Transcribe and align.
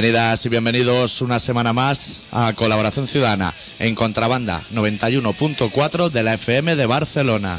Bienvenidas 0.00 0.46
y 0.46 0.48
bienvenidos 0.48 1.22
una 1.22 1.40
semana 1.40 1.72
más 1.72 2.22
a 2.30 2.52
Colaboración 2.52 3.08
Ciudadana 3.08 3.52
en 3.80 3.96
Contrabanda 3.96 4.62
91.4 4.72 6.10
de 6.10 6.22
la 6.22 6.34
FM 6.34 6.76
de 6.76 6.86
Barcelona. 6.86 7.58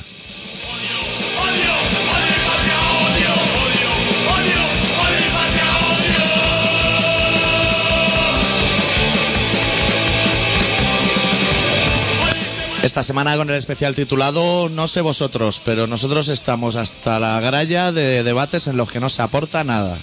Esta 12.81 13.03
semana 13.03 13.35
con 13.35 13.49
el 13.49 13.57
especial 13.57 13.95
titulado 13.95 14.69
No 14.69 14.87
sé 14.87 15.01
vosotros, 15.01 15.61
pero 15.65 15.87
nosotros 15.87 16.29
estamos 16.29 16.77
hasta 16.77 17.19
la 17.19 17.41
gralla 17.41 17.91
de 17.91 18.23
debates 18.23 18.67
en 18.67 18.77
los 18.77 18.89
que 18.89 19.01
no 19.01 19.09
se 19.09 19.23
aporta 19.23 19.65
nada. 19.65 19.97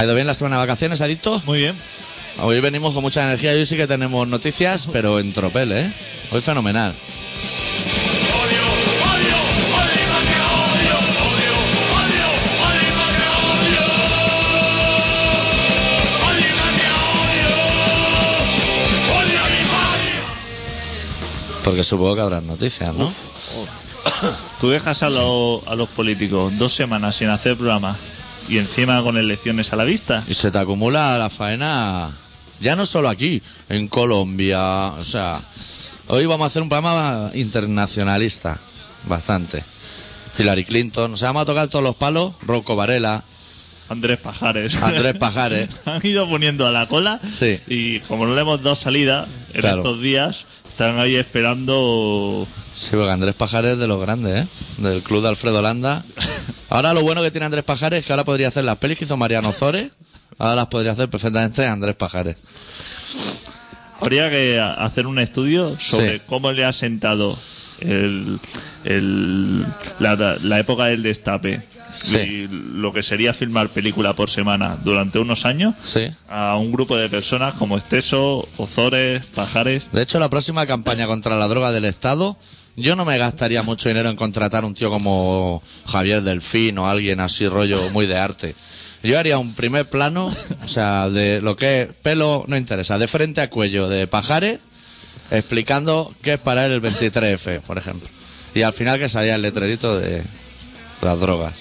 ¿Ha 0.00 0.04
ido 0.04 0.14
bien 0.14 0.26
la 0.26 0.32
semana 0.32 0.56
de 0.56 0.60
vacaciones, 0.60 1.02
Adicto? 1.02 1.42
Muy 1.44 1.58
bien. 1.58 1.76
Hoy 2.40 2.58
venimos 2.62 2.94
con 2.94 3.02
mucha 3.02 3.22
energía. 3.22 3.50
Hoy 3.52 3.66
sí 3.66 3.76
que 3.76 3.86
tenemos 3.86 4.26
noticias, 4.26 4.88
pero 4.90 5.20
en 5.20 5.30
tropel, 5.34 5.72
¿eh? 5.72 5.92
Hoy 6.32 6.40
fenomenal. 6.40 6.94
Porque 21.64 21.84
supongo 21.84 22.14
que 22.16 22.20
habrá 22.22 22.40
noticias, 22.40 22.94
¿no? 22.94 23.10
Tú 24.60 24.70
dejas 24.70 25.02
a, 25.02 25.10
lo- 25.10 25.62
a 25.66 25.74
los 25.74 25.88
políticos 25.90 26.52
dos 26.56 26.72
semanas 26.74 27.16
sin 27.16 27.28
hacer 27.28 27.56
programa 27.56 27.96
y 28.50 28.58
encima 28.58 29.02
con 29.02 29.16
elecciones 29.16 29.72
a 29.72 29.76
la 29.76 29.84
vista. 29.84 30.22
Y 30.28 30.34
se 30.34 30.50
te 30.50 30.58
acumula 30.58 31.16
la 31.18 31.30
faena, 31.30 32.10
ya 32.60 32.76
no 32.76 32.84
solo 32.84 33.08
aquí, 33.08 33.40
en 33.68 33.88
Colombia. 33.88 34.86
O 34.88 35.04
sea, 35.04 35.40
hoy 36.08 36.26
vamos 36.26 36.44
a 36.44 36.46
hacer 36.48 36.62
un 36.62 36.68
programa 36.68 37.30
internacionalista, 37.34 38.58
bastante. 39.06 39.62
Hillary 40.38 40.64
Clinton, 40.64 41.14
o 41.14 41.16
sea, 41.16 41.28
vamos 41.28 41.42
a 41.42 41.46
tocar 41.46 41.68
todos 41.68 41.84
los 41.84 41.96
palos. 41.96 42.34
Rocco 42.42 42.76
Varela, 42.76 43.22
Andrés 43.88 44.18
Pajares. 44.18 44.76
Andrés 44.76 45.16
Pajares. 45.18 45.68
Han 45.86 46.04
ido 46.06 46.28
poniendo 46.28 46.66
a 46.66 46.70
la 46.70 46.86
cola 46.86 47.20
Sí. 47.32 47.58
y 47.66 47.98
como 48.00 48.26
no 48.26 48.34
le 48.34 48.40
hemos 48.42 48.62
dado 48.62 48.74
salida 48.76 49.26
en 49.54 49.60
Claro. 49.60 49.78
estos 49.78 50.00
días, 50.00 50.46
están 50.80 50.98
ahí 50.98 51.16
esperando. 51.16 52.46
Sí, 52.72 52.92
porque 52.92 53.10
Andrés 53.10 53.34
Pajares 53.34 53.74
es 53.74 53.78
de 53.78 53.86
los 53.86 54.00
grandes, 54.00 54.44
¿eh? 54.46 54.82
Del 54.82 55.02
club 55.02 55.20
de 55.22 55.28
Alfredo 55.28 55.60
Landa. 55.60 56.02
Ahora 56.70 56.94
lo 56.94 57.02
bueno 57.02 57.20
que 57.20 57.30
tiene 57.30 57.44
Andrés 57.44 57.64
Pajares 57.64 58.00
es 58.00 58.06
que 58.06 58.14
ahora 58.14 58.24
podría 58.24 58.48
hacer 58.48 58.64
las 58.64 58.78
pelis 58.78 58.96
que 58.96 59.04
hizo 59.04 59.18
Mariano 59.18 59.52
Zores. 59.52 59.92
Ahora 60.38 60.54
las 60.54 60.66
podría 60.68 60.92
hacer 60.92 61.10
perfectamente 61.10 61.66
Andrés 61.66 61.96
Pajares. 61.96 62.48
Habría 64.00 64.30
que 64.30 64.58
hacer 64.58 65.06
un 65.06 65.18
estudio 65.18 65.76
sobre 65.78 66.18
Sí. 66.18 66.24
cómo 66.26 66.50
le 66.52 66.64
ha 66.64 66.72
sentado 66.72 67.38
el, 67.80 68.40
el- 68.84 69.66
la, 69.98 70.16
la 70.42 70.58
época 70.58 70.86
del 70.86 71.02
destape 71.02 71.60
Sí. 71.92 72.16
y 72.16 72.48
lo 72.48 72.92
que 72.92 73.02
sería 73.02 73.32
filmar 73.34 73.68
película 73.68 74.14
por 74.14 74.30
semana 74.30 74.78
durante 74.82 75.18
unos 75.18 75.44
años 75.46 75.74
Sí. 75.84 76.06
a 76.28 76.56
un 76.56 76.72
grupo 76.72 76.96
de 76.96 77.08
personas 77.08 77.54
como 77.54 77.76
Esteso, 77.78 78.48
Ozores, 78.56 79.24
Pajares. 79.34 79.88
De 79.92 80.02
hecho, 80.02 80.18
la 80.18 80.28
próxima 80.30 80.66
campaña 80.66 81.06
contra 81.06 81.36
la 81.36 81.48
droga 81.48 81.72
del 81.72 81.84
Estado, 81.84 82.36
yo 82.76 82.96
no 82.96 83.04
me 83.04 83.18
gastaría 83.18 83.62
mucho 83.62 83.88
dinero 83.88 84.08
en 84.10 84.16
contratar 84.16 84.64
un 84.64 84.74
tío 84.74 84.90
como 84.90 85.62
Javier 85.86 86.22
Delfín 86.22 86.78
o 86.78 86.88
alguien 86.88 87.20
así 87.20 87.46
rollo 87.48 87.78
muy 87.90 88.06
de 88.06 88.16
arte. 88.18 88.54
Yo 89.02 89.18
haría 89.18 89.38
un 89.38 89.54
primer 89.54 89.88
plano, 89.88 90.26
o 90.64 90.68
sea, 90.68 91.08
de 91.08 91.40
lo 91.40 91.56
que 91.56 91.82
es 91.82 91.88
pelo 92.02 92.44
no 92.48 92.56
interesa, 92.56 92.98
de 92.98 93.08
frente 93.08 93.40
a 93.40 93.48
cuello 93.50 93.88
de 93.88 94.06
Pajares, 94.06 94.58
explicando 95.30 96.14
qué 96.22 96.34
es 96.34 96.38
para 96.40 96.66
él 96.66 96.72
el 96.72 96.80
23F, 96.82 97.60
por 97.62 97.78
ejemplo. 97.78 98.08
Y 98.54 98.62
al 98.62 98.72
final 98.72 98.98
que 98.98 99.08
salía 99.08 99.36
el 99.36 99.42
letrerito 99.42 99.98
de 99.98 100.22
las 101.02 101.20
drogas. 101.20 101.52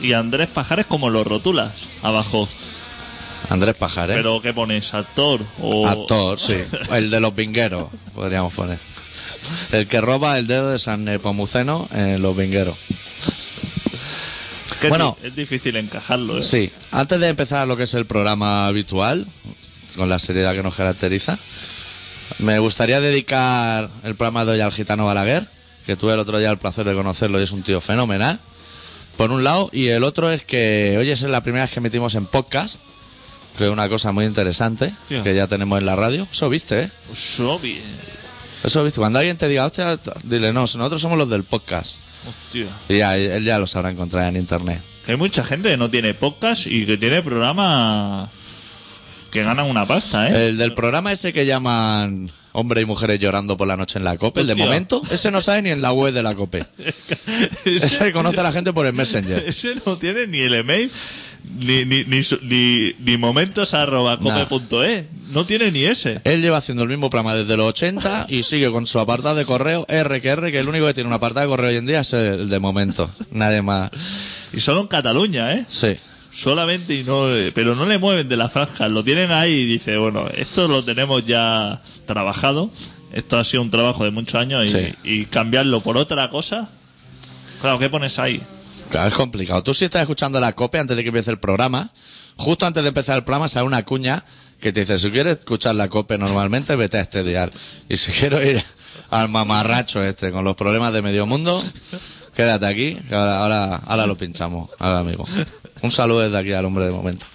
Y 0.00 0.12
Andrés 0.12 0.48
Pajares 0.48 0.86
como 0.86 1.10
lo 1.10 1.24
rotulas 1.24 1.88
abajo. 2.02 2.48
Andrés 3.50 3.74
Pajares. 3.76 4.16
Pero 4.16 4.40
¿qué 4.40 4.52
pones? 4.52 4.94
¿Actor? 4.94 5.40
O... 5.60 5.86
Actor, 5.86 6.38
sí. 6.38 6.54
El 6.92 7.10
de 7.10 7.20
los 7.20 7.34
vingueros, 7.34 7.88
podríamos 8.14 8.52
poner. 8.52 8.78
El 9.72 9.86
que 9.86 10.00
roba 10.00 10.38
el 10.38 10.46
dedo 10.46 10.70
de 10.70 10.78
San 10.78 11.04
Nepomuceno 11.04 11.88
en 11.94 12.20
los 12.20 12.36
vingueros. 12.36 12.76
Que 14.80 14.88
Bueno. 14.88 15.16
es 15.22 15.34
difícil 15.34 15.76
encajarlo, 15.76 16.38
¿eh? 16.38 16.42
Sí, 16.42 16.70
antes 16.92 17.18
de 17.18 17.28
empezar 17.28 17.66
lo 17.66 17.76
que 17.76 17.84
es 17.84 17.94
el 17.94 18.04
programa 18.06 18.66
habitual, 18.66 19.26
con 19.96 20.08
la 20.08 20.18
seriedad 20.18 20.54
que 20.54 20.62
nos 20.62 20.74
caracteriza, 20.74 21.38
me 22.38 22.58
gustaría 22.58 23.00
dedicar 23.00 23.88
el 24.04 24.14
programa 24.14 24.44
de 24.44 24.52
hoy 24.52 24.60
al 24.60 24.72
gitano 24.72 25.06
Balaguer, 25.06 25.46
que 25.86 25.96
tuve 25.96 26.12
el 26.12 26.18
otro 26.20 26.38
día 26.38 26.50
el 26.50 26.58
placer 26.58 26.84
de 26.84 26.94
conocerlo 26.94 27.40
y 27.40 27.44
es 27.44 27.52
un 27.52 27.62
tío 27.62 27.80
fenomenal, 27.80 28.38
por 29.18 29.32
un 29.32 29.42
lado, 29.44 29.68
y 29.72 29.88
el 29.88 30.04
otro 30.04 30.30
es 30.30 30.44
que 30.44 30.96
hoy 30.96 31.10
es 31.10 31.20
la 31.22 31.42
primera 31.42 31.64
vez 31.64 31.72
que 31.72 31.80
emitimos 31.80 32.14
en 32.14 32.24
podcast, 32.24 32.80
que 33.58 33.64
es 33.64 33.70
una 33.70 33.88
cosa 33.88 34.12
muy 34.12 34.24
interesante, 34.24 34.94
Tío. 35.08 35.24
que 35.24 35.34
ya 35.34 35.48
tenemos 35.48 35.76
en 35.80 35.86
la 35.86 35.96
radio. 35.96 36.26
Eso 36.30 36.48
viste, 36.48 36.82
¿eh? 36.82 36.90
Eso 38.62 38.84
viste. 38.84 39.00
Cuando 39.00 39.18
alguien 39.18 39.36
te 39.36 39.48
diga, 39.48 39.66
hostia, 39.66 39.98
dile, 40.22 40.52
no, 40.52 40.60
nosotros 40.60 41.00
somos 41.02 41.18
los 41.18 41.28
del 41.28 41.42
podcast. 41.42 41.96
Hostia. 42.28 42.66
Y 42.88 42.98
ya, 42.98 43.16
él 43.16 43.44
ya 43.44 43.58
lo 43.58 43.66
sabrá 43.66 43.90
encontrar 43.90 44.28
en 44.28 44.36
internet. 44.36 44.80
Que 45.04 45.12
hay 45.12 45.18
mucha 45.18 45.42
gente 45.42 45.70
que 45.70 45.76
no 45.76 45.90
tiene 45.90 46.14
podcast 46.14 46.68
y 46.68 46.86
que 46.86 46.96
tiene 46.96 47.20
programas 47.20 48.28
que 49.32 49.42
ganan 49.42 49.66
una 49.66 49.84
pasta, 49.84 50.28
¿eh? 50.28 50.46
El 50.48 50.58
del 50.58 50.74
programa 50.74 51.10
ese 51.12 51.32
que 51.32 51.44
llaman 51.44 52.30
hombre 52.58 52.80
y 52.80 52.84
mujeres 52.84 53.18
llorando 53.18 53.56
por 53.56 53.68
la 53.68 53.76
noche 53.76 53.98
en 53.98 54.04
la 54.04 54.16
COPE, 54.16 54.40
el 54.40 54.46
de 54.48 54.52
Hostia. 54.54 54.64
momento, 54.66 55.02
ese 55.10 55.30
no 55.30 55.40
sabe 55.40 55.62
ni 55.62 55.70
en 55.70 55.80
la 55.82 55.92
web 55.92 56.12
de 56.12 56.22
la 56.22 56.34
COPE. 56.34 56.64
Ese 57.64 58.12
conoce 58.12 58.40
a 58.40 58.42
la 58.42 58.52
gente 58.52 58.72
por 58.72 58.86
el 58.86 58.92
Messenger. 58.92 59.44
ese 59.46 59.74
no 59.86 59.96
tiene 59.96 60.26
ni 60.26 60.40
el 60.40 60.54
email, 60.54 60.90
ni, 61.58 61.84
ni, 61.84 62.04
ni, 62.04 62.20
ni, 62.42 62.94
ni 62.98 63.16
momentos 63.16 63.74
arroba 63.74 64.16
cope.es. 64.18 65.04
No 65.32 65.44
tiene 65.44 65.70
ni 65.70 65.84
ese. 65.84 66.20
Él 66.24 66.40
lleva 66.40 66.56
haciendo 66.56 66.82
el 66.84 66.88
mismo 66.88 67.10
programa 67.10 67.34
desde 67.34 67.56
los 67.56 67.66
80 67.68 68.26
y 68.30 68.42
sigue 68.44 68.70
con 68.70 68.86
su 68.86 68.98
apartado 68.98 69.36
de 69.36 69.44
correo 69.44 69.84
R 69.88 70.20
que 70.22 70.28
R, 70.28 70.50
que 70.50 70.58
el 70.60 70.68
único 70.68 70.86
que 70.86 70.94
tiene 70.94 71.08
un 71.08 71.14
apartado 71.14 71.46
de 71.46 71.50
correo 71.50 71.70
hoy 71.70 71.76
en 71.76 71.86
día 71.86 72.00
es 72.00 72.12
el 72.14 72.48
de 72.48 72.58
momento. 72.58 73.10
Nadie 73.32 73.60
más. 73.62 73.90
Y 74.54 74.60
solo 74.60 74.80
en 74.80 74.86
Cataluña, 74.86 75.52
¿eh? 75.54 75.64
Sí. 75.68 75.96
Solamente 76.38 76.94
y 76.94 77.02
no. 77.02 77.26
Pero 77.54 77.74
no 77.74 77.84
le 77.84 77.98
mueven 77.98 78.28
de 78.28 78.36
la 78.36 78.48
franja. 78.48 78.88
Lo 78.88 79.02
tienen 79.02 79.32
ahí 79.32 79.52
y 79.52 79.66
dice, 79.66 79.96
bueno, 79.96 80.28
esto 80.36 80.68
lo 80.68 80.84
tenemos 80.84 81.26
ya 81.26 81.80
trabajado. 82.06 82.70
Esto 83.12 83.38
ha 83.38 83.44
sido 83.44 83.62
un 83.62 83.70
trabajo 83.70 84.04
de 84.04 84.10
muchos 84.12 84.36
años 84.36 84.64
y, 84.66 84.68
Sí. 84.68 84.94
y 85.02 85.24
cambiarlo 85.24 85.80
por 85.80 85.96
otra 85.96 86.30
cosa. 86.30 86.68
Claro, 87.60 87.78
¿qué 87.80 87.90
pones 87.90 88.18
ahí? 88.20 88.40
Claro, 88.90 89.08
es 89.08 89.14
complicado. 89.14 89.62
Tú 89.64 89.74
si 89.74 89.86
estás 89.86 90.02
escuchando 90.02 90.38
la 90.38 90.52
COPE 90.54 90.78
antes 90.78 90.96
de 90.96 91.02
que 91.02 91.08
empiece 91.08 91.30
el 91.32 91.40
programa, 91.40 91.90
justo 92.36 92.66
antes 92.66 92.84
de 92.84 92.88
empezar 92.90 93.16
el 93.16 93.24
programa 93.24 93.48
sale 93.48 93.66
una 93.66 93.84
cuña 93.84 94.22
que 94.60 94.72
te 94.72 94.80
dice, 94.80 94.98
si 95.00 95.10
quieres 95.10 95.38
escuchar 95.38 95.74
la 95.74 95.88
COPE 95.88 96.18
normalmente, 96.18 96.76
vete 96.76 96.98
a 96.98 97.00
este 97.00 97.24
dial. 97.24 97.50
Y 97.88 97.96
si 97.96 98.12
quiero 98.12 98.40
ir 98.44 98.62
al 99.10 99.28
mamarracho 99.28 100.04
este 100.04 100.30
con 100.30 100.44
los 100.44 100.54
problemas 100.54 100.92
de 100.92 101.02
medio 101.02 101.26
mundo, 101.26 101.60
quédate 102.38 102.66
aquí, 102.66 102.96
que 103.08 103.14
ahora, 103.16 103.38
ahora, 103.38 103.80
ahora 103.84 104.06
lo 104.06 104.14
pinchamos, 104.14 104.70
ahora 104.78 105.00
amigo. 105.00 105.24
Un 105.82 105.90
saludo 105.90 106.20
desde 106.20 106.38
aquí 106.38 106.52
al 106.52 106.64
hombre 106.64 106.84
de 106.84 106.92
momento. 106.92 107.26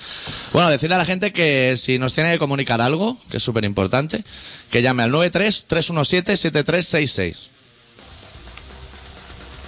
Bueno, 0.54 0.70
decirle 0.70 0.96
a 0.96 0.98
la 0.98 1.04
gente 1.04 1.34
que 1.34 1.76
si 1.76 2.00
nos 2.00 2.14
tiene 2.14 2.32
que 2.32 2.40
comunicar 2.40 2.80
algo, 2.80 3.18
que 3.30 3.36
es 3.36 3.44
súper 3.44 3.66
importante, 3.66 4.24
que 4.72 4.82
llame 4.82 5.04
al 5.04 5.12
93-317-7366. 5.12 7.36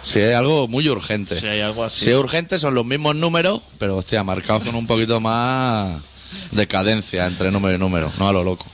Si 0.04 0.20
hay 0.20 0.32
algo 0.32 0.70
muy 0.70 0.88
urgente. 0.88 1.38
Si 1.38 1.48
hay 1.48 1.60
algo 1.60 1.84
así. 1.84 2.06
Si 2.06 2.12
es 2.12 2.16
urgente 2.16 2.58
son 2.58 2.74
los 2.74 2.86
mismos 2.86 3.18
números, 3.18 3.60
pero 3.78 3.98
hostia, 3.98 4.24
marcados 4.24 4.64
con 4.64 4.76
un 4.76 4.88
poquito 4.88 5.20
más 5.20 6.02
de 6.52 6.66
cadencia 6.66 7.28
entre 7.28 7.52
número 7.52 7.76
y 7.76 7.78
número, 7.78 8.10
no 8.20 8.30
a 8.30 8.32
lo 8.32 8.42
loco. 8.42 8.66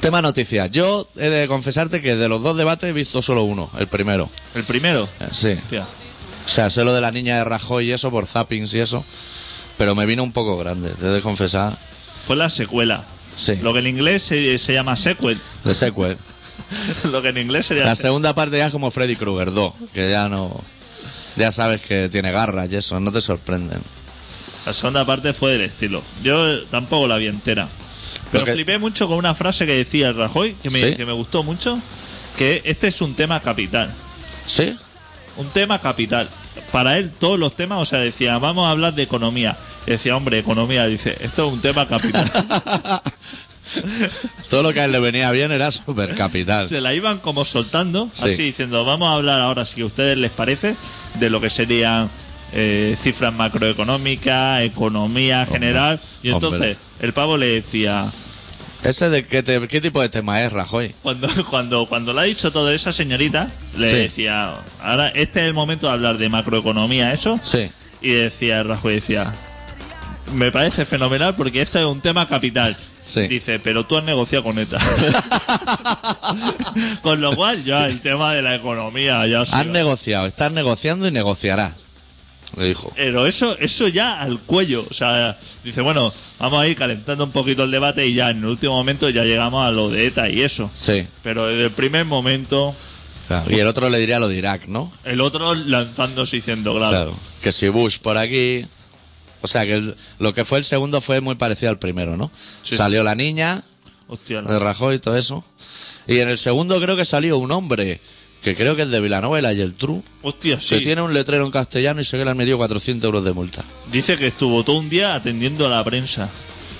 Tema 0.00 0.20
noticias. 0.22 0.70
Yo 0.70 1.06
he 1.16 1.28
de 1.28 1.48
confesarte 1.48 2.00
que 2.02 2.16
de 2.16 2.28
los 2.28 2.42
dos 2.42 2.56
debates 2.56 2.90
he 2.90 2.92
visto 2.92 3.22
solo 3.22 3.44
uno, 3.44 3.70
el 3.78 3.86
primero. 3.86 4.28
El 4.54 4.64
primero. 4.64 5.08
Eh, 5.20 5.28
Sí. 5.30 5.52
Hostia. 5.52 5.82
O 6.44 6.48
sea, 6.48 6.70
sé 6.70 6.82
lo 6.82 6.92
de 6.92 7.00
la 7.00 7.12
niña 7.12 7.36
de 7.38 7.44
Rajoy 7.44 7.88
y 7.88 7.92
eso 7.92 8.10
por 8.10 8.26
zappings 8.26 8.74
y 8.74 8.80
eso. 8.80 9.04
pero 9.78 9.94
me 9.94 10.06
vino 10.06 10.22
un 10.24 10.32
poco 10.32 10.56
grande, 10.58 10.90
te 10.90 11.06
he 11.06 11.10
de 11.10 11.20
confesar. 11.20 11.76
Fue 12.26 12.34
la 12.36 12.48
secuela. 12.50 13.04
Sí, 13.36 13.56
Lo 13.62 13.72
que 13.72 13.78
en 13.78 13.86
inglés 13.86 14.22
se, 14.24 14.58
se 14.58 14.72
llama 14.74 14.96
sequel. 14.96 15.40
de 15.64 15.72
sequel. 15.74 16.18
Lo 17.12 17.22
que 17.22 17.28
en 17.28 17.38
inglés 17.38 17.66
sería. 17.66 17.84
La 17.84 17.94
segunda 17.96 18.34
parte 18.34 18.58
ya 18.58 18.66
es 18.66 18.72
como 18.72 18.90
Freddy 18.90 19.16
Krueger 19.16 19.52
2, 19.52 19.72
que 19.94 20.10
ya 20.10 20.28
no. 20.28 20.60
Ya 21.36 21.50
sabes 21.50 21.80
que 21.80 22.08
tiene 22.10 22.30
garras 22.32 22.70
y 22.70 22.76
eso, 22.76 22.98
no 23.00 23.10
te 23.12 23.20
sorprenden. 23.20 23.80
La 24.66 24.72
segunda 24.72 25.04
parte 25.04 25.32
fue 25.32 25.52
del 25.52 25.62
estilo. 25.62 26.02
Yo 26.22 26.62
tampoco 26.66 27.08
la 27.08 27.16
vi 27.16 27.28
entera. 27.28 27.68
Pero 28.32 28.44
que- 28.46 28.52
flipé 28.52 28.78
mucho 28.78 29.06
con 29.06 29.18
una 29.18 29.34
frase 29.34 29.66
que 29.66 29.74
decía 29.74 30.08
el 30.08 30.16
Rajoy, 30.16 30.54
que 30.62 30.70
me, 30.70 30.80
¿Sí? 30.80 30.96
que 30.96 31.06
me 31.06 31.12
gustó 31.12 31.42
mucho, 31.42 31.78
que 32.36 32.62
este 32.64 32.88
es 32.88 33.00
un 33.00 33.14
tema 33.14 33.38
capital. 33.40 33.92
¿Sí? 34.46 34.74
Un 35.36 35.46
tema 35.50 35.78
capital. 35.78 36.28
Para 36.72 36.98
él, 36.98 37.10
todos 37.18 37.38
los 37.38 37.54
temas, 37.56 37.78
o 37.80 37.84
sea, 37.84 37.98
decía, 38.00 38.38
vamos 38.38 38.66
a 38.66 38.70
hablar 38.70 38.94
de 38.94 39.02
economía. 39.02 39.56
Y 39.86 39.92
decía, 39.92 40.16
hombre, 40.16 40.38
economía, 40.38 40.86
dice, 40.86 41.16
esto 41.20 41.46
es 41.46 41.52
un 41.52 41.60
tema 41.60 41.86
capital. 41.86 42.30
Todo 44.50 44.62
lo 44.62 44.72
que 44.74 44.80
a 44.80 44.84
él 44.84 44.92
le 44.92 45.00
venía 45.00 45.30
bien 45.30 45.50
era 45.50 45.70
super 45.70 46.14
capital. 46.14 46.68
Se 46.68 46.80
la 46.80 46.92
iban 46.94 47.18
como 47.18 47.44
soltando, 47.44 48.10
Sí. 48.12 48.26
así 48.26 48.42
diciendo, 48.42 48.84
vamos 48.84 49.08
a 49.08 49.14
hablar 49.14 49.40
ahora, 49.40 49.64
si 49.64 49.80
a 49.80 49.86
ustedes 49.86 50.18
les 50.18 50.30
parece, 50.30 50.76
de 51.18 51.30
lo 51.30 51.40
que 51.40 51.48
serían 51.48 52.10
eh, 52.52 52.96
cifras 53.00 53.32
macroeconómicas, 53.34 54.62
economía 54.62 55.46
general. 55.46 56.00
Y 56.22 56.30
entonces 56.30 56.60
hombre. 56.60 56.76
el 57.00 57.12
pavo 57.12 57.36
le 57.36 57.46
decía, 57.46 58.04
¿Ese 58.84 59.10
de 59.10 59.24
qué, 59.26 59.42
te- 59.44 59.68
qué 59.68 59.80
tipo 59.80 60.00
de 60.02 60.08
tema 60.08 60.42
es, 60.42 60.52
Rajoy? 60.52 60.92
Cuando, 61.02 61.28
cuando, 61.50 61.86
cuando 61.86 62.12
le 62.12 62.20
ha 62.20 62.24
dicho 62.24 62.50
todo 62.50 62.70
esa 62.72 62.90
señorita, 62.92 63.48
le 63.76 63.88
Sí. 63.88 63.96
decía, 63.96 64.56
ahora 64.82 65.08
este 65.08 65.40
es 65.40 65.46
el 65.46 65.54
momento 65.54 65.86
de 65.86 65.92
hablar 65.92 66.18
de 66.18 66.28
macroeconomía, 66.28 67.12
eso. 67.12 67.38
Sí. 67.42 67.70
Y 68.00 68.10
decía 68.10 68.62
Rajoy, 68.64 68.96
decía, 68.96 69.32
me 70.34 70.50
parece 70.50 70.84
fenomenal 70.84 71.36
porque 71.36 71.62
esto 71.62 71.78
es 71.78 71.84
un 71.86 72.00
tema 72.00 72.26
capital. 72.26 72.76
Sí. 73.04 73.22
Dice, 73.28 73.58
pero 73.58 73.84
tú 73.86 73.96
has 73.96 74.04
negociado 74.04 74.44
con 74.44 74.58
ETA. 74.58 74.78
con 77.02 77.20
lo 77.20 77.34
cual, 77.36 77.64
ya 77.64 77.86
el 77.86 78.00
tema 78.00 78.34
de 78.34 78.42
la 78.42 78.54
economía 78.54 79.26
ya 79.26 79.42
Has 79.42 79.66
negociado, 79.66 80.26
estás 80.26 80.52
negociando 80.52 81.06
y 81.06 81.10
negociarás. 81.10 81.72
Le 82.56 82.66
dijo. 82.68 82.92
Pero 82.96 83.26
eso, 83.26 83.56
eso 83.58 83.88
ya 83.88 84.20
al 84.20 84.38
cuello. 84.40 84.84
O 84.90 84.94
sea, 84.94 85.36
dice, 85.64 85.80
bueno, 85.80 86.12
vamos 86.38 86.62
a 86.62 86.68
ir 86.68 86.76
calentando 86.76 87.24
un 87.24 87.30
poquito 87.32 87.64
el 87.64 87.70
debate 87.70 88.06
y 88.06 88.14
ya 88.14 88.30
en 88.30 88.38
el 88.38 88.44
último 88.46 88.74
momento 88.74 89.08
ya 89.08 89.24
llegamos 89.24 89.66
a 89.66 89.70
lo 89.70 89.88
de 89.90 90.06
ETA 90.06 90.28
y 90.28 90.42
eso. 90.42 90.70
Sí. 90.74 91.06
Pero 91.22 91.46
desde 91.46 91.64
el 91.64 91.70
primer 91.70 92.04
momento, 92.04 92.74
claro. 93.28 93.50
Y 93.50 93.58
el 93.58 93.66
otro 93.66 93.88
le 93.88 93.98
diría 93.98 94.18
lo 94.18 94.28
de 94.28 94.36
Irak, 94.36 94.66
¿no? 94.66 94.92
el 95.04 95.20
otro 95.22 95.54
lanzándose 95.54 96.36
diciendo, 96.36 96.74
claro, 96.74 96.90
Claro. 96.90 97.14
Que 97.42 97.52
si 97.52 97.68
Bush 97.68 97.98
por 97.98 98.18
aquí. 98.18 98.66
O 99.40 99.48
sea, 99.48 99.64
que 99.64 99.74
el- 99.74 99.96
lo 100.20 100.34
que 100.34 100.44
fue 100.44 100.58
el 100.58 100.64
segundo 100.64 101.00
fue 101.00 101.20
muy 101.20 101.34
parecido 101.34 101.70
al 101.70 101.78
primero, 101.78 102.16
¿no? 102.16 102.30
Sí. 102.62 102.76
Salió 102.76 103.02
la 103.02 103.14
niña, 103.16 103.62
hostia, 104.06 104.40
de 104.42 104.58
Rajoy 104.58 104.96
y 104.96 104.98
todo 105.00 105.16
eso. 105.16 105.42
Y 106.06 106.18
en 106.18 106.28
el 106.28 106.38
segundo 106.38 106.80
creo 106.80 106.96
que 106.96 107.04
salió 107.04 107.38
un 107.38 107.50
hombre, 107.50 107.98
que 108.42 108.54
creo 108.56 108.74
que 108.76 108.82
es 108.82 108.90
de 108.90 109.00
Villanueva 109.00 109.52
y 109.52 109.60
el 109.60 109.74
True, 109.74 110.02
hostia, 110.22 110.56
que 110.56 110.62
sí. 110.78 110.80
tiene 110.80 111.00
un 111.02 111.14
letrero 111.14 111.44
en 111.44 111.50
castellano 111.50 112.00
y 112.00 112.04
se 112.04 112.18
que 112.18 112.24
le 112.24 112.30
han 112.30 112.36
metido 112.36 112.58
400 112.58 113.06
euros 113.06 113.24
de 113.24 113.32
multa. 113.32 113.62
Dice 113.90 114.16
que 114.16 114.26
estuvo 114.28 114.64
todo 114.64 114.76
un 114.78 114.90
día 114.90 115.14
atendiendo 115.14 115.66
a 115.66 115.68
la 115.68 115.84
prensa. 115.84 116.28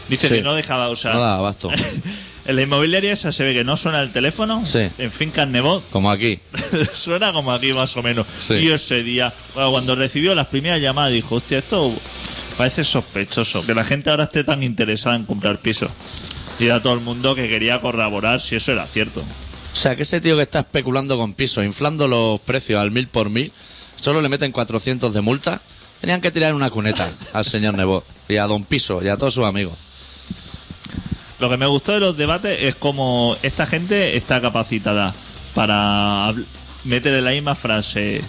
Dice 0.08 0.28
Sí. 0.28 0.34
que 0.34 0.42
no 0.42 0.54
dejaba, 0.54 0.88
o 0.88 0.96
sea, 0.96 1.12
No 1.12 1.20
da 1.20 1.36
abasto. 1.36 1.70
en 2.44 2.56
la 2.56 2.62
inmobiliaria 2.62 3.12
esa 3.12 3.30
se 3.30 3.44
ve 3.44 3.54
que 3.54 3.62
no 3.64 3.76
suena 3.76 4.02
el 4.02 4.10
teléfono. 4.10 4.66
Sí. 4.66 4.88
En 4.98 5.12
Fincas 5.12 5.46
Nebot 5.48 5.88
Como 5.90 6.10
aquí. 6.10 6.40
suena 6.92 7.32
como 7.32 7.52
aquí 7.52 7.72
más 7.72 7.96
o 7.96 8.02
menos. 8.02 8.26
Sí. 8.26 8.54
Y 8.54 8.70
ese 8.72 9.02
día, 9.04 9.32
bueno, 9.54 9.70
cuando 9.70 9.94
recibió 9.94 10.34
las 10.34 10.48
primeras 10.48 10.80
llamadas, 10.80 11.12
dijo, 11.12 11.36
hostia, 11.36 11.58
esto 11.58 11.92
parece 12.58 12.82
sospechoso, 12.84 13.64
que 13.64 13.74
la 13.74 13.84
gente 13.84 14.10
ahora 14.10 14.24
esté 14.24 14.42
tan 14.44 14.62
interesada 14.64 15.14
en 15.16 15.24
comprar 15.24 15.58
pisos. 15.60 15.90
Y 16.58 16.66
era 16.66 16.82
todo 16.82 16.92
el 16.94 17.00
mundo 17.00 17.34
que 17.34 17.48
quería 17.48 17.80
corroborar 17.80 18.40
si 18.40 18.56
eso 18.56 18.72
era 18.72 18.86
cierto. 18.86 19.22
O 19.72 19.76
sea, 19.76 19.96
que 19.96 20.02
ese 20.02 20.20
tío 20.20 20.36
que 20.36 20.42
está 20.42 20.60
especulando 20.60 21.16
con 21.18 21.32
pisos, 21.34 21.64
inflando 21.64 22.06
los 22.08 22.40
precios 22.40 22.80
al 22.80 22.90
mil 22.90 23.08
por 23.08 23.30
mil, 23.30 23.50
solo 24.00 24.20
le 24.20 24.28
meten 24.28 24.52
400 24.52 25.12
de 25.14 25.20
multa. 25.20 25.60
Tenían 26.00 26.20
que 26.20 26.30
tirar 26.30 26.54
una 26.54 26.70
cuneta 26.70 27.08
al 27.32 27.44
señor 27.44 27.74
Nebot 27.76 28.04
y 28.28 28.36
a 28.36 28.46
Don 28.46 28.64
Piso 28.64 29.02
y 29.02 29.08
a 29.08 29.16
todos 29.16 29.34
sus 29.34 29.44
amigos. 29.46 29.74
Lo 31.38 31.48
que 31.48 31.56
me 31.56 31.66
gustó 31.66 31.92
de 31.92 32.00
los 32.00 32.16
debates 32.16 32.62
es 32.62 32.74
como 32.74 33.36
esta 33.42 33.66
gente 33.66 34.16
está 34.16 34.40
capacitada 34.40 35.14
para 35.54 36.32
meter 36.84 37.14
en 37.14 37.24
la 37.24 37.30
misma 37.32 37.54
frase 37.54 38.20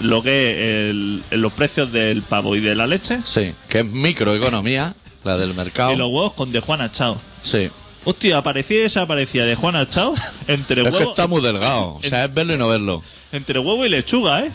lo 0.00 0.22
que 0.22 0.50
es 0.50 0.90
el- 0.90 1.22
los 1.40 1.52
precios 1.52 1.92
del 1.92 2.22
pavo 2.22 2.56
y 2.56 2.60
de 2.60 2.74
la 2.74 2.86
leche 2.86 3.18
Sí, 3.24 3.52
que 3.68 3.80
es 3.80 3.86
microeconomía, 3.86 4.94
la 5.24 5.36
del 5.38 5.54
mercado. 5.54 5.92
y 5.92 5.96
los 5.96 6.08
huevos 6.08 6.32
con 6.34 6.50
de 6.52 6.60
Juana 6.60 6.90
Chao. 6.90 7.20
Sí. 7.42 7.70
Hostia, 8.04 8.38
aparecía 8.38 8.78
y 8.78 8.82
desaparecía 8.82 9.44
de 9.44 9.54
Juana 9.54 9.88
Chao 9.88 10.12
entre 10.48 10.82
Es 10.82 10.90
que 10.90 11.02
está 11.04 11.26
muy 11.28 11.40
delgado. 11.40 11.94
O 11.94 12.00
sea, 12.02 12.24
es 12.24 12.34
verlo 12.34 12.54
y 12.54 12.58
no 12.58 12.68
verlo. 12.68 13.02
entre 13.32 13.58
huevo 13.58 13.84
y 13.86 13.88
lechuga, 13.88 14.44
¿eh? 14.44 14.50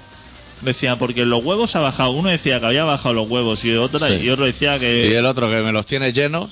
Decía, 0.61 0.97
porque 0.97 1.25
los 1.25 1.43
huevos 1.45 1.75
ha 1.75 1.79
bajado. 1.79 2.11
Uno 2.11 2.29
decía 2.29 2.59
que 2.59 2.65
había 2.65 2.83
bajado 2.83 3.13
los 3.13 3.29
huevos 3.29 3.63
y 3.63 3.73
otro, 3.75 3.99
Sí. 3.99 4.13
y 4.15 4.29
otro 4.29 4.45
decía 4.45 4.75
Y 4.77 4.79
que 4.79 5.17
el 5.17 5.25
otro 5.25 5.49
que 5.49 5.61
me 5.61 5.71
los 5.71 5.85
tiene 5.85 6.11
llenos. 6.13 6.49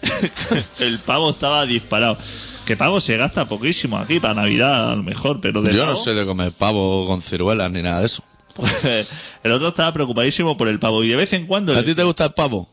el 0.78 0.98
pavo 1.00 1.30
estaba 1.30 1.66
disparado. 1.66 2.16
Que 2.64 2.76
pavo 2.76 3.00
se 3.00 3.16
gasta 3.16 3.46
poquísimo 3.46 3.98
aquí 3.98 4.20
para 4.20 4.34
Navidad, 4.34 4.92
a 4.92 4.96
lo 4.96 5.02
mejor, 5.02 5.40
pero 5.40 5.60
de 5.62 5.72
Yo 5.74 5.84
no 5.86 5.92
pavo- 5.94 6.04
soy 6.04 6.14
de 6.14 6.24
comer 6.24 6.52
pavo 6.52 7.06
con 7.06 7.20
ciruelas 7.20 7.70
ni 7.70 7.82
nada 7.82 8.00
de 8.00 8.06
eso. 8.06 8.22
Pues, 8.54 9.08
el 9.42 9.52
otro 9.52 9.68
estaba 9.68 9.92
preocupadísimo 9.92 10.56
por 10.56 10.68
el 10.68 10.78
pavo 10.78 11.02
y 11.04 11.08
de 11.08 11.16
vez 11.16 11.32
en 11.32 11.46
cuando 11.46 11.76
¿A 11.76 11.82
ti 11.82 11.94
te 11.94 12.04
gusta 12.04 12.26
el 12.26 12.32
pavo? 12.34 12.68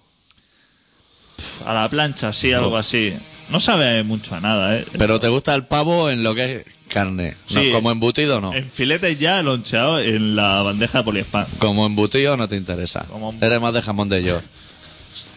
a 1.65 1.73
la 1.73 1.89
plancha, 1.89 2.31
sí, 2.31 2.53
algo 2.53 2.77
así. 2.77 3.13
No 3.49 3.59
sabe 3.59 4.03
mucho 4.03 4.35
a 4.35 4.39
nada, 4.39 4.75
¿eh? 4.77 4.85
Pero 4.97 5.19
te 5.19 5.27
gusta 5.29 5.53
el 5.55 5.65
pavo 5.65 6.09
en 6.09 6.23
lo 6.23 6.33
que 6.33 6.55
es 6.57 6.65
carne. 6.89 7.35
No, 7.51 7.61
Sí. 7.61 7.71
como 7.71 7.91
embutido 7.91 8.41
no. 8.41 8.53
En 8.53 8.67
filetes 8.67 9.19
ya 9.19 9.41
loncheado 9.43 9.99
en 9.99 10.35
la 10.35 10.61
bandeja 10.63 10.99
de 10.99 11.03
poliespan. 11.03 11.45
Como 11.59 11.85
embutido 11.85 12.37
no 12.37 12.47
te 12.47 12.55
interesa. 12.55 13.05
Como 13.09 13.31
embu- 13.33 13.43
Eres 13.45 13.61
más 13.61 13.73
de 13.73 13.81
jamón 13.81 14.09
de 14.09 14.23
york. 14.23 14.43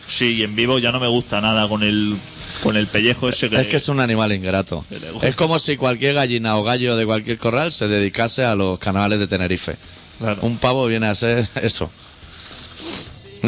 Sí, 0.06 0.36
y 0.36 0.42
en 0.42 0.56
vivo 0.56 0.78
ya 0.78 0.90
no 0.90 1.00
me 1.00 1.06
gusta 1.06 1.40
nada 1.42 1.68
con 1.68 1.82
el 1.82 2.16
con 2.62 2.76
el 2.78 2.86
pellejo 2.86 3.28
ese 3.28 3.50
que, 3.50 3.60
Es 3.60 3.66
que 3.66 3.76
es 3.76 3.88
un 3.90 4.00
animal 4.00 4.32
ingrato. 4.32 4.82
Que 4.88 4.98
le 4.98 5.10
gusta. 5.10 5.28
Es 5.28 5.34
como 5.36 5.58
si 5.58 5.76
cualquier 5.76 6.14
gallina 6.14 6.56
o 6.56 6.64
gallo 6.64 6.96
de 6.96 7.04
cualquier 7.04 7.36
corral 7.36 7.72
se 7.72 7.88
dedicase 7.88 8.42
a 8.44 8.54
los 8.54 8.78
canales 8.78 9.18
de 9.18 9.26
Tenerife. 9.26 9.76
Claro. 10.18 10.38
Un 10.42 10.56
pavo 10.56 10.86
viene 10.86 11.06
a 11.08 11.14
ser 11.14 11.46
eso. 11.62 11.90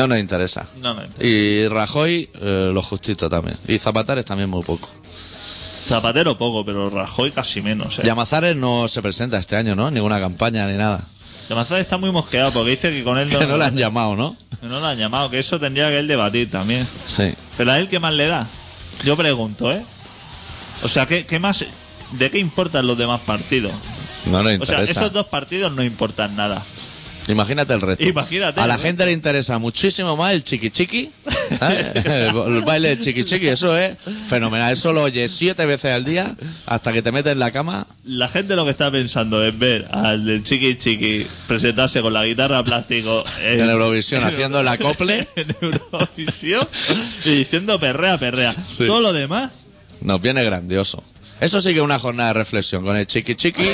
No 0.00 0.06
nos 0.08 0.18
interesa. 0.18 0.64
No. 0.80 0.96
Y 1.20 1.68
Rajoy, 1.68 2.30
eh, 2.40 2.70
lo 2.72 2.82
justito 2.82 3.28
también. 3.28 3.56
Y 3.68 3.78
Zapatares 3.78 4.24
también 4.24 4.48
muy 4.48 4.62
poco. 4.62 4.88
Zapatero 5.88 6.36
poco, 6.38 6.64
pero 6.64 6.88
Rajoy 6.90 7.30
casi 7.30 7.60
menos. 7.60 7.98
¿eh? 7.98 8.02
Llamazares 8.04 8.56
no 8.56 8.88
se 8.88 9.02
presenta 9.02 9.38
este 9.38 9.56
año, 9.56 9.74
¿no? 9.74 9.90
Ninguna 9.90 10.20
campaña 10.20 10.66
ni 10.68 10.76
nada. 10.76 11.00
Llamazares 11.48 11.82
está 11.84 11.96
muy 11.96 12.12
mosqueado 12.12 12.52
porque 12.52 12.70
dice 12.70 12.90
que 12.92 13.02
con 13.02 13.18
él 13.18 13.28
no, 13.32 13.38
Que 13.38 13.46
no 13.46 13.56
le 13.58 13.64
han 13.64 13.76
llamado, 13.76 14.14
¿no? 14.16 14.36
que 14.60 14.66
no 14.66 14.78
lo 14.78 14.86
han 14.86 14.98
llamado, 14.98 15.30
que 15.30 15.38
eso 15.38 15.58
tendría 15.58 15.88
que 15.88 15.98
él 15.98 16.06
debatir 16.06 16.50
también. 16.50 16.86
Sí. 17.06 17.34
Pero 17.56 17.72
a 17.72 17.78
él, 17.78 17.88
¿qué 17.88 17.98
más 17.98 18.12
le 18.12 18.26
da? 18.28 18.46
Yo 19.04 19.16
pregunto, 19.16 19.72
¿eh? 19.72 19.82
O 20.82 20.88
sea, 20.88 21.06
¿qué, 21.06 21.26
qué 21.26 21.38
más? 21.38 21.64
¿De 22.12 22.30
qué 22.30 22.38
importan 22.38 22.86
los 22.86 22.96
demás 22.98 23.20
partidos? 23.22 23.72
No 24.26 24.42
nos 24.42 24.60
O 24.60 24.66
sea, 24.66 24.80
interesa. 24.80 25.00
esos 25.00 25.12
dos 25.12 25.26
partidos 25.26 25.72
no 25.72 25.82
importan 25.82 26.36
nada. 26.36 26.62
Imagínate 27.28 27.74
el 27.74 27.80
resto. 27.80 28.04
Imagínate 28.04 28.60
A 28.60 28.66
la 28.66 28.74
el 28.74 28.80
gente 28.80 29.06
le 29.06 29.12
interesa 29.12 29.58
muchísimo 29.58 30.16
más 30.16 30.32
el 30.32 30.42
chiqui 30.42 30.70
chiqui. 30.70 31.10
¿eh? 31.60 32.02
El, 32.04 32.62
baile 32.62 32.90
del 32.90 32.98
chiqui 32.98 33.24
chiqui. 33.24 33.48
Eso 33.48 33.76
es 33.76 33.96
fenomenal. 34.28 34.72
Eso 34.72 34.92
lo 34.92 35.02
oyes 35.02 35.30
siete 35.30 35.66
veces 35.66 35.92
al 35.92 36.04
día 36.04 36.34
hasta 36.66 36.92
que 36.92 37.02
te 37.02 37.12
metes 37.12 37.32
en 37.32 37.38
la 37.38 37.52
cama. 37.52 37.86
La 38.04 38.28
gente 38.28 38.56
lo 38.56 38.64
que 38.64 38.70
está 38.70 38.90
pensando 38.90 39.44
es 39.44 39.58
ver 39.58 39.86
al 39.92 40.24
del 40.24 40.42
Chiqui 40.42 40.76
Chiqui 40.76 41.26
presentarse 41.46 42.00
con 42.00 42.12
la 42.12 42.24
guitarra 42.24 42.62
plástico 42.64 43.24
En 43.42 43.60
Eurovisión, 43.60 44.24
haciendo 44.24 44.60
el 44.60 44.68
acople. 44.68 45.28
en 45.36 45.54
Eurovisión 45.60 46.66
y 47.24 47.30
diciendo 47.30 47.78
perrea, 47.78 48.18
perrea. 48.18 48.54
Sí. 48.54 48.86
Todo 48.86 49.00
lo 49.00 49.12
demás, 49.12 49.50
Nos 50.00 50.20
viene 50.20 50.42
grandioso. 50.44 51.02
Eso 51.40 51.60
sí 51.60 51.70
que 51.72 51.78
es 51.78 51.84
una 51.84 51.98
jornada 51.98 52.32
de 52.32 52.34
reflexión 52.34 52.84
con 52.84 52.96
el 52.96 53.06
chiqui 53.06 53.34
chiqui 53.34 53.68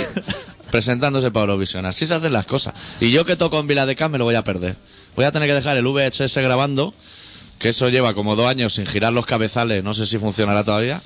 presentándose 0.71 1.31
para 1.31 1.45
Eurovisión. 1.45 1.87
Así 1.87 2.07
se 2.07 2.15
hacen 2.15 2.33
las 2.33 2.47
cosas. 2.47 2.75
Y 3.01 3.11
yo 3.11 3.25
que 3.25 3.37
toco 3.37 3.59
en 3.61 3.67
Vila 3.67 3.87
de 3.87 3.97
Cam 3.97 4.13
me 4.13 4.19
lo 4.19 4.25
voy 4.25 4.35
a 4.35 4.45
perder. 4.45 4.77
Voy 5.15 5.25
a 5.25 5.33
tener 5.33 5.49
que 5.49 5.55
dejar 5.55 5.77
el 5.77 5.87
VHS 5.87 6.37
grabando, 6.39 6.95
que 7.59 7.71
eso 7.71 7.89
lleva 7.89 8.13
como 8.15 8.37
dos 8.37 8.47
años 8.49 8.75
sin 8.75 8.87
girar 8.87 9.13
los 9.13 9.27
cabezales. 9.27 9.83
No 9.83 9.95
sé 9.95 10.07
si 10.07 10.19
funcionará 10.19 10.63
todavía, 10.65 11.01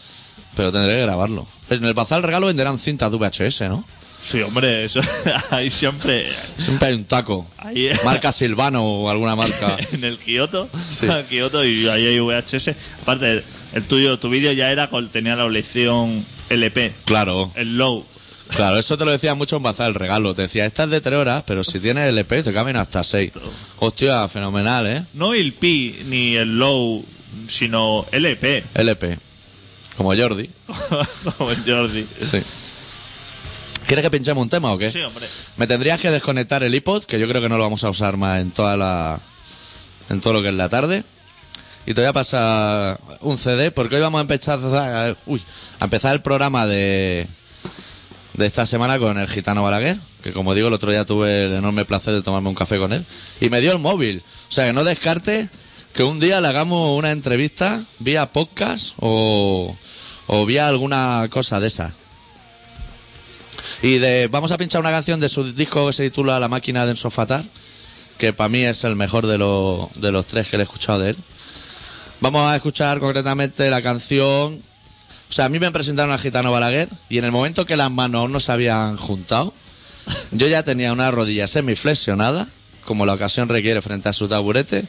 pero 0.57 0.73
tendré 0.73 0.97
que 0.97 1.03
grabarlo. 1.03 1.47
En 1.71 1.85
el 1.85 1.95
Bazar 1.95 2.23
Regalo 2.23 2.47
venderán 2.49 2.79
cintas 2.79 3.11
de 3.13 3.17
VHS, 3.19 3.61
¿no? 3.69 3.85
sí, 4.23 4.43
hombre, 4.43 4.85
eso 4.85 5.01
ahí 5.51 5.71
siempre 5.71 6.29
Siempre 6.59 6.89
hay 6.89 6.95
un 6.95 7.05
taco. 7.05 7.47
ahí 7.57 7.89
Marca 8.05 8.33
Silvano 8.33 8.85
o 8.85 9.09
alguna 9.11 9.35
marca. 9.35 9.79
en 9.93 10.05
el 10.05 10.19
Kioto, 10.19 10.69
Sí. 10.91 11.07
Kioto 11.31 11.65
y 11.65 11.89
ahí 11.89 12.07
hay 12.07 12.19
VHS. 12.21 12.73
Aparte, 13.03 13.31
el, 13.31 13.45
el 13.73 13.85
tuyo, 13.85 14.19
tu 14.19 14.29
vídeo 14.29 14.53
ya 14.53 14.71
era 14.73 14.91
con 14.91 15.09
tenía 15.09 15.37
la 15.37 15.49
lección 15.49 16.23
LP, 16.51 16.93
Claro. 17.07 17.51
el 17.55 17.79
low. 17.79 18.05
Claro, 18.57 18.79
eso 18.79 18.99
te 18.99 19.05
lo 19.05 19.11
decía 19.13 19.35
mucho 19.35 19.57
en 19.57 19.63
Bazar 19.63 19.89
el 19.89 19.95
regalo. 19.95 20.35
Te 20.35 20.43
decía, 20.43 20.67
esta 20.67 20.85
es 20.85 20.91
de 20.91 21.01
tres 21.01 21.19
horas, 21.19 21.45
pero 21.47 21.63
si 21.65 21.79
tienes 21.81 22.09
LP 22.09 22.43
te 22.43 22.53
caben 22.53 22.77
hasta 22.77 23.03
seis. 23.05 23.33
Hostia, 23.79 24.27
fenomenal, 24.29 24.87
¿eh? 24.87 25.05
No 25.15 25.35
el 25.35 25.53
Pi 25.53 26.01
ni 26.07 26.37
el 26.37 26.59
Low, 26.59 27.05
sino 27.49 28.07
LP. 28.13 28.65
LP. 28.75 29.19
Como 29.97 30.15
Jordi. 30.17 30.51
Como 31.39 31.51
el 31.51 31.63
Jordi. 31.65 32.07
Sí. 32.21 32.41
¿Quieres 33.87 34.05
que 34.05 34.11
pinchemos 34.11 34.43
un 34.43 34.49
tema 34.49 34.73
o 34.73 34.79
qué? 34.79 34.91
Sí, 34.91 35.01
hombre. 35.01 35.27
Me 35.57 35.67
tendrías 35.67 36.01
que 36.01 36.11
desconectar 36.11 36.63
el 36.63 36.75
iPod, 36.75 37.05
que 37.05 37.19
yo 37.19 37.29
creo 37.29 37.43
que 37.43 37.49
no 37.49 37.57
lo 37.57 37.65
vamos 37.65 37.83
a 37.85 37.91
usar 37.91 38.17
más 38.17 38.41
en 38.41 38.51
toda 38.51 38.77
la. 38.77 39.19
en 40.11 40.21
todo 40.21 40.35
lo 40.35 40.43
que 40.43 40.49
es 40.49 40.55
la 40.55 40.69
tarde. 40.69 41.03
Y 41.87 41.95
te 41.95 42.01
voy 42.03 42.09
a 42.09 42.13
pasar 42.13 42.99
un 43.21 43.37
CD, 43.39 43.71
porque 43.71 43.97
hoy 43.97 44.01
vamos 44.03 44.19
a 44.19 44.23
empezar. 44.23 44.59
a- 44.63 45.15
Uy, 45.27 45.43
a 45.81 45.85
empezar 45.85 46.13
el 46.15 46.21
programa 46.23 46.67
de. 46.67 47.27
De 48.35 48.47
esta 48.47 48.67
semana 48.67 48.99
con 48.99 49.19
el 49.19 49.29
gitano 49.29 49.63
Balaguer, 49.63 49.99
que 50.23 50.33
como 50.33 50.55
digo, 50.55 50.69
el 50.69 50.75
otro 50.75 50.91
día 50.91 51.05
tuve 51.05 51.47
el 51.47 51.55
enorme 51.55 51.85
placer 51.85 52.15
de 52.15 52.23
tomarme 52.23 52.49
un 52.49 52.55
café 52.55 52.79
con 52.79 52.93
él. 52.93 53.05
Y 53.41 53.51
me 53.51 53.61
dio 53.61 53.73
el 53.73 53.79
móvil. 53.79 54.23
O 54.49 54.53
sea 54.53 54.67
que 54.67 54.73
no 54.73 54.85
descarte 54.85 55.49
que 55.93 56.03
un 56.03 56.21
día 56.21 56.41
le 56.41 56.49
hagamos 56.49 56.97
una 56.97 57.11
entrevista 57.11 57.83
vía 57.99 58.31
podcast 58.31 58.95
o. 58.99 59.77
o 60.27 60.47
vía 60.47 60.69
alguna 60.69 61.27
cosa 61.31 61.61
de 61.61 61.69
esa. 61.69 61.93
Y 63.83 63.99
de, 63.99 64.29
vamos 64.29 64.53
a 64.53 64.59
pinchar 64.59 64.81
una 64.81 64.91
canción 64.91 65.21
de 65.21 65.29
su 65.29 65.53
disco 65.53 65.87
que 65.87 65.93
se 65.93 66.05
titula 66.05 66.39
La 66.39 66.49
máquina 66.49 66.85
de 66.85 66.93
ensofatar, 66.93 67.45
que 68.19 68.33
para 68.33 68.49
mí 68.49 68.65
es 68.65 68.85
el 68.85 68.97
mejor 68.97 69.27
de, 69.27 69.39
los 69.39 69.89
de 70.01 70.13
los 70.13 70.27
tres 70.27 70.49
que 70.49 70.57
le 70.57 70.63
he 70.63 70.65
escuchado 70.65 71.01
de 71.01 71.11
él. 71.11 71.17
Vamos 72.21 72.43
a 72.43 72.57
escuchar 72.57 73.01
concretamente 73.01 73.71
la 73.71 73.81
canción. 73.81 74.61
O 75.31 75.33
sea, 75.33 75.45
a 75.45 75.49
mí 75.49 75.59
me 75.61 75.71
presentaron 75.71 76.11
al 76.13 76.19
Gitano 76.19 76.51
Balaguer 76.51 76.89
y 77.09 77.19
en 77.19 77.25
el 77.25 77.31
momento 77.33 77.65
que 77.65 77.77
las 77.77 77.91
manos 77.91 78.21
aún 78.21 78.33
no 78.33 78.41
se 78.41 78.51
habían 78.53 78.97
juntado, 78.97 79.55
yo 80.33 80.49
ya 80.49 80.65
tenía 80.65 80.93
una 80.93 81.11
rodilla 81.13 81.47
semiflexionada, 81.47 82.49
como 82.85 83.07
la 83.07 83.13
ocasión 83.15 83.49
requiere 83.49 83.81
frente 83.81 84.09
a 84.09 84.13
su 84.13 84.29
taburete, 84.29 84.85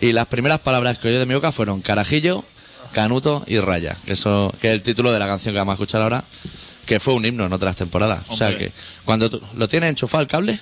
y 0.00 0.12
las 0.12 0.26
primeras 0.26 0.60
palabras 0.60 0.98
que 0.98 1.08
oí 1.08 1.14
de 1.14 1.24
mi 1.26 1.34
boca 1.34 1.52
fueron 1.52 1.80
carajillo, 1.80 2.44
canuto 2.92 3.42
y 3.46 3.58
raya, 3.60 3.96
que 4.04 4.12
eso 4.12 4.52
que 4.60 4.68
es 4.68 4.74
el 4.74 4.82
título 4.82 5.10
de 5.12 5.18
la 5.18 5.26
canción 5.26 5.54
que 5.54 5.58
vamos 5.58 5.72
a 5.72 5.76
escuchar 5.76 6.02
ahora, 6.02 6.22
que 6.84 7.00
fue 7.00 7.14
un 7.14 7.24
himno 7.24 7.46
en 7.46 7.52
otras 7.52 7.76
temporadas. 7.76 8.22
O 8.28 8.36
sea 8.36 8.56
que 8.56 8.70
cuando 9.04 9.30
tú- 9.30 9.40
lo 9.56 9.68
tienes 9.68 9.88
enchufado 9.90 10.20
el 10.22 10.28
cable, 10.28 10.58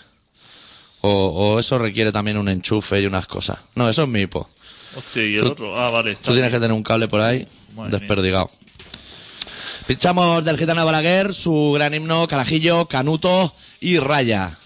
o, 1.00 1.11
o 1.54 1.59
eso 1.61 1.78
requiere 1.78 2.12
también 2.12 2.37
un 2.38 2.49
enchufe 2.49 3.00
y 3.00 3.06
unas 3.06 3.26
cosas. 3.26 3.59
No, 3.75 3.88
eso 3.88 4.04
es 4.04 4.09
mi 4.09 4.21
hipo. 4.23 4.49
Hostia, 4.97 5.25
y 5.25 5.35
el 5.37 5.42
Tú- 5.42 5.49
otro. 5.52 5.76
Ah, 5.78 5.90
vale. 5.90 6.16
Tú 6.16 6.33
tienes 6.33 6.50
que 6.50 6.56
tener 6.59 6.73
un 6.73 6.83
cable 6.83 7.06
por 7.09 7.21
ahí 7.21 7.47
Madre 7.76 7.99
desperdigado. 7.99 8.50
Pinchamos 9.87 10.45
del 10.45 10.59
Gitano 10.59 10.85
Balaguer 10.85 11.33
su 11.35 11.73
gran 11.75 11.95
himno, 11.95 12.26
Carajillo, 12.26 12.87
Canuto 12.88 13.52
y 13.80 13.99
Raya. 13.99 14.56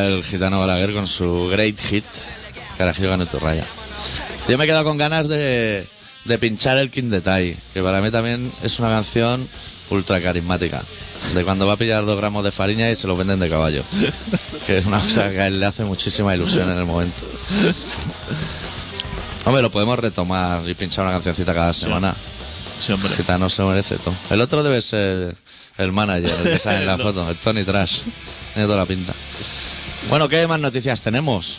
El 0.00 0.24
Gitano 0.24 0.60
Balaguer 0.60 0.92
con 0.94 1.06
su 1.06 1.48
great 1.48 1.78
hit, 1.78 2.04
Carajillo, 2.78 3.10
Canuto 3.10 3.36
y 3.36 3.40
Raya. 3.40 3.64
Yo 4.48 4.58
me 4.58 4.64
he 4.64 4.66
quedado 4.66 4.84
con 4.84 4.98
ganas 4.98 5.28
de, 5.28 5.86
de 6.24 6.38
pinchar 6.38 6.78
el 6.78 6.90
King 6.90 7.10
Detail, 7.10 7.56
que 7.74 7.82
para 7.82 8.00
mí 8.00 8.10
también 8.10 8.50
es 8.62 8.78
una 8.78 8.88
canción 8.88 9.46
ultra 9.90 10.20
carismática. 10.20 10.82
De 11.34 11.44
cuando 11.44 11.66
va 11.66 11.74
a 11.74 11.76
pillar 11.76 12.04
dos 12.04 12.16
gramos 12.16 12.42
de 12.42 12.50
farina 12.50 12.90
y 12.90 12.96
se 12.96 13.06
lo 13.06 13.16
venden 13.16 13.38
de 13.38 13.48
caballo. 13.48 13.84
Que 14.66 14.78
es 14.78 14.86
una 14.86 15.00
cosa 15.00 15.30
que 15.30 15.40
a 15.40 15.48
él 15.48 15.58
le 15.58 15.66
hace 15.66 15.82
muchísima 15.84 16.34
ilusión 16.34 16.70
en 16.70 16.78
el 16.78 16.84
momento. 16.84 17.22
Hombre, 19.44 19.60
lo 19.60 19.70
podemos 19.72 19.98
retomar 19.98 20.68
y 20.68 20.74
pinchar 20.74 21.04
una 21.04 21.14
cancioncita 21.14 21.52
cada 21.52 21.72
semana. 21.72 22.14
Sí, 22.78 22.92
hombre. 22.92 23.10
El 23.10 23.16
gitano 23.16 23.50
se 23.50 23.62
merece 23.62 23.96
todo. 23.96 24.14
El 24.30 24.40
otro 24.40 24.62
debe 24.62 24.80
ser 24.80 25.34
el 25.78 25.92
manager, 25.92 26.30
el 26.44 26.52
que 26.52 26.58
sale 26.60 26.80
en 26.80 26.86
la 26.86 26.98
foto, 26.98 27.28
el 27.28 27.36
Tony 27.36 27.64
Trash. 27.64 28.02
Tiene 28.54 28.66
toda 28.66 28.78
la 28.78 28.86
pinta. 28.86 29.12
Bueno, 30.08 30.28
¿qué 30.28 30.46
más 30.46 30.60
noticias 30.60 31.02
tenemos? 31.02 31.58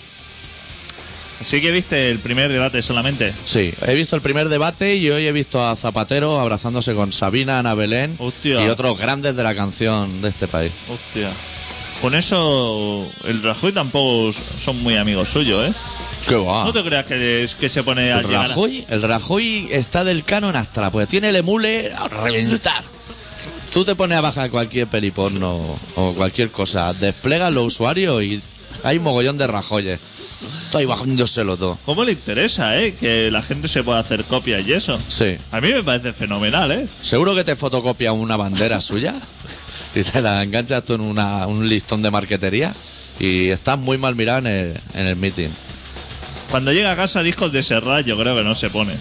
Sí 1.42 1.60
que 1.60 1.72
viste 1.72 2.10
el 2.12 2.20
primer 2.20 2.52
debate 2.52 2.82
solamente. 2.82 3.34
Sí, 3.46 3.74
he 3.86 3.96
visto 3.96 4.16
el 4.16 4.22
primer 4.22 4.48
debate 4.48 4.96
y 4.96 5.10
hoy 5.10 5.28
he 5.28 5.32
visto 5.32 5.66
a 5.66 5.76
Zapatero 5.76 6.40
abrazándose 6.40 6.94
con 6.94 7.12
Sabina, 7.12 7.60
Ana 7.60 7.74
Belén 7.74 8.16
Hostia. 8.20 8.64
y 8.64 8.70
otros 8.70 8.98
grandes 8.98 9.36
de 9.36 9.44
la 9.44 9.54
canción 9.54 10.22
de 10.22 10.30
este 10.30 10.48
país. 10.48 10.72
Hostia. 10.90 11.30
Con 12.02 12.16
eso, 12.16 13.08
el 13.26 13.42
Rajoy 13.44 13.72
tampoco 13.74 14.32
son 14.32 14.82
muy 14.84 14.96
amigos 14.96 15.30
suyos, 15.30 15.70
¿eh? 15.70 15.74
¿Qué 16.28 16.36
va? 16.36 16.64
No 16.64 16.72
te 16.72 16.84
creas 16.84 17.06
que, 17.06 17.44
es- 17.44 17.56
que 17.56 17.68
se 17.68 17.84
pone 17.84 18.14
a 18.14 18.20
el 18.20 18.26
llegar 18.28 18.46
a- 18.46 18.48
Rajoy, 18.50 18.86
el 18.90 19.02
Rajoy 19.02 19.68
está 19.72 20.04
del 20.06 20.24
canon 20.24 20.56
hasta 20.56 20.90
pues 20.92 21.10
tiene 21.10 21.30
el 21.30 21.36
emule 21.38 21.92
a 21.94 22.08
reventar. 22.08 22.84
Tú 23.74 23.84
te 23.84 23.96
pones 23.96 24.18
a 24.18 24.22
bajar 24.22 24.51
cualquier 24.51 24.88
periporno 24.88 25.60
o 25.96 26.13
cualquier 26.13 26.51
cosa, 26.51 26.94
desplegas 26.94 27.51
los 27.51 27.65
usuarios 27.68 28.22
y 28.24 28.39
hay 28.84 29.00
mogollón 29.00 29.38
de 29.38 29.48
Rajoyes. 29.48 30.00
Todo 30.72 30.80
ahí 30.80 30.86
bajándoselo 30.86 31.58
todo. 31.58 31.77
¿Cómo 31.86 32.03
le 32.03 32.12
interesa, 32.12 32.80
eh? 32.80 32.94
Que 32.94 33.32
la 33.32 33.42
gente 33.42 33.68
se 33.68 33.84
pueda 33.84 34.00
hacer 34.00 34.24
copias 34.25 34.68
y 34.68 34.74
eso. 34.74 35.00
Sí. 35.08 35.38
A 35.51 35.60
mí 35.62 35.70
me 35.74 35.82
parece 35.84 36.13
fenomenal, 36.13 36.72
¿eh? 36.72 36.88
Seguro 37.01 37.34
que 37.34 37.44
te 37.44 37.56
fotocopia 37.56 38.12
una 38.12 38.38
bandera 38.38 38.80
suya 38.82 39.15
y 39.96 40.03
te 40.03 40.22
la 40.22 40.44
enganchas 40.44 40.84
tú 40.86 40.94
en 40.94 41.01
una- 41.01 41.48
un 41.48 41.68
listón 41.68 42.01
de 42.03 42.12
marquetería 42.12 42.72
y 43.20 43.50
estás 43.50 43.80
muy 43.80 43.98
mal 43.98 44.15
mirado 44.15 44.39
en 44.39 44.48
el, 44.48 44.80
en 44.94 45.08
el 45.08 45.15
meeting. 45.15 45.50
Cuando 46.51 46.72
llega 46.74 46.92
a 46.92 46.96
casa 46.96 47.24
discos 47.24 47.51
de 47.51 47.63
Serrat 47.63 48.06
yo 48.06 48.18
creo 48.20 48.36
que 48.36 48.44
no 48.44 48.53
se 48.53 48.70
pone. 48.70 48.94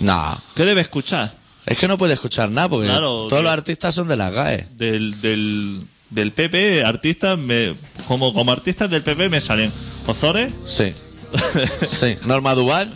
No, 0.00 0.36
¿Qué 0.54 0.64
debe 0.66 0.82
escuchar? 0.82 1.32
Es 1.66 1.78
que 1.78 1.88
no 1.88 1.98
puede 1.98 2.14
escuchar 2.14 2.50
nada 2.50 2.68
porque 2.68 2.86
Claro, 2.86 3.26
todos 3.28 3.42
los 3.42 3.52
artistas 3.52 3.94
son 3.94 4.08
de 4.08 4.16
las 4.16 4.32
GAE. 4.32 4.66
Del, 4.76 5.20
del, 5.20 5.80
del 6.10 6.32
PP, 6.32 6.84
artistas, 6.84 7.38
me, 7.38 7.74
como, 8.06 8.32
como 8.32 8.52
artistas 8.52 8.88
del 8.90 9.02
PP 9.02 9.28
me 9.28 9.40
salen 9.40 9.72
Ozores, 10.06 10.52
Sí. 10.64 10.92
Sí, 11.90 12.16
Norma 12.24 12.54
Duval, 12.54 12.90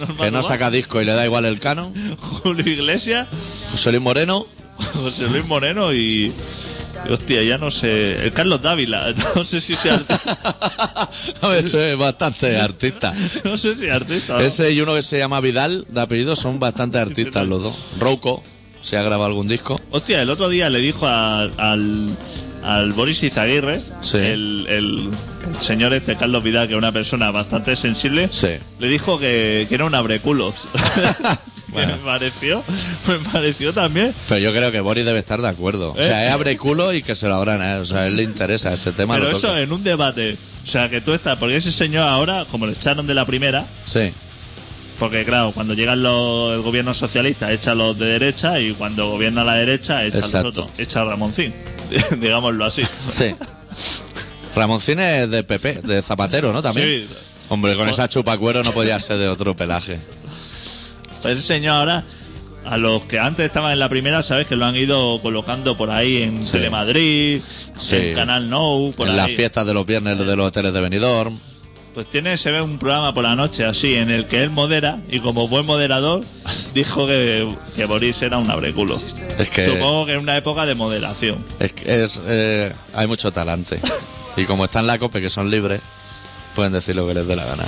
Norma 0.00 0.24
que 0.24 0.30
no 0.32 0.42
saca 0.42 0.70
disco 0.70 1.00
y 1.00 1.04
le 1.04 1.12
da 1.12 1.24
igual 1.24 1.44
el 1.44 1.60
canon. 1.60 1.92
Julio 2.18 2.66
Iglesias, 2.70 3.28
José 3.70 3.92
Luis 3.92 4.02
Moreno, 4.02 4.46
José 4.76 5.28
Luis 5.28 5.46
Moreno 5.46 5.92
y... 5.92 6.32
Hostia, 7.10 7.42
ya 7.42 7.58
no 7.58 7.70
sé. 7.70 8.24
El 8.24 8.32
Carlos 8.32 8.62
Dávila. 8.62 9.12
No 9.36 9.44
sé 9.44 9.60
si 9.60 9.74
sea 9.74 9.94
artista. 9.94 11.08
eso 11.58 11.80
es 11.80 11.96
bastante 11.98 12.58
artista. 12.60 13.12
No 13.44 13.56
sé 13.56 13.74
si 13.74 13.88
artista. 13.88 14.34
¿no? 14.34 14.40
Ese 14.40 14.72
y 14.72 14.80
uno 14.80 14.94
que 14.94 15.02
se 15.02 15.18
llama 15.18 15.40
Vidal, 15.40 15.86
de 15.88 16.00
apellido, 16.00 16.36
son 16.36 16.58
bastante 16.58 16.98
artistas 16.98 17.46
los 17.46 17.62
dos. 17.62 17.76
Rouco, 18.00 18.42
se 18.82 18.96
ha 18.96 19.02
grabado 19.02 19.26
algún 19.26 19.48
disco. 19.48 19.80
Hostia, 19.90 20.22
el 20.22 20.30
otro 20.30 20.48
día 20.48 20.70
le 20.70 20.78
dijo 20.80 21.06
a- 21.06 21.42
al, 21.42 22.08
al 22.62 22.92
Boris 22.92 23.22
Izaguirre, 23.22 23.80
Sí. 23.80 24.18
el, 24.18 24.66
el- 24.68 25.10
el 25.48 25.56
señor 25.60 25.92
este 25.94 26.16
Carlos 26.16 26.42
Vidal, 26.42 26.66
que 26.66 26.74
es 26.74 26.78
una 26.78 26.90
persona 26.92 27.30
bastante 27.30 27.76
sensible, 27.76 28.28
Sí. 28.32 28.48
le 28.80 28.88
dijo 28.88 29.18
que, 29.18 29.66
que 29.68 29.74
era 29.76 29.84
un 29.84 29.94
abreculos. 29.94 30.66
Bueno. 31.72 31.96
me 31.96 32.04
pareció, 32.04 32.62
me 33.08 33.18
pareció 33.18 33.72
también. 33.72 34.14
Pero 34.28 34.38
yo 34.40 34.52
creo 34.52 34.70
que 34.72 34.80
Boris 34.80 35.04
debe 35.04 35.18
estar 35.18 35.42
de 35.42 35.48
acuerdo. 35.48 35.92
O 35.92 36.02
sea, 36.02 36.24
¿Eh? 36.24 36.28
es 36.28 36.32
abre 36.32 36.56
culo 36.56 36.92
y 36.92 37.02
que 37.02 37.14
se 37.14 37.26
lo 37.28 37.34
abran 37.34 37.60
a 37.60 37.74
él. 37.74 37.80
O 37.82 37.84
sea, 37.84 38.00
a 38.02 38.06
él 38.06 38.16
le 38.16 38.22
interesa 38.22 38.72
ese 38.72 38.92
tema. 38.92 39.14
Pero 39.14 39.30
eso 39.30 39.48
toca. 39.48 39.60
en 39.60 39.72
un 39.72 39.82
debate. 39.82 40.36
O 40.64 40.66
sea, 40.66 40.88
que 40.88 41.00
tú 41.00 41.12
estás. 41.12 41.36
Porque 41.38 41.56
ese 41.56 41.72
señor 41.72 42.08
ahora, 42.08 42.44
como 42.50 42.66
lo 42.66 42.72
echaron 42.72 43.06
de 43.06 43.14
la 43.14 43.26
primera, 43.26 43.66
Sí, 43.84 44.12
porque 44.98 45.24
claro, 45.24 45.52
cuando 45.52 45.74
llegan 45.74 46.02
los, 46.02 46.54
el 46.54 46.62
gobierno 46.62 46.94
socialista, 46.94 47.52
echa 47.52 47.74
los 47.74 47.98
de 47.98 48.06
derecha 48.06 48.58
y 48.60 48.72
cuando 48.72 49.10
gobierna 49.10 49.44
la 49.44 49.54
derecha, 49.54 50.04
echa 50.04 50.18
Exacto. 50.18 50.48
los 50.48 50.58
otros. 50.58 50.70
Echa 50.78 51.02
a 51.02 51.04
Ramoncín. 51.04 51.52
Digámoslo 52.18 52.64
así. 52.64 52.82
sí. 53.10 53.34
Ramoncín 54.54 54.98
es 55.00 55.30
de 55.30 55.42
PP, 55.44 55.82
de 55.82 56.00
Zapatero, 56.02 56.52
¿no? 56.52 56.62
También. 56.62 57.06
Sí. 57.06 57.14
Hombre, 57.48 57.76
con 57.76 57.88
esa 57.88 58.08
chupacuero 58.08 58.64
no 58.64 58.72
podía 58.72 58.98
ser 58.98 59.18
de 59.18 59.28
otro 59.28 59.54
pelaje. 59.54 59.98
Pues 61.22 61.38
ese 61.38 61.46
señor 61.46 61.76
ahora, 61.76 62.04
a 62.64 62.76
los 62.78 63.02
que 63.04 63.18
antes 63.18 63.46
estaban 63.46 63.72
en 63.72 63.78
la 63.78 63.88
primera, 63.88 64.22
sabes 64.22 64.46
que 64.46 64.56
lo 64.56 64.64
han 64.66 64.76
ido 64.76 65.20
colocando 65.22 65.76
por 65.76 65.90
ahí 65.90 66.22
en 66.22 66.44
Sí. 66.46 66.52
Telemadrid, 66.52 67.40
Sí. 67.78 67.96
en 67.96 68.14
Canal 68.14 68.48
por 68.96 69.06
en 69.06 69.12
ahí. 69.12 69.16
las 69.16 69.30
fiestas 69.32 69.66
de 69.66 69.74
los 69.74 69.86
viernes 69.86 70.18
de 70.18 70.36
los 70.36 70.46
hoteles 70.48 70.72
de 70.72 70.80
Benidorm. 70.80 71.38
Pues 71.94 72.08
tiene, 72.08 72.36
se 72.36 72.50
ve 72.50 72.60
un 72.60 72.78
programa 72.78 73.14
por 73.14 73.24
la 73.24 73.34
noche 73.34 73.64
así, 73.64 73.94
en 73.94 74.10
el 74.10 74.26
que 74.26 74.42
él 74.42 74.50
modera, 74.50 74.98
y 75.10 75.20
como 75.20 75.48
buen 75.48 75.64
moderador, 75.64 76.22
dijo 76.74 77.06
que, 77.06 77.48
que 77.74 77.84
Boris 77.86 78.20
era 78.20 78.36
un 78.36 78.50
abreculo. 78.50 78.96
Es 79.38 79.48
que, 79.48 79.64
Supongo 79.64 80.04
que 80.04 80.12
en 80.12 80.18
una 80.18 80.36
época 80.36 80.66
de 80.66 80.74
moderación. 80.74 81.42
es 81.58 81.72
que 81.72 82.04
es, 82.04 82.20
eh, 82.26 82.72
hay 82.94 83.06
mucho 83.06 83.32
talante. 83.32 83.80
Y 84.38 84.44
como 84.44 84.66
está 84.66 84.80
en 84.80 84.86
la 84.86 84.98
COPE, 84.98 85.22
que 85.22 85.30
son 85.30 85.50
libres, 85.50 85.80
pueden 86.54 86.70
decir 86.74 86.94
lo 86.94 87.06
que 87.08 87.14
les 87.14 87.26
dé 87.26 87.34
la 87.36 87.46
gana. 87.46 87.64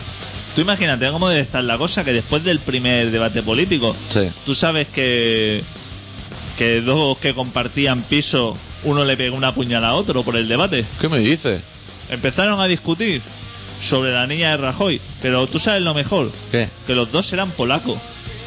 Tú 0.58 0.62
imagínate 0.62 1.08
cómo 1.12 1.28
debe 1.28 1.42
estar 1.42 1.62
la 1.62 1.78
cosa 1.78 2.02
que 2.02 2.12
después 2.12 2.42
del 2.42 2.58
primer 2.58 3.12
debate 3.12 3.44
político, 3.44 3.94
Sí. 4.10 4.28
tú 4.44 4.56
sabes 4.56 4.88
que, 4.88 5.62
que 6.56 6.80
dos 6.80 7.16
que 7.18 7.32
compartían 7.32 8.02
piso, 8.02 8.56
uno 8.82 9.04
le 9.04 9.16
pegó 9.16 9.36
una 9.36 9.54
puñalada 9.54 9.92
a 9.92 9.94
otro 9.94 10.24
por 10.24 10.34
el 10.34 10.48
debate. 10.48 10.84
¿Qué 11.00 11.08
me 11.08 11.20
dices? 11.20 11.60
Empezaron 12.10 12.58
a 12.58 12.64
discutir 12.66 13.22
sobre 13.80 14.10
la 14.10 14.26
niña 14.26 14.50
de 14.50 14.56
Rajoy, 14.56 15.00
pero 15.22 15.46
tú 15.46 15.60
sabes 15.60 15.80
lo 15.82 15.94
mejor, 15.94 16.28
¿Qué? 16.50 16.68
que 16.88 16.96
los 16.96 17.12
dos 17.12 17.32
eran 17.32 17.52
polacos. 17.52 17.96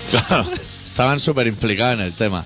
Claro. 0.09 0.45
Estaban 0.85 1.17
súper 1.17 1.47
implicados 1.47 1.93
en 1.93 2.01
el 2.07 2.11
tema. 2.11 2.43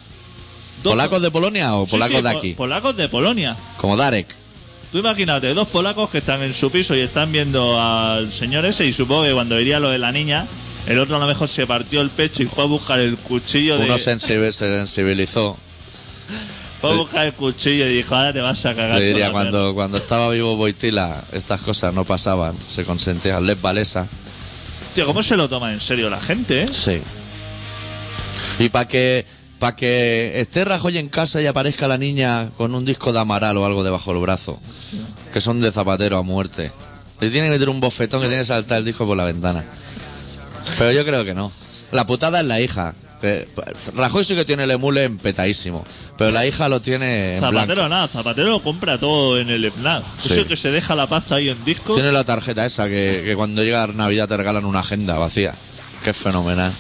Dos 0.84 0.92
¿Polacos 0.94 1.24
de 1.24 1.32
Polonia 1.32 1.74
o 1.74 1.88
Sí, 1.88 1.92
polacos 1.94 2.18
sí, 2.18 2.22
de 2.22 2.32
po- 2.32 2.38
aquí? 2.38 2.54
Polacos 2.54 2.96
de 2.98 3.10
Polonia. 3.10 3.58
Como 3.78 3.98
Darek. 3.98 4.28
Tú 4.96 5.00
imagínate, 5.00 5.54
dos 5.54 5.68
polacos 5.68 6.10
que 6.10 6.20
están 6.20 6.42
en 6.42 6.54
su 6.54 6.72
piso 6.72 6.96
y 6.96 7.02
están 7.02 7.30
viendo 7.30 7.78
al 7.82 8.32
señor 8.32 8.64
ese 8.64 8.86
y 8.86 8.94
supongo 8.94 9.24
que 9.26 9.34
cuando 9.34 9.58
diría 9.58 9.78
lo 9.78 9.90
de 9.90 9.98
la 9.98 10.14
niña, 10.14 10.46
el 10.88 11.00
otro 11.00 11.18
a 11.18 11.20
lo 11.20 11.28
mejor 11.28 11.50
se 11.50 11.68
partió 11.68 12.00
el 12.00 12.10
pecho 12.10 12.44
y 12.44 12.46
fue 12.46 12.64
a 12.64 12.68
buscar 12.68 13.02
el 13.02 13.18
cuchillo 13.18 13.78
de... 13.78 13.88
Uno 13.88 13.96
sensibil- 13.96 14.54
se 14.54 14.74
sensibilizó. 14.74 15.58
Fue 16.80 16.92
a 16.92 16.94
buscar 16.94 17.26
el 17.26 17.34
cuchillo 17.34 17.88
y 17.88 17.94
dijo, 17.98 18.16
ahora 18.16 18.32
te 18.32 18.40
vas 18.40 18.66
a 18.66 18.74
cagar. 18.74 18.98
Le 18.98 19.08
diría, 19.08 19.26
la 19.26 19.32
cuando, 19.34 19.74
cuando 19.74 19.98
estaba 19.98 20.30
vivo 20.30 20.56
Boitila, 20.56 21.26
estas 21.34 21.60
cosas 21.60 21.94
no 21.94 22.06
pasaban. 22.06 22.56
Se 22.70 22.86
consentían. 22.86 23.46
Les 23.46 23.62
Valesa. 23.62 24.04
perra". 24.04 24.94
Tío, 24.96 25.06
¿cómo 25.08 25.22
se 25.22 25.36
lo 25.36 25.50
toma 25.50 25.74
en 25.74 25.82
serio 25.82 26.10
la 26.10 26.22
gente, 26.22 26.62
eh? 26.64 26.70
Sí. 26.72 27.02
Y 28.60 28.70
para 28.70 28.88
que 28.88 29.26
para 29.60 29.76
que 29.76 30.40
esté 30.40 30.66
Rajoy 30.66 30.98
en 30.98 31.10
casa 31.10 31.42
y 31.42 31.48
aparezca 31.48 31.88
la 31.88 31.98
niña 31.98 32.50
con 32.58 32.76
un 32.76 32.86
disco 32.86 33.14
de 33.14 33.20
Amaral 33.20 33.58
o 33.58 33.66
algo 33.66 33.84
debajo 33.84 34.12
del 34.14 34.22
brazo, 34.22 34.60
que 35.34 35.42
son 35.42 35.62
de 35.62 35.72
zapatero 35.72 36.18
a 36.18 36.24
muerte. 36.24 36.72
Le 37.22 37.30
tiene 37.30 37.48
que 37.48 37.54
meter 37.54 37.70
un 37.70 37.80
bofetón 37.80 38.22
que 38.22 38.28
tiene 38.28 38.42
que 38.42 38.48
saltar 38.48 38.80
el 38.80 38.86
disco 38.86 39.06
por 39.06 39.16
la 39.16 39.26
ventana. 39.26 39.64
Pero 40.78 40.92
yo 40.92 41.06
creo 41.06 41.24
que 41.24 41.34
no. 41.34 41.52
La 41.92 42.06
putada 42.06 42.40
es 42.42 42.46
la 42.46 42.60
hija. 42.60 42.94
que- 43.22 43.48
Rajoy 43.96 44.24
sí 44.26 44.36
que 44.36 44.44
tiene 44.44 44.66
el 44.66 44.72
emule 44.72 45.06
empetadísimo, 45.06 45.86
pero 46.18 46.32
la 46.32 46.46
hija 46.46 46.68
lo 46.68 46.82
tiene 46.82 47.36
en 47.36 47.40
blanco. 47.40 47.56
Zapatero 47.60 47.90
nada, 47.90 48.08
Zapatero 48.10 48.50
lo 48.50 48.62
compra 48.62 48.98
todo 49.00 49.40
en 49.40 49.50
el 49.50 49.72
FNAC. 49.72 50.04
Sí. 50.20 50.34
Eso 50.34 50.46
que 50.46 50.58
se 50.58 50.70
deja 50.70 50.94
la 50.96 51.08
pasta 51.08 51.36
ahí 51.36 51.50
en 51.50 51.64
disco. 51.64 51.94
Tiene 51.96 52.12
la 52.12 52.24
tarjeta 52.26 52.66
esa 52.66 52.88
que, 52.88 53.24
que 53.26 53.36
cuando 53.36 53.64
llega 53.64 53.88
Navidad 53.88 54.28
te 54.28 54.36
regalan 54.36 54.66
una 54.66 54.82
agenda 54.82 55.18
vacía. 55.18 55.56
Que 56.04 56.10
es 56.10 56.18
fenomenal. 56.18 56.72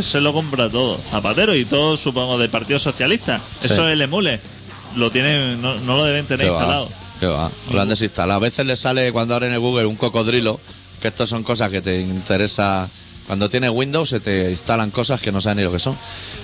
Se 0.00 0.20
lo 0.20 0.32
compra 0.32 0.68
todo. 0.68 0.98
Zapatero 0.98 1.54
y 1.54 1.64
todo, 1.64 1.96
supongo, 1.96 2.38
del 2.38 2.50
Partido 2.50 2.78
Socialista. 2.78 3.40
Eso 3.62 3.86
es 3.86 3.92
el 3.92 4.02
emule. 4.02 4.40
Lo 4.96 5.10
tiene, 5.10 5.56
no, 5.56 5.78
no 5.80 5.96
lo 5.96 6.04
deben 6.04 6.26
tener 6.26 6.46
¿Qué 6.46 6.50
va? 6.50 6.58
instalado. 6.58 6.88
¿Qué 7.20 7.26
va? 7.26 7.50
Lo 7.72 7.80
han 7.80 7.88
desinstalado. 7.88 8.38
A 8.38 8.40
veces 8.40 8.66
le 8.66 8.76
sale 8.76 9.12
cuando 9.12 9.34
abren 9.34 9.52
el 9.52 9.60
Google 9.60 9.86
un 9.86 9.96
cocodrilo, 9.96 10.60
que 11.00 11.08
estas 11.08 11.28
son 11.28 11.42
cosas 11.42 11.70
que 11.70 11.80
te 11.80 12.00
interesa. 12.00 12.88
Cuando 13.26 13.48
tienes 13.48 13.70
Windows 13.70 14.10
se 14.10 14.20
te 14.20 14.50
instalan 14.50 14.90
cosas 14.90 15.20
que 15.20 15.32
no 15.32 15.40
sabes 15.40 15.56
ni 15.56 15.62
lo 15.62 15.72
que 15.72 15.78
son. 15.78 15.96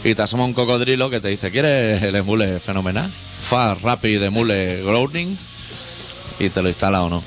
Y 0.05 0.15
te 0.15 0.23
asoma 0.23 0.45
un 0.45 0.55
cocodrilo 0.55 1.11
que 1.11 1.21
te 1.21 1.29
dice, 1.29 1.51
¿quieres 1.51 2.03
el 2.03 2.17
emule 2.17 2.59
fenomenal? 2.59 3.11
Fast, 3.43 3.83
Rapid, 3.83 4.23
emule, 4.23 4.81
Growling. 4.83 5.37
Y 6.39 6.49
te 6.49 6.63
lo 6.63 6.69
instala 6.69 7.03
o 7.03 7.11
no. 7.11 7.23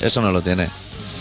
Eso 0.00 0.22
no 0.22 0.30
lo 0.32 0.40
tiene. 0.42 0.68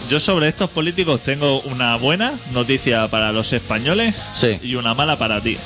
Yo 0.09 0.19
sobre 0.19 0.47
estos 0.47 0.69
políticos 0.69 1.21
tengo 1.21 1.61
una 1.61 1.95
buena 1.95 2.33
noticia 2.53 3.07
para 3.07 3.31
los 3.31 3.51
españoles 3.53 4.15
Sí. 4.35 4.59
y 4.61 4.75
una 4.75 4.93
mala 4.93 5.17
para 5.17 5.41
ti. 5.41 5.57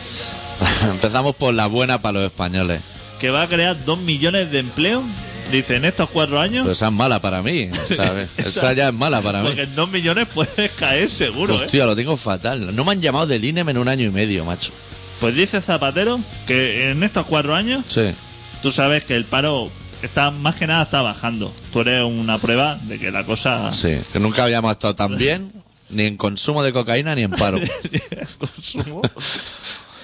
Empezamos 0.90 1.36
por 1.36 1.54
la 1.54 1.68
buena 1.68 2.02
para 2.02 2.20
los 2.20 2.28
españoles. 2.32 2.82
Que 3.20 3.30
va 3.32 3.42
a 3.44 3.48
crear 3.48 3.76
dos 3.86 4.00
millones 4.00 4.50
de 4.50 4.60
empleos, 4.60 5.04
dice, 5.52 5.76
en 5.76 5.84
estos 5.84 6.10
cuatro 6.10 6.40
años. 6.40 6.64
Pero 6.64 6.72
esa 6.72 6.86
es 6.88 6.94
mala 6.94 7.20
para 7.22 7.42
mí, 7.44 7.70
¿sabes? 7.96 8.30
Esa 8.38 8.72
ya 8.72 8.88
es 8.90 8.94
mala 8.94 9.20
para 9.22 9.40
mí. 9.42 9.48
porque 9.48 9.64
en 9.64 9.76
dos 9.76 9.90
millones 9.90 10.28
puedes 10.34 10.72
caer 10.72 11.10
seguro, 11.10 11.54
¿eh? 11.54 11.66
Hostia, 11.66 11.86
lo 11.86 11.96
tengo 11.96 12.16
fatal. 12.16 12.74
No 12.74 12.86
me 12.86 12.94
han 12.94 13.02
llamado 13.02 13.28
del 13.28 13.44
INEM 13.44 13.68
en 13.70 13.78
un 13.78 13.90
año 13.90 14.06
y 14.08 14.12
medio, 14.12 14.46
macho. 14.46 14.72
Pues 15.20 15.36
dice 15.36 15.60
Zapatero 15.60 16.18
que 16.48 16.92
en 16.92 17.04
estos 17.04 17.26
cuatro 17.26 17.54
años 17.56 17.84
Sí. 17.90 18.14
tú 18.62 18.72
sabes 18.72 19.04
que 19.04 19.18
el 19.18 19.26
paro 19.26 19.70
está 20.02 20.32
más 20.32 20.56
que 20.56 20.68
nada 20.68 20.84
está 20.84 21.02
bajando. 21.02 21.54
Tú 21.72 21.82
eres 21.82 22.04
una 22.04 22.38
prueba 22.38 22.76
de 22.84 23.00
que 23.00 23.12
la 23.12 23.24
cosa 23.26 23.72
Sí, 23.72 23.98
que 24.14 24.20
nunca 24.20 24.44
habíamos 24.44 24.72
estado 24.72 24.96
tan 24.96 25.18
bien, 25.18 25.52
ni 25.90 26.04
en 26.04 26.18
consumo 26.18 26.64
de 26.64 26.72
cocaína 26.74 27.16
ni 27.16 27.24
en 27.24 27.32
paro. 27.32 27.58
consumo. 28.40 29.02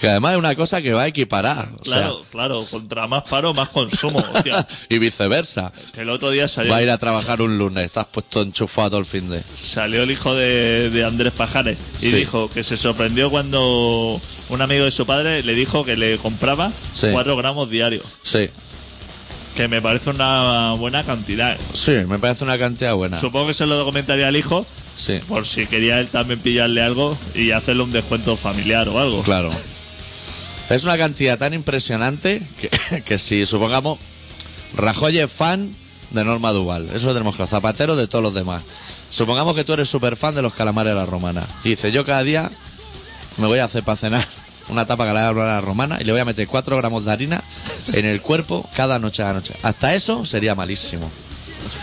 Que 0.02 0.10
además 0.10 0.34
es 0.34 0.40
una 0.40 0.54
cosa 0.56 0.82
que 0.82 0.92
va 0.92 1.04
a 1.04 1.08
equiparar. 1.08 1.70
o 1.80 1.86
sea, 1.86 2.00
Claro, 2.02 2.26
claro, 2.30 2.66
contra 2.70 3.08
más 3.08 3.24
paro, 3.24 3.54
más 3.54 3.70
consumo. 3.70 4.20
Hostia, 4.34 4.68
y 4.90 5.00
viceversa. 5.00 5.72
que 5.94 6.02
el 6.02 6.10
otro 6.10 6.32
día 6.32 6.50
salió, 6.50 6.72
Va 6.72 6.78
a 6.80 6.84
ir 6.84 6.90
a 6.90 6.98
trabajar 6.98 7.42
un 7.42 7.58
lunes, 7.58 7.86
estás 7.86 8.06
puesto 8.08 8.42
enchufado 8.42 8.90
todo 8.92 9.00
el 9.00 9.06
fin 9.06 9.30
de. 9.30 9.42
salió 9.58 10.04
el 10.04 10.12
hijo 10.12 10.36
de, 10.36 10.90
de 10.90 11.06
Andrés 11.06 11.32
Pajares 11.34 11.78
y 12.02 12.10
Sí. 12.10 12.16
dijo 12.18 12.50
que 12.50 12.62
se 12.64 12.76
sorprendió 12.76 13.30
cuando 13.30 14.20
un 14.50 14.62
amigo 14.62 14.84
de 14.84 14.92
su 14.92 15.06
padre 15.06 15.42
le 15.44 15.54
dijo 15.56 15.86
que 15.86 15.96
le 15.96 16.18
compraba 16.18 16.72
Sí. 16.94 17.08
4 17.14 17.38
gramos 17.38 17.70
diarios. 17.70 18.04
Sí, 18.22 18.50
Que 19.56 19.68
me 19.68 19.82
parece 19.82 20.10
una 20.10 20.74
buena 20.74 21.04
cantidad. 21.04 21.58
sí, 21.74 21.92
me 22.08 22.20
parece 22.20 22.44
una 22.44 22.58
cantidad 22.58 22.94
buena. 22.96 23.18
Supongo 23.20 23.48
que 23.48 23.54
se 23.54 23.66
lo 23.66 23.84
comentaría 23.86 24.28
al 24.28 24.36
hijo 24.36 24.66
Sí, 24.98 25.20
por 25.28 25.46
si 25.46 25.66
quería 25.66 26.00
él 26.00 26.08
también 26.08 26.40
pillarle 26.40 26.82
algo 26.82 27.18
y 27.34 27.52
hacerle 27.52 27.84
un 27.84 27.92
descuento 27.92 28.38
familiar 28.38 28.88
o 28.90 29.00
algo. 29.00 29.24
claro. 29.24 29.50
Es 30.70 30.84
una 30.84 30.98
cantidad 30.98 31.38
tan 31.38 31.54
impresionante 31.54 32.42
que, 32.60 33.02
que 33.06 33.18
si 33.18 33.46
supongamos 33.46 34.00
Rajoy 34.76 35.20
es 35.20 35.32
fan 35.32 35.74
de 36.12 36.24
Norma 36.24 36.52
Duval, 36.52 36.90
eso 36.94 37.08
lo 37.08 37.14
tenemos 37.14 37.36
claro, 37.36 37.48
Zapatero 37.48 37.96
de 37.96 38.08
todos 38.08 38.24
los 38.24 38.34
demás. 38.34 38.64
Supongamos 39.12 39.56
que 39.56 39.64
tú 39.64 39.74
eres 39.74 39.88
súper 39.90 40.16
fan 40.16 40.34
de 40.36 40.42
los 40.42 40.54
calamares 40.54 40.92
de 40.92 41.00
la 41.00 41.06
romana. 41.06 41.44
Y 41.64 41.70
dice, 41.70 41.92
yo 41.92 42.04
cada 42.06 42.24
día 42.24 42.50
me 43.38 43.48
voy 43.48 43.60
a 43.60 43.66
hacer 43.66 43.84
para 43.84 43.96
cenar 43.98 44.26
una 44.70 44.86
tapa 44.86 45.06
calamar 45.06 45.46
a 45.46 45.56
la 45.56 45.62
romana 45.62 45.98
y 46.00 46.04
le 46.04 46.12
voy 46.12 46.22
a 46.22 46.26
meter 46.26 46.48
4 46.48 46.78
gramos 46.78 47.06
de 47.06 47.12
harina 47.12 47.44
en 47.94 48.06
el 48.06 48.22
cuerpo 48.22 48.68
cada 48.76 49.00
noche 49.00 49.24
a 49.24 49.28
la 49.28 49.34
noche. 49.34 49.54
Hasta 49.64 49.94
eso 49.96 50.26
sería 50.26 50.56
malísimo. 50.56 51.10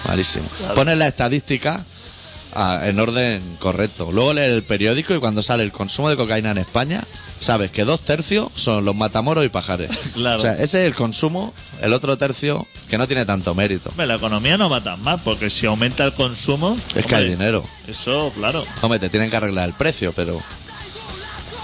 Malísimo. 0.07 0.47
Pones 0.75 0.97
la 0.97 1.09
estadística 1.09 1.85
ah, 2.55 2.83
en 2.85 2.99
orden 2.99 3.43
correcto. 3.59 4.11
Luego 4.13 4.35
lees 4.35 4.53
el 4.53 4.63
periódico 4.63 5.15
y 5.15 5.19
cuando 5.19 5.43
sale 5.43 5.63
el 5.63 5.73
consumo 5.73 6.11
de 6.11 6.17
cocaína 6.17 6.51
en 6.51 6.59
España, 6.59 7.03
sabes 7.41 7.71
que 7.71 7.85
dos 7.85 8.01
tercios 8.01 8.49
son 8.55 8.85
los 8.85 8.95
matamoros 8.95 9.45
y 9.45 9.49
pajares. 9.49 9.91
Claro. 10.15 10.39
O 10.39 10.41
sea, 10.41 10.53
ese 10.55 10.83
es 10.83 10.87
el 10.87 10.95
consumo, 10.95 11.53
el 11.81 11.93
otro 11.93 12.17
tercio 12.17 12.67
que 12.89 12.99
no 12.99 13.07
tiene 13.07 13.25
tanto 13.25 13.55
mérito. 13.55 13.91
Hombre, 13.91 14.07
la 14.07 14.17
economía 14.17 14.57
no 14.59 14.69
va 14.71 14.83
tan 14.83 15.03
mal 15.03 15.21
porque 15.25 15.51
si 15.51 15.67
aumenta 15.67 16.05
el 16.05 16.13
consumo. 16.13 16.77
Es 16.95 17.07
que 17.07 17.15
hay 17.15 17.25
hombre, 17.25 17.37
dinero. 17.37 17.65
Eso, 17.89 18.33
claro. 18.37 18.65
Hombre, 18.83 18.99
te 18.99 19.09
tienen 19.09 19.31
que 19.31 19.37
arreglar 19.37 19.69
el 19.69 19.75
precio, 19.75 20.13
pero 20.15 20.41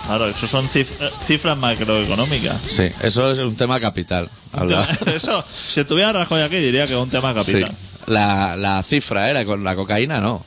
Claro, 0.09 0.27
eso 0.29 0.47
son 0.49 0.65
eh, 0.75 0.87
cifras 1.27 1.57
macroeconómicas. 1.59 2.57
sí, 2.67 2.85
eso 3.03 3.31
es 3.31 3.39
un 3.39 3.55
tema 3.57 3.79
capital. 3.79 4.29
Habla- 4.53 4.89
Eso, 5.15 5.45
si 5.49 5.81
estuviera 5.81 6.13
Rajoy 6.13 6.41
aquí 6.43 6.57
diría 6.57 6.87
que 6.87 6.95
es 6.95 6.99
un 6.99 7.11
tema 7.11 7.33
Sí. 7.45 7.53
capital. 7.53 7.77
La, 8.07 8.57
la 8.57 8.83
cifra 8.83 9.29
era 9.29 9.45
con 9.45 9.63
la 9.65 9.77
cocaína, 9.77 10.21
no. 10.21 10.45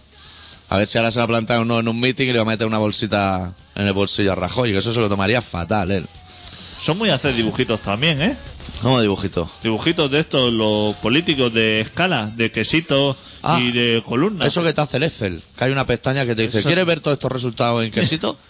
A 0.69 0.77
ver 0.77 0.87
si 0.87 0.97
ahora 0.97 1.11
se 1.11 1.19
va 1.19 1.25
a 1.25 1.27
plantar 1.27 1.59
uno 1.59 1.79
en 1.79 1.87
un 1.87 1.99
meeting 1.99 2.27
y 2.29 2.31
le 2.33 2.39
va 2.39 2.43
a 2.43 2.45
meter 2.45 2.65
una 2.65 2.79
bolsita 2.79 3.53
en 3.75 3.85
el 3.87 3.93
bolsillo 3.93 4.31
a 4.31 4.35
Rajoy, 4.35 4.71
que 4.71 4.79
eso 4.79 4.91
se 4.93 4.99
lo 4.99 5.09
tomaría 5.09 5.41
fatal 5.41 5.91
él. 5.91 6.07
Son 6.81 6.97
muy 6.97 7.09
a 7.09 7.15
hacer 7.15 7.35
dibujitos 7.35 7.79
también, 7.81 8.19
¿eh? 8.21 8.35
Como 8.81 8.99
dibujito. 8.99 9.47
Dibujitos 9.61 10.09
de 10.09 10.19
estos, 10.21 10.51
los 10.51 10.95
políticos 10.95 11.53
de 11.53 11.81
escala, 11.81 12.31
de 12.35 12.51
quesitos 12.51 13.15
Ah, 13.43 13.59
y 13.61 13.71
de 13.71 14.01
columnas. 14.03 14.47
Eso 14.47 14.63
que 14.63 14.73
te 14.73 14.81
hace 14.81 14.97
el 14.97 15.03
Excel, 15.03 15.43
que 15.55 15.65
hay 15.65 15.71
una 15.71 15.85
pestaña 15.85 16.25
que 16.25 16.33
te 16.35 16.41
dice, 16.43 16.59
Eso- 16.59 16.67
¿quieres 16.69 16.85
ver 16.87 16.99
todos 16.99 17.15
estos 17.17 17.31
resultados 17.31 17.83
en 17.83 17.91
quesito? 17.91 18.35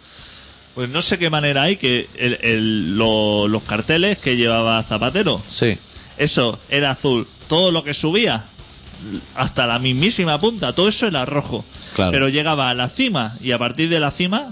Pues 0.75 0.89
no 0.89 1.01
sé 1.01 1.17
qué 1.17 1.29
manera 1.29 1.63
hay 1.63 1.75
que 1.77 2.07
el- 2.17 2.37
el- 2.41 2.97
lo- 2.97 3.47
los 3.47 3.63
carteles 3.63 4.17
que 4.19 4.37
llevaba 4.37 4.81
Zapatero, 4.83 5.41
sí. 5.49 5.77
eso 6.17 6.57
era 6.69 6.91
azul. 6.91 7.27
Todo 7.49 7.71
lo 7.71 7.83
que 7.83 7.93
subía, 7.93 8.43
hasta 9.35 9.67
la 9.67 9.79
mismísima 9.79 10.39
punta, 10.39 10.73
todo 10.73 10.87
eso 10.87 11.07
era 11.07 11.25
rojo. 11.25 11.65
Claro. 11.95 12.11
Pero 12.11 12.29
llegaba 12.29 12.69
a 12.69 12.73
la 12.73 12.87
cima 12.87 13.35
y 13.41 13.51
a 13.51 13.57
partir 13.57 13.89
de 13.89 13.99
la 13.99 14.11
cima, 14.11 14.47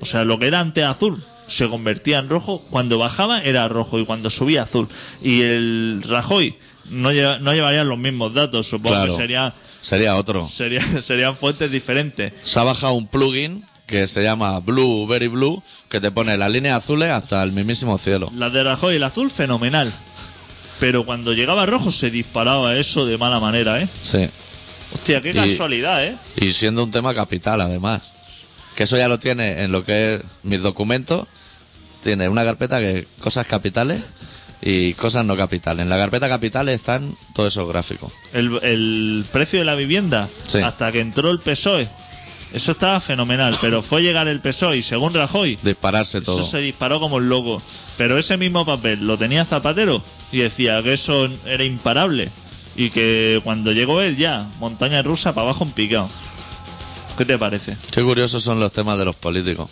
o 0.00 0.06
sea, 0.06 0.24
lo 0.24 0.38
que 0.38 0.46
era 0.46 0.60
antes 0.60 0.84
azul, 0.84 1.22
se 1.46 1.68
convertía 1.68 2.18
en 2.18 2.28
rojo. 2.28 2.62
Cuando 2.70 2.98
bajaba 2.98 3.42
era 3.42 3.68
rojo 3.68 3.98
y 3.98 4.04
cuando 4.06 4.30
subía 4.30 4.62
azul. 4.62 4.88
Y 5.22 5.42
el 5.42 6.02
Rajoy 6.08 6.56
no, 6.90 7.12
lleva- 7.12 7.38
no 7.40 7.52
llevaría 7.52 7.84
los 7.84 7.98
mismos 7.98 8.32
datos, 8.34 8.66
supongo 8.66 8.94
Claro. 8.96 9.10
que 9.12 9.16
sería, 9.20 9.52
Sería 9.82 10.16
otro. 10.16 10.46
sería, 10.48 10.80
serían 11.02 11.36
fuentes 11.36 11.70
diferentes. 11.70 12.32
Se 12.44 12.58
ha 12.58 12.62
bajado 12.64 12.94
un 12.94 13.06
plugin 13.08 13.62
que 13.88 14.06
se 14.06 14.22
llama 14.22 14.60
Blue 14.60 15.06
Very 15.08 15.26
Blue, 15.26 15.60
que 15.88 16.00
te 16.00 16.12
pone 16.12 16.36
las 16.36 16.50
líneas 16.50 16.76
azules 16.84 17.10
hasta 17.10 17.42
el 17.42 17.50
mismísimo 17.52 17.98
cielo. 17.98 18.30
La 18.36 18.50
de 18.50 18.62
Rajoy, 18.62 18.94
el 18.96 19.02
azul, 19.02 19.30
fenomenal. 19.30 19.92
Pero 20.78 21.04
cuando 21.04 21.32
llegaba 21.32 21.66
rojo 21.66 21.90
se 21.90 22.10
disparaba 22.10 22.76
eso 22.76 23.04
de 23.06 23.18
mala 23.18 23.40
manera, 23.40 23.80
¿eh? 23.82 23.88
Sí. 24.00 24.28
Hostia, 24.94 25.20
qué 25.20 25.32
casualidad, 25.32 26.04
¿eh? 26.04 26.16
Y 26.36 26.52
siendo 26.52 26.84
un 26.84 26.92
tema 26.92 27.14
capital, 27.14 27.60
además. 27.60 28.02
Que 28.76 28.84
eso 28.84 28.96
ya 28.96 29.08
lo 29.08 29.18
tiene 29.18 29.64
en 29.64 29.72
lo 29.72 29.84
que 29.84 30.14
es 30.14 30.20
mis 30.44 30.62
documentos. 30.62 31.26
Tiene 32.04 32.28
una 32.28 32.44
carpeta 32.44 32.78
que 32.78 33.08
cosas 33.20 33.44
capitales 33.46 34.02
y 34.62 34.94
cosas 34.94 35.24
no 35.24 35.36
capitales. 35.36 35.82
En 35.82 35.88
la 35.88 35.96
carpeta 35.98 36.28
capitales 36.28 36.76
están 36.76 37.12
todos 37.34 37.52
esos 37.52 37.68
gráficos. 37.68 38.12
El, 38.32 38.56
el 38.62 39.24
precio 39.32 39.58
de 39.58 39.64
la 39.64 39.74
vivienda, 39.74 40.28
Sí. 40.44 40.58
hasta 40.58 40.92
que 40.92 41.00
entró 41.00 41.30
el 41.30 41.40
PSOE, 41.40 41.88
eso 42.52 42.72
estaba 42.72 43.00
fenomenal. 43.00 43.56
Pero 43.60 43.82
fue 43.82 44.02
llegar 44.02 44.28
el 44.28 44.40
PSOE 44.40 44.78
y 44.78 44.82
según 44.82 45.14
Rajoy, 45.14 45.58
Dispararse 45.62 46.20
todo. 46.20 46.40
eso 46.40 46.50
se 46.50 46.58
disparó 46.58 47.00
como 47.00 47.18
el 47.18 47.28
loco. 47.28 47.62
Pero 47.96 48.18
ese 48.18 48.36
mismo 48.36 48.64
papel 48.64 49.06
lo 49.06 49.16
tenía 49.18 49.44
Zapatero 49.44 50.02
y 50.32 50.38
decía 50.38 50.82
que 50.82 50.92
eso 50.94 51.28
era 51.46 51.64
imparable. 51.64 52.28
Y 52.76 52.90
que 52.90 53.40
cuando 53.44 53.72
llegó 53.72 54.00
él 54.02 54.16
ya, 54.16 54.46
montaña 54.60 55.02
rusa 55.02 55.34
para 55.34 55.46
abajo 55.48 55.64
en 55.64 55.70
picado. 55.72 56.08
¿Qué 57.16 57.24
te 57.24 57.36
parece? 57.36 57.76
Qué 57.90 58.02
curiosos 58.04 58.42
son 58.44 58.60
los 58.60 58.70
temas 58.72 58.96
de 58.98 59.04
los 59.04 59.16
políticos. 59.16 59.68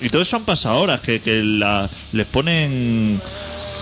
Y 0.00 0.08
todo 0.08 0.20
eso 0.22 0.36
han 0.36 0.44
pasado 0.44 0.78
horas, 0.80 1.00
que, 1.00 1.20
que 1.20 1.42
la- 1.44 1.88
les 2.12 2.26
ponen 2.26 3.20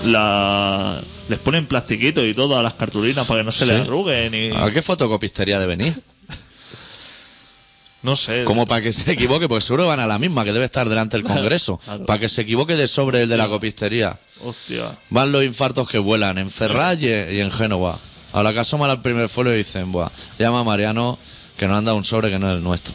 la 0.05 1.01
les 1.29 1.39
ponen 1.39 1.67
plastiquito 1.67 2.25
y 2.25 2.35
todo 2.35 2.59
a 2.59 2.63
las 2.63 2.75
cartulinas 2.75 3.27
para 3.27 3.41
que 3.41 3.45
no 3.45 3.53
se 3.53 3.65
Sí. 3.65 3.71
les 3.73 3.81
arruguen 3.81 4.35
y 4.35 4.51
¿A 4.55 4.71
qué 4.71 4.83
fotocopistería 4.83 5.59
de 5.59 5.67
venir? 5.67 5.95
No 8.05 8.17
sé. 8.17 8.45
Como 8.45 8.67
para 8.67 8.83
que 8.83 8.93
se 8.93 9.13
equivoque, 9.13 9.49
pues 9.49 9.65
seguro 9.65 9.87
van 9.87 9.99
a 9.99 10.07
la 10.07 10.19
misma, 10.19 10.45
que 10.45 10.53
debe 10.53 10.67
estar 10.67 10.89
delante 10.89 11.17
del 11.17 11.27
Congreso. 11.27 11.79
Claro. 11.79 12.05
Para 12.05 12.21
que 12.21 12.29
se 12.29 12.43
equivoque 12.43 12.77
de 12.77 12.87
sobre 12.87 13.23
el 13.23 13.29
de 13.29 13.37
la 13.39 13.49
copistería. 13.49 14.17
Hostia. 14.45 14.97
Van 15.11 15.33
los 15.33 15.43
infartos 15.43 15.89
que 15.89 15.99
vuelan 15.99 16.39
en 16.39 16.51
Ferraz 16.51 17.01
y, 17.01 17.09
en 17.09 17.51
Génova. 17.51 17.99
A 18.35 18.43
la 18.43 18.53
que 18.53 18.61
asoma 18.61 18.91
al 18.91 19.01
primer 19.01 19.29
folio 19.29 19.55
y 19.55 19.59
dicen, 19.59 19.91
Buah, 19.91 20.11
llama 20.39 20.61
a 20.61 20.65
Mariano 20.65 21.19
que 21.57 21.67
nos 21.67 21.79
anda 21.79 21.95
un 21.95 22.05
sobre 22.05 22.31
que 22.31 22.39
no 22.39 22.51
es 22.51 22.57
el 22.57 22.63
nuestro. 22.63 22.95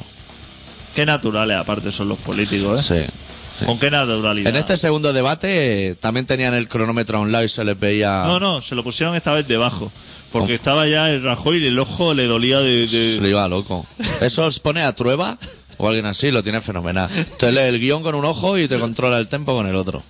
Qué 0.96 1.06
naturales 1.06 1.58
aparte 1.58 1.92
son 1.92 2.10
los 2.10 2.20
políticos, 2.20 2.92
¿eh? 2.92 3.08
Sí. 3.08 3.66
Con 3.66 3.80
qué 3.80 3.90
naturalidad. 3.90 4.50
En 4.50 4.56
este 4.56 4.78
segundo 4.78 5.12
debate 5.12 5.90
eh, 5.90 5.96
también 5.96 6.26
tenían 6.26 6.54
el 6.54 6.68
cronómetro 6.68 7.18
a 7.18 7.22
un 7.22 7.32
lado 7.32 7.44
y 7.44 7.50
se 7.50 7.64
les 7.64 7.78
veía. 7.80 8.24
No, 8.26 8.40
no, 8.40 8.62
se 8.62 8.76
lo 8.76 8.84
pusieron 8.84 9.16
esta 9.16 9.34
vez 9.34 9.48
debajo. 9.48 9.92
Porque 10.32 10.56
estaba 10.56 10.88
ya 10.88 11.10
el 11.10 11.24
Rajoy 11.24 11.64
y 11.64 11.68
el 11.68 11.80
ojo 11.80 12.14
le 12.14 12.26
dolía 12.26 12.60
de... 12.60 12.88
de- 12.88 13.16
Se 13.16 13.22
le 13.22 13.30
iba 13.30 13.48
loco. 13.48 13.86
Eso 14.22 14.46
os 14.46 14.60
pone 14.60 14.84
a 14.84 14.96
Trueba 14.96 15.38
o 15.78 15.88
alguien 15.88 16.06
así, 16.06 16.30
lo 16.32 16.44
tiene 16.44 16.62
fenomenal. 16.62 17.10
Te 17.38 17.52
lee 17.52 17.62
el 17.62 17.80
guion 17.80 18.04
con 18.04 18.14
un 18.16 18.26
ojo 18.26 18.58
y 18.58 18.68
te 18.68 18.78
controla 18.78 19.18
el 19.18 19.28
tempo 19.28 19.54
con 19.56 19.66
el 19.68 19.76
otro. 19.76 20.04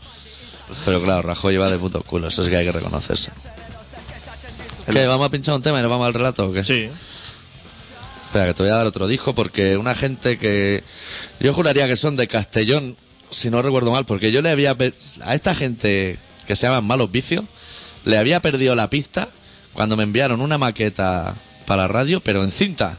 Pero 0.85 1.01
claro, 1.01 1.21
Rajoy 1.21 1.53
lleva 1.53 1.69
de 1.69 1.77
puto 1.79 2.01
culo, 2.03 2.27
eso 2.27 2.43
sí 2.43 2.49
que 2.49 2.57
hay 2.57 2.65
que 2.65 2.71
reconocerse. 2.71 3.31
¿Qué? 4.91 5.05
¿Vamos 5.07 5.27
a 5.27 5.29
pinchar 5.31 5.55
un 5.55 5.61
tema 5.61 5.79
y 5.79 5.81
nos 5.83 5.91
vamos 5.91 6.07
al 6.07 6.13
relato 6.13 6.47
o 6.47 6.53
qué? 6.53 6.63
Sí. 6.63 6.89
Espera, 8.25 8.47
que 8.47 8.53
te 8.53 8.63
voy 8.63 8.71
a 8.71 8.75
dar 8.75 8.85
otro 8.87 9.07
disco 9.07 9.33
porque 9.33 9.77
una 9.77 9.95
gente 9.95 10.37
que. 10.37 10.83
Yo 11.39 11.53
juraría 11.53 11.87
que 11.87 11.95
son 11.95 12.15
de 12.15 12.27
Castellón, 12.27 12.97
si 13.29 13.49
no 13.49 13.61
recuerdo 13.61 13.91
mal, 13.91 14.05
porque 14.05 14.31
yo 14.31 14.41
le 14.41 14.49
había. 14.49 14.75
A 15.21 15.35
esta 15.35 15.53
gente 15.55 16.17
que 16.47 16.55
se 16.55 16.67
llaman 16.67 16.85
Malos 16.85 17.11
Vicios, 17.11 17.45
le 18.05 18.17
había 18.17 18.39
perdido 18.41 18.75
la 18.75 18.89
pista 18.89 19.29
cuando 19.79 19.95
me 19.95 20.03
enviaron 20.03 20.41
una 20.41 20.57
maqueta 20.57 21.33
para 21.65 21.83
la 21.83 21.87
radio, 21.87 22.19
pero 22.19 22.43
en 22.43 22.51
cinta, 22.51 22.97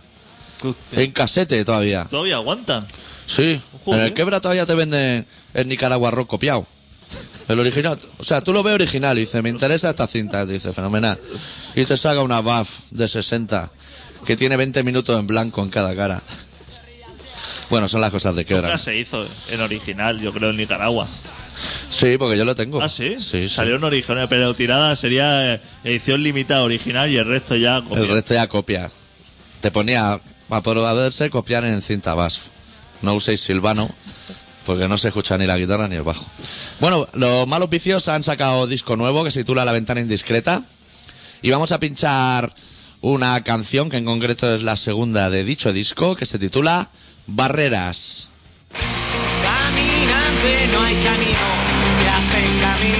en 0.92 1.12
casete 1.12 1.62
todavía. 1.62 2.06
Todavía 2.06 2.36
aguantan. 2.36 2.86
Sí, 3.26 3.60
en 3.84 4.00
el 4.00 4.14
quebra 4.14 4.40
todavía 4.40 4.64
te 4.64 4.74
venden 4.74 5.26
el 5.52 5.68
Nicaragua 5.68 6.10
rock 6.10 6.28
copiado. 6.28 6.66
El 7.48 7.60
original. 7.60 8.00
O 8.16 8.24
sea, 8.24 8.40
tú 8.40 8.54
lo 8.54 8.62
ves 8.62 8.72
original 8.72 9.18
y 9.18 9.20
dice, 9.20 9.42
me 9.42 9.50
interesa 9.50 9.90
esta 9.90 10.06
cinta. 10.06 10.46
Dice, 10.46 10.72
fenomenal. 10.72 11.20
Y 11.74 11.84
te 11.84 11.98
saca 11.98 12.22
una 12.22 12.40
BAF 12.40 12.70
de 12.92 13.08
60 13.08 13.70
que 14.24 14.38
tiene 14.38 14.56
20 14.56 14.82
minutos 14.82 15.20
en 15.20 15.26
blanco 15.26 15.62
en 15.62 15.68
cada 15.68 15.94
cara. 15.94 16.22
Bueno, 17.68 17.88
son 17.88 18.00
las 18.00 18.10
cosas 18.10 18.34
de 18.36 18.46
quebra. 18.46 18.68
Nunca 18.68 18.78
se 18.78 18.96
hizo 18.96 19.26
en 19.50 19.60
original, 19.60 20.18
yo 20.18 20.32
creo, 20.32 20.48
en 20.48 20.56
Nicaragua. 20.56 21.06
Sí, 21.90 22.16
porque 22.18 22.36
yo 22.36 22.44
lo 22.44 22.54
tengo. 22.54 22.82
Ah, 22.82 22.88
sí. 22.88 23.16
Sí, 23.18 23.48
sí. 23.48 23.48
Salió 23.48 23.76
en 23.76 23.84
original, 23.84 24.28
pero 24.28 24.54
tirada 24.54 24.94
sería 24.96 25.54
eh, 25.54 25.60
edición 25.84 26.22
limitada 26.22 26.62
original 26.62 27.10
y 27.10 27.16
el 27.16 27.26
resto 27.26 27.56
ya. 27.56 27.76
El 27.76 27.84
copiado. 27.84 28.14
resto 28.14 28.34
ya 28.34 28.46
copia. 28.48 28.90
Te 29.60 29.70
ponía, 29.70 30.20
a 30.48 30.60
poderse 30.62 31.30
copiar 31.30 31.64
en 31.64 31.82
cinta 31.82 32.14
BASF. 32.14 32.46
No 33.02 33.14
uséis 33.14 33.40
Silvano, 33.40 33.88
porque 34.66 34.88
no 34.88 34.98
se 34.98 35.08
escucha 35.08 35.36
ni 35.38 35.46
la 35.46 35.56
guitarra 35.56 35.88
ni 35.88 35.96
el 35.96 36.02
bajo. 36.02 36.24
Bueno, 36.80 37.06
los 37.14 37.46
malos 37.46 37.70
vicios 37.70 38.08
han 38.08 38.22
sacado 38.24 38.66
disco 38.66 38.96
nuevo 38.96 39.24
que 39.24 39.30
se 39.30 39.40
titula 39.40 39.64
La 39.64 39.72
ventana 39.72 40.00
indiscreta. 40.00 40.62
Y 41.42 41.50
vamos 41.50 41.72
a 41.72 41.80
pinchar 41.80 42.54
una 43.00 43.42
canción 43.42 43.88
que 43.88 43.96
en 43.96 44.04
concreto 44.04 44.54
es 44.54 44.62
la 44.62 44.76
segunda 44.76 45.30
de 45.30 45.44
dicho 45.44 45.72
disco, 45.72 46.16
que 46.16 46.26
se 46.26 46.38
titula 46.38 46.90
Barreras 47.26 48.28
no 50.06 50.82
hay 50.82 50.96
camino, 50.96 51.38
se 51.98 52.08
hacen 52.08 52.58
camino. 52.60 52.99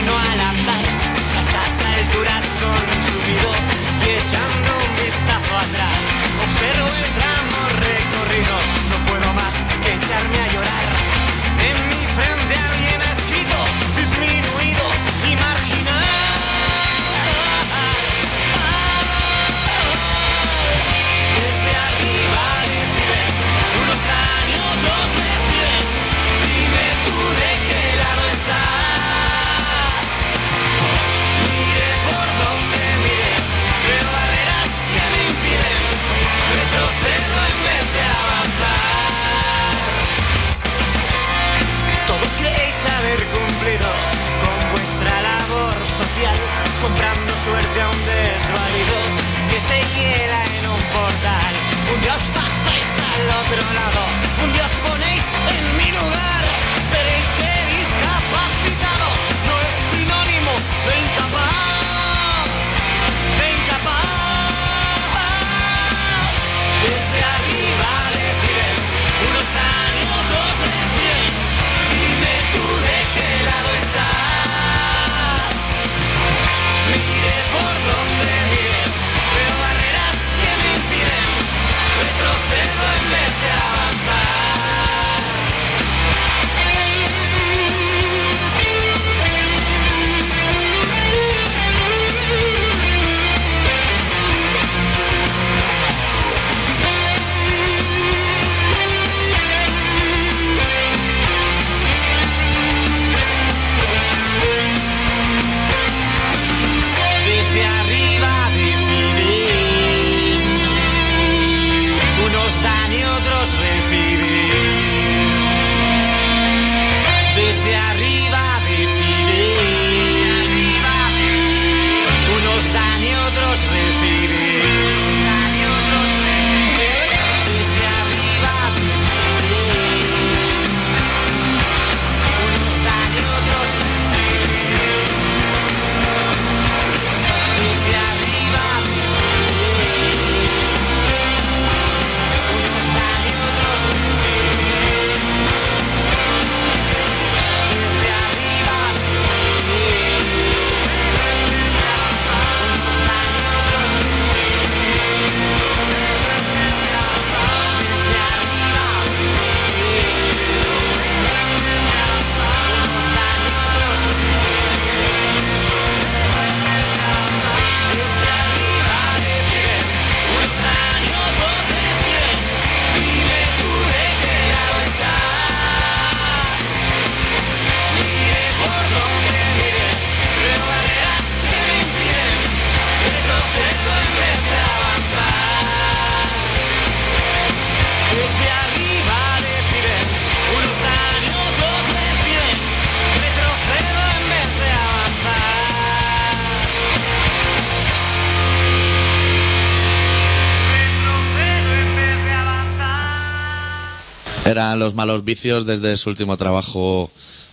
Los 204.77 204.95
malos 204.95 205.25
vicios 205.25 205.67
desde 205.67 205.97
su 205.97 206.11
último 206.11 206.37
trabajo, 206.37 207.11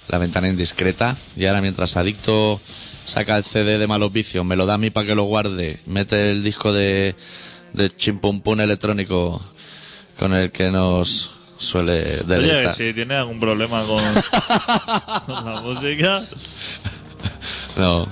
La 0.09 0.17
ventana 0.17 0.47
indiscreta. 0.47 1.15
Y 1.35 1.45
ahora 1.45 1.61
mientras 1.61 1.97
Adicto 1.97 2.59
saca 3.05 3.37
el 3.37 3.43
CD 3.43 3.77
de 3.77 3.87
malos 3.87 4.11
vicios, 4.13 4.45
me 4.45 4.55
lo 4.55 4.65
da 4.65 4.75
a 4.75 4.77
mí 4.77 4.89
para 4.89 5.05
que 5.07 5.15
lo 5.15 5.23
guarde, 5.23 5.79
mete 5.85 6.31
el 6.31 6.43
disco 6.43 6.71
de, 6.73 7.15
de 7.73 7.95
chimpumpún 7.95 8.59
electrónico 8.61 9.41
con 10.19 10.33
el 10.33 10.51
que 10.51 10.71
nos 10.71 11.29
suele 11.59 12.01
Oye, 12.01 12.23
deleitar. 12.25 12.73
si 12.75 12.93
tiene 12.93 13.15
algún 13.15 13.39
problema 13.39 13.83
con, 13.83 14.01
con 15.25 15.45
la 15.53 15.61
música, 15.61 16.21
No, 17.77 18.07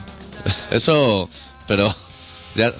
eso, 0.71 1.29
pero 1.67 1.93
ya, 2.55 2.71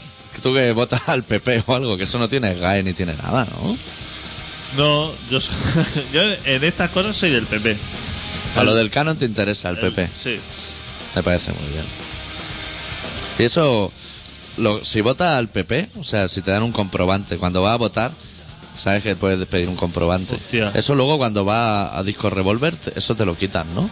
tú 0.41 0.53
que 0.53 0.71
votas 0.73 1.07
al 1.09 1.23
PP 1.23 1.63
o 1.67 1.75
algo, 1.75 1.97
que 1.97 2.03
eso 2.03 2.19
no 2.19 2.29
tiene 2.29 2.53
GAE 2.55 2.83
ni 2.83 2.93
tiene 2.93 3.13
nada, 3.15 3.45
¿no? 3.45 3.77
No, 4.77 5.11
yo, 5.29 5.39
yo 6.13 6.21
en 6.45 6.63
estas 6.63 6.89
cosas 6.91 7.15
soy 7.15 7.31
del 7.31 7.45
PP. 7.45 7.75
A 8.55 8.63
lo 8.63 8.73
del 8.75 8.89
canon 8.89 9.17
te 9.17 9.25
interesa 9.25 9.69
el 9.69 9.77
El- 9.77 9.91
PP. 9.91 10.09
Sí. 10.23 10.39
Me 11.15 11.23
parece 11.23 11.51
muy 11.51 11.71
bien. 11.71 11.85
Y 13.39 13.43
eso, 13.43 13.91
lo, 14.57 14.83
si 14.83 15.01
vota 15.01 15.38
al 15.38 15.49
PP, 15.49 15.89
o 15.99 16.03
sea, 16.03 16.27
si 16.27 16.41
te 16.41 16.51
dan 16.51 16.63
un 16.63 16.71
comprobante, 16.71 17.38
cuando 17.38 17.61
vas 17.61 17.73
a 17.73 17.77
votar, 17.77 18.11
sabes 18.77 19.03
que 19.03 19.15
puedes 19.15 19.45
pedir 19.47 19.67
un 19.69 19.75
comprobante. 19.75 20.35
Hostia. 20.35 20.71
Eso 20.73 20.95
luego 20.95 21.17
cuando 21.17 21.43
va 21.45 21.97
a 21.97 22.03
Disco 22.03 22.29
Revolver, 22.29 22.75
te- 22.75 22.97
eso 22.97 23.15
te 23.15 23.25
lo 23.25 23.35
quitan, 23.35 23.67
¿no? 23.75 23.89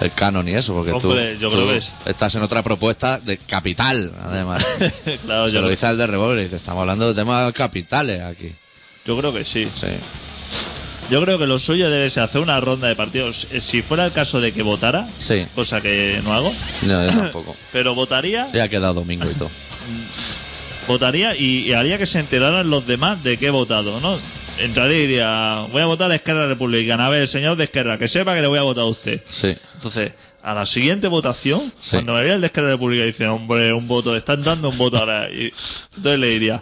El 0.00 0.10
canon 0.12 0.48
y 0.48 0.52
eso, 0.54 0.72
porque 0.72 0.92
Hombre, 0.92 1.34
tú, 1.34 1.40
yo 1.40 1.48
tú 1.50 1.56
creo 1.56 1.68
que 1.68 1.76
es- 1.78 1.90
estás 2.06 2.34
en 2.34 2.42
otra 2.42 2.62
propuesta 2.62 3.18
de 3.18 3.36
capital, 3.38 4.12
además. 4.24 4.64
claro, 5.24 5.46
Se 5.48 5.54
yo, 5.54 5.60
lo 5.60 5.68
dice 5.68 5.86
al 5.86 5.98
de 5.98 6.06
Revolver 6.06 6.38
y 6.40 6.44
dice, 6.44 6.56
estamos 6.56 6.80
hablando 6.82 7.08
de 7.08 7.14
temas 7.14 7.52
capitales 7.52 8.22
aquí. 8.22 8.50
Yo 9.06 9.16
creo 9.18 9.32
que 9.32 9.44
sí. 9.44 9.66
Sí. 9.74 9.86
Yo 11.10 11.20
creo 11.22 11.38
que 11.38 11.46
lo 11.48 11.58
suyo 11.58 11.90
debe 11.90 12.08
ser 12.08 12.22
hacer 12.22 12.40
una 12.40 12.60
ronda 12.60 12.86
de 12.86 12.94
partidos. 12.94 13.48
Eh, 13.52 13.60
Si 13.60 13.82
fuera 13.82 14.06
el 14.06 14.12
caso 14.12 14.40
de 14.40 14.52
que 14.52 14.62
votara, 14.62 15.08
Sí. 15.18 15.44
cosa 15.54 15.80
que 15.80 16.20
no 16.22 16.32
hago, 16.32 16.52
No, 16.82 17.04
yo 17.04 17.08
tampoco. 17.10 17.56
pero 17.72 17.94
votaría, 17.94 18.46
Ya 18.52 18.64
ha 18.64 18.68
quedado 18.68 18.94
domingo 18.94 19.28
y 19.28 19.34
todo. 19.34 19.50
votaría 20.88 21.36
y, 21.36 21.66
y 21.68 21.72
haría 21.72 21.98
que 21.98 22.06
se 22.06 22.18
enteraran 22.20 22.68
los 22.70 22.86
demás 22.86 23.22
de 23.22 23.36
que 23.38 23.46
he 23.46 23.50
votado, 23.50 24.00
¿no? 24.00 24.16
Entraría 24.58 24.98
y 24.98 25.00
diría, 25.06 25.66
voy 25.72 25.80
a 25.82 25.86
votar 25.86 26.10
a 26.10 26.14
Esquerra 26.14 26.46
Republicana. 26.46 27.06
A 27.06 27.08
ver, 27.08 27.26
señor 27.28 27.56
de 27.56 27.64
Esquerra, 27.64 27.96
que 27.96 28.08
sepa 28.08 28.34
que 28.34 28.40
le 28.42 28.46
voy 28.46 28.58
a 28.58 28.62
votar 28.62 28.82
a 28.84 28.86
usted. 28.86 29.22
Sí. 29.28 29.54
Entonces, 29.76 30.12
a 30.42 30.54
la 30.54 30.66
siguiente 30.66 31.08
votación, 31.08 31.60
Sí. 31.80 31.92
cuando 31.92 32.14
me 32.14 32.22
vea 32.24 32.34
el 32.34 32.40
de 32.40 32.48
Esquerra 32.48 32.68
Republicana 32.68 33.04
y 33.04 33.12
dice, 33.12 33.26
hombre, 33.28 33.72
un 33.72 33.88
voto, 33.88 34.14
están 34.16 34.42
dando 34.42 34.68
un 34.68 34.76
voto 34.76 34.98
ahora. 34.98 35.28
Y 35.30 35.50
entonces 35.96 36.18
le 36.18 36.26
diría, 36.28 36.60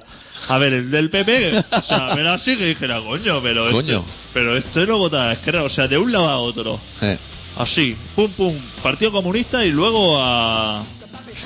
a 0.49 0.59
ver, 0.59 0.73
el 0.73 0.91
del 0.91 1.11
PP, 1.11 1.65
o 1.73 1.83
sea, 1.83 2.15
verá 2.15 2.35
así 2.35 2.57
que 2.57 2.67
dijera, 2.67 3.01
coño, 3.01 3.41
pero 3.43 3.71
Coño. 3.71 3.99
Este, 3.99 4.13
pero 4.35 4.57
este 4.57 4.87
no 4.87 4.99
vota 4.99 5.31
a 5.31 5.33
Esquerra, 5.33 5.63
o 5.63 5.69
sea, 5.69 5.89
de 5.89 5.99
un 5.99 6.11
lado 6.11 6.29
a 6.29 6.39
otro. 6.39 6.79
Sí. 6.99 7.17
Así, 7.57 7.97
pum, 8.15 8.31
pum, 8.31 8.55
Partido 8.83 9.13
Comunista 9.13 9.65
y 9.65 9.71
luego 9.71 10.17
a... 10.21 10.83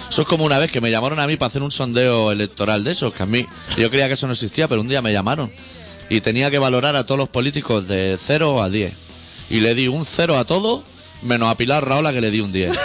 Eso 0.09 0.23
es 0.23 0.29
como 0.29 0.45
una 0.45 0.59
vez 0.59 0.71
que 0.71 0.81
me 0.81 0.91
llamaron 0.91 1.19
a 1.21 1.27
mí 1.27 1.37
para 1.37 1.49
hacer 1.49 1.63
un 1.63 1.71
sondeo 1.71 2.33
electoral 2.33 2.85
de 2.85 2.91
esos, 2.91 3.15
que 3.15 3.23
a 3.23 3.27
mí, 3.27 3.47
yo 3.79 3.89
creía 3.89 4.09
que 4.09 4.15
eso 4.15 4.27
no 4.27 4.35
existía, 4.35 4.69
pero 4.69 4.83
un 4.83 4.89
día 4.89 5.01
me 5.01 5.13
llamaron 5.13 5.51
y 6.13 6.21
tenía 6.21 6.51
que 6.51 6.59
valorar 6.59 6.95
a 6.97 7.07
todos 7.07 7.19
los 7.19 7.29
políticos 7.31 7.89
de 7.89 8.17
0 8.19 8.63
a 8.63 8.69
10. 8.69 8.93
Y 9.49 9.61
le 9.61 9.75
di 9.75 9.89
un 9.89 10.05
0 10.05 10.37
a 10.37 10.45
todos, 10.45 10.83
menos 11.23 11.49
a 11.51 11.57
Pilar 11.57 11.87
Raola 11.87 12.13
que 12.13 12.21
le 12.21 12.31
di 12.31 12.41
un 12.41 12.53
10. 12.53 12.77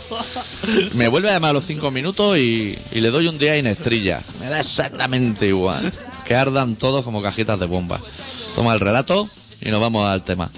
me 0.94 1.08
vuelve 1.08 1.30
a 1.30 1.34
llamar 1.34 1.50
a 1.50 1.54
los 1.54 1.64
5 1.64 1.90
minutos 1.90 2.36
y, 2.38 2.78
y 2.92 3.00
le 3.00 3.10
doy 3.10 3.28
un 3.28 3.38
10 3.38 3.56
en 3.56 3.66
estrella. 3.66 4.22
Me 4.40 4.46
da 4.48 4.60
exactamente 4.60 5.46
igual. 5.46 5.80
Que 6.24 6.34
ardan 6.34 6.76
todos 6.76 7.04
como 7.04 7.22
cajitas 7.22 7.58
de 7.60 7.66
bomba. 7.66 8.00
Toma 8.54 8.72
el 8.74 8.80
relato 8.80 9.28
y 9.62 9.70
nos 9.70 9.80
vamos 9.80 10.06
al 10.06 10.22
tema. 10.24 10.50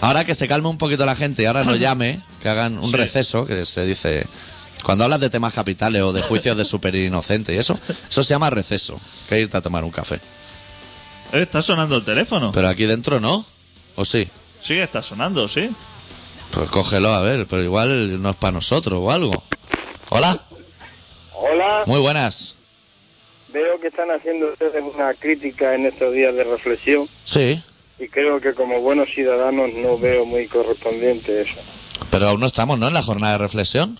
Ahora 0.00 0.24
que 0.24 0.34
se 0.34 0.46
calme 0.48 0.68
un 0.68 0.78
poquito 0.78 1.04
la 1.06 1.16
gente 1.16 1.42
y 1.42 1.46
ahora 1.46 1.64
nos 1.64 1.78
llame, 1.78 2.20
que 2.42 2.48
hagan 2.48 2.78
un 2.78 2.90
Sí. 2.90 2.96
receso, 2.96 3.44
que 3.46 3.64
se 3.64 3.84
dice... 3.86 4.26
Cuando 4.84 5.02
hablas 5.02 5.18
de 5.18 5.28
temas 5.28 5.52
capitales 5.52 6.02
o 6.02 6.12
de 6.12 6.22
juicios 6.22 6.56
de 6.56 6.64
super 6.64 6.94
inocente 6.94 7.52
y 7.52 7.58
eso, 7.58 7.76
eso 8.08 8.22
se 8.22 8.28
llama 8.32 8.48
receso, 8.48 8.98
que 9.28 9.40
irte 9.40 9.56
a 9.56 9.60
tomar 9.60 9.82
un 9.82 9.90
café. 9.90 10.20
Eh, 11.32 11.42
está 11.42 11.60
sonando 11.62 11.96
el 11.96 12.04
teléfono. 12.04 12.52
Pero 12.52 12.68
aquí 12.68 12.84
dentro 12.86 13.18
no, 13.18 13.44
¿o 13.96 14.04
sí? 14.04 14.28
Sí, 14.62 14.74
está 14.74 15.02
sonando, 15.02 15.48
sí. 15.48 15.68
Pues 16.52 16.70
cógelo 16.70 17.12
a 17.12 17.20
ver, 17.20 17.46
pero 17.46 17.62
igual 17.62 18.20
no 18.22 18.30
es 18.30 18.36
para 18.36 18.52
nosotros 18.52 18.98
o 19.02 19.10
algo. 19.10 19.42
¿Hola? 20.10 20.38
Hola, 21.34 21.82
Muy 21.86 22.00
buenas. 22.00 22.54
veo 23.52 23.78
que 23.80 23.88
están 23.88 24.10
haciendo 24.10 24.48
ustedes 24.48 24.82
una 24.94 25.14
crítica 25.14 25.74
en 25.74 25.86
estos 25.86 26.12
días 26.12 26.34
de 26.34 26.44
reflexión 26.44 27.08
Sí, 27.24 27.62
y 27.98 28.08
creo 28.08 28.40
que 28.40 28.54
como 28.54 28.80
buenos 28.80 29.08
ciudadanos 29.10 29.70
no 29.74 29.98
veo 29.98 30.24
muy 30.26 30.46
correspondiente 30.48 31.42
eso. 31.42 31.60
pero 32.10 32.28
aún 32.28 32.40
no 32.40 32.46
estamos, 32.46 32.78
¿no? 32.78 32.88
En 32.88 32.94
la 32.94 33.02
jornada 33.02 33.34
de 33.34 33.38
reflexión. 33.38 33.98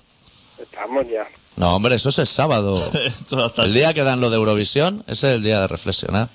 Estamos 0.60 1.06
ya. 1.08 1.26
No, 1.56 1.76
hombre, 1.76 1.94
eso 1.96 2.08
es 2.08 2.18
el 2.18 2.26
sábado. 2.26 2.80
El 3.58 3.74
día 3.74 3.92
que 3.94 4.02
dan 4.04 4.20
lo 4.20 4.30
de 4.30 4.36
Eurovisión, 4.36 5.02
ese 5.08 5.28
es 5.30 5.34
el 5.36 5.42
día 5.42 5.60
de 5.60 5.66
reflexionar. 5.68 6.28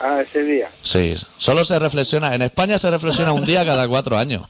Ah, 0.00 0.20
ese 0.22 0.42
día. 0.44 0.70
Sí, 0.82 1.14
solo 1.38 1.64
se 1.64 1.78
reflexiona. 1.78 2.34
En 2.34 2.42
España 2.42 2.78
se 2.78 2.90
reflexiona 2.90 3.32
un 3.32 3.44
día 3.44 3.64
cada 3.66 3.88
cuatro 3.88 4.16
años. 4.16 4.46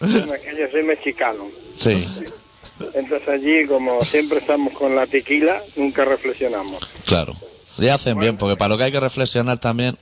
Bueno, 0.00 0.34
es 0.34 0.40
que 0.40 0.56
yo 0.58 0.70
soy 0.70 0.82
mexicano. 0.84 1.46
Sí, 1.78 2.06
Entonces 2.94 3.28
allí, 3.28 3.66
como 3.66 4.02
siempre 4.04 4.38
estamos 4.38 4.72
con 4.74 4.94
la 4.96 5.06
tequila, 5.06 5.62
nunca 5.76 6.04
reflexionamos. 6.04 6.82
claro. 7.04 7.32
Y 7.78 7.88
hacen 7.88 8.18
bien, 8.18 8.38
porque 8.38 8.56
para 8.56 8.70
lo 8.70 8.78
que 8.78 8.84
hay 8.84 8.92
que 8.92 9.00
reflexionar 9.00 9.58
también. 9.58 9.98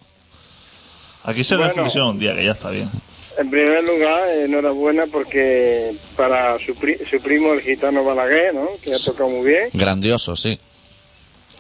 Aquí 1.25 1.43
se 1.43 1.57
Bueno. 1.57 1.73
reflexiona 1.73 2.09
un 2.11 2.19
día, 2.21 2.35
que 2.35 2.45
ya 2.45 2.53
está 2.53 2.71
bien. 2.71 2.89
En 3.37 3.51
primer 3.51 3.83
lugar, 3.83 4.29
enhorabuena 4.29 5.07
porque 5.11 5.93
para 6.17 6.57
su, 6.61 6.75
pri- 6.77 6.99
su 7.11 7.21
primo, 7.21 7.53
el 7.53 7.63
gitano 7.63 8.05
Balaguer, 8.05 8.55
¿no? 8.55 8.69
que 8.81 8.95
ha 8.95 8.99
tocado 9.01 9.29
muy 9.29 9.45
bien. 9.45 9.71
Grandioso, 9.73 10.37
sí. 10.37 10.57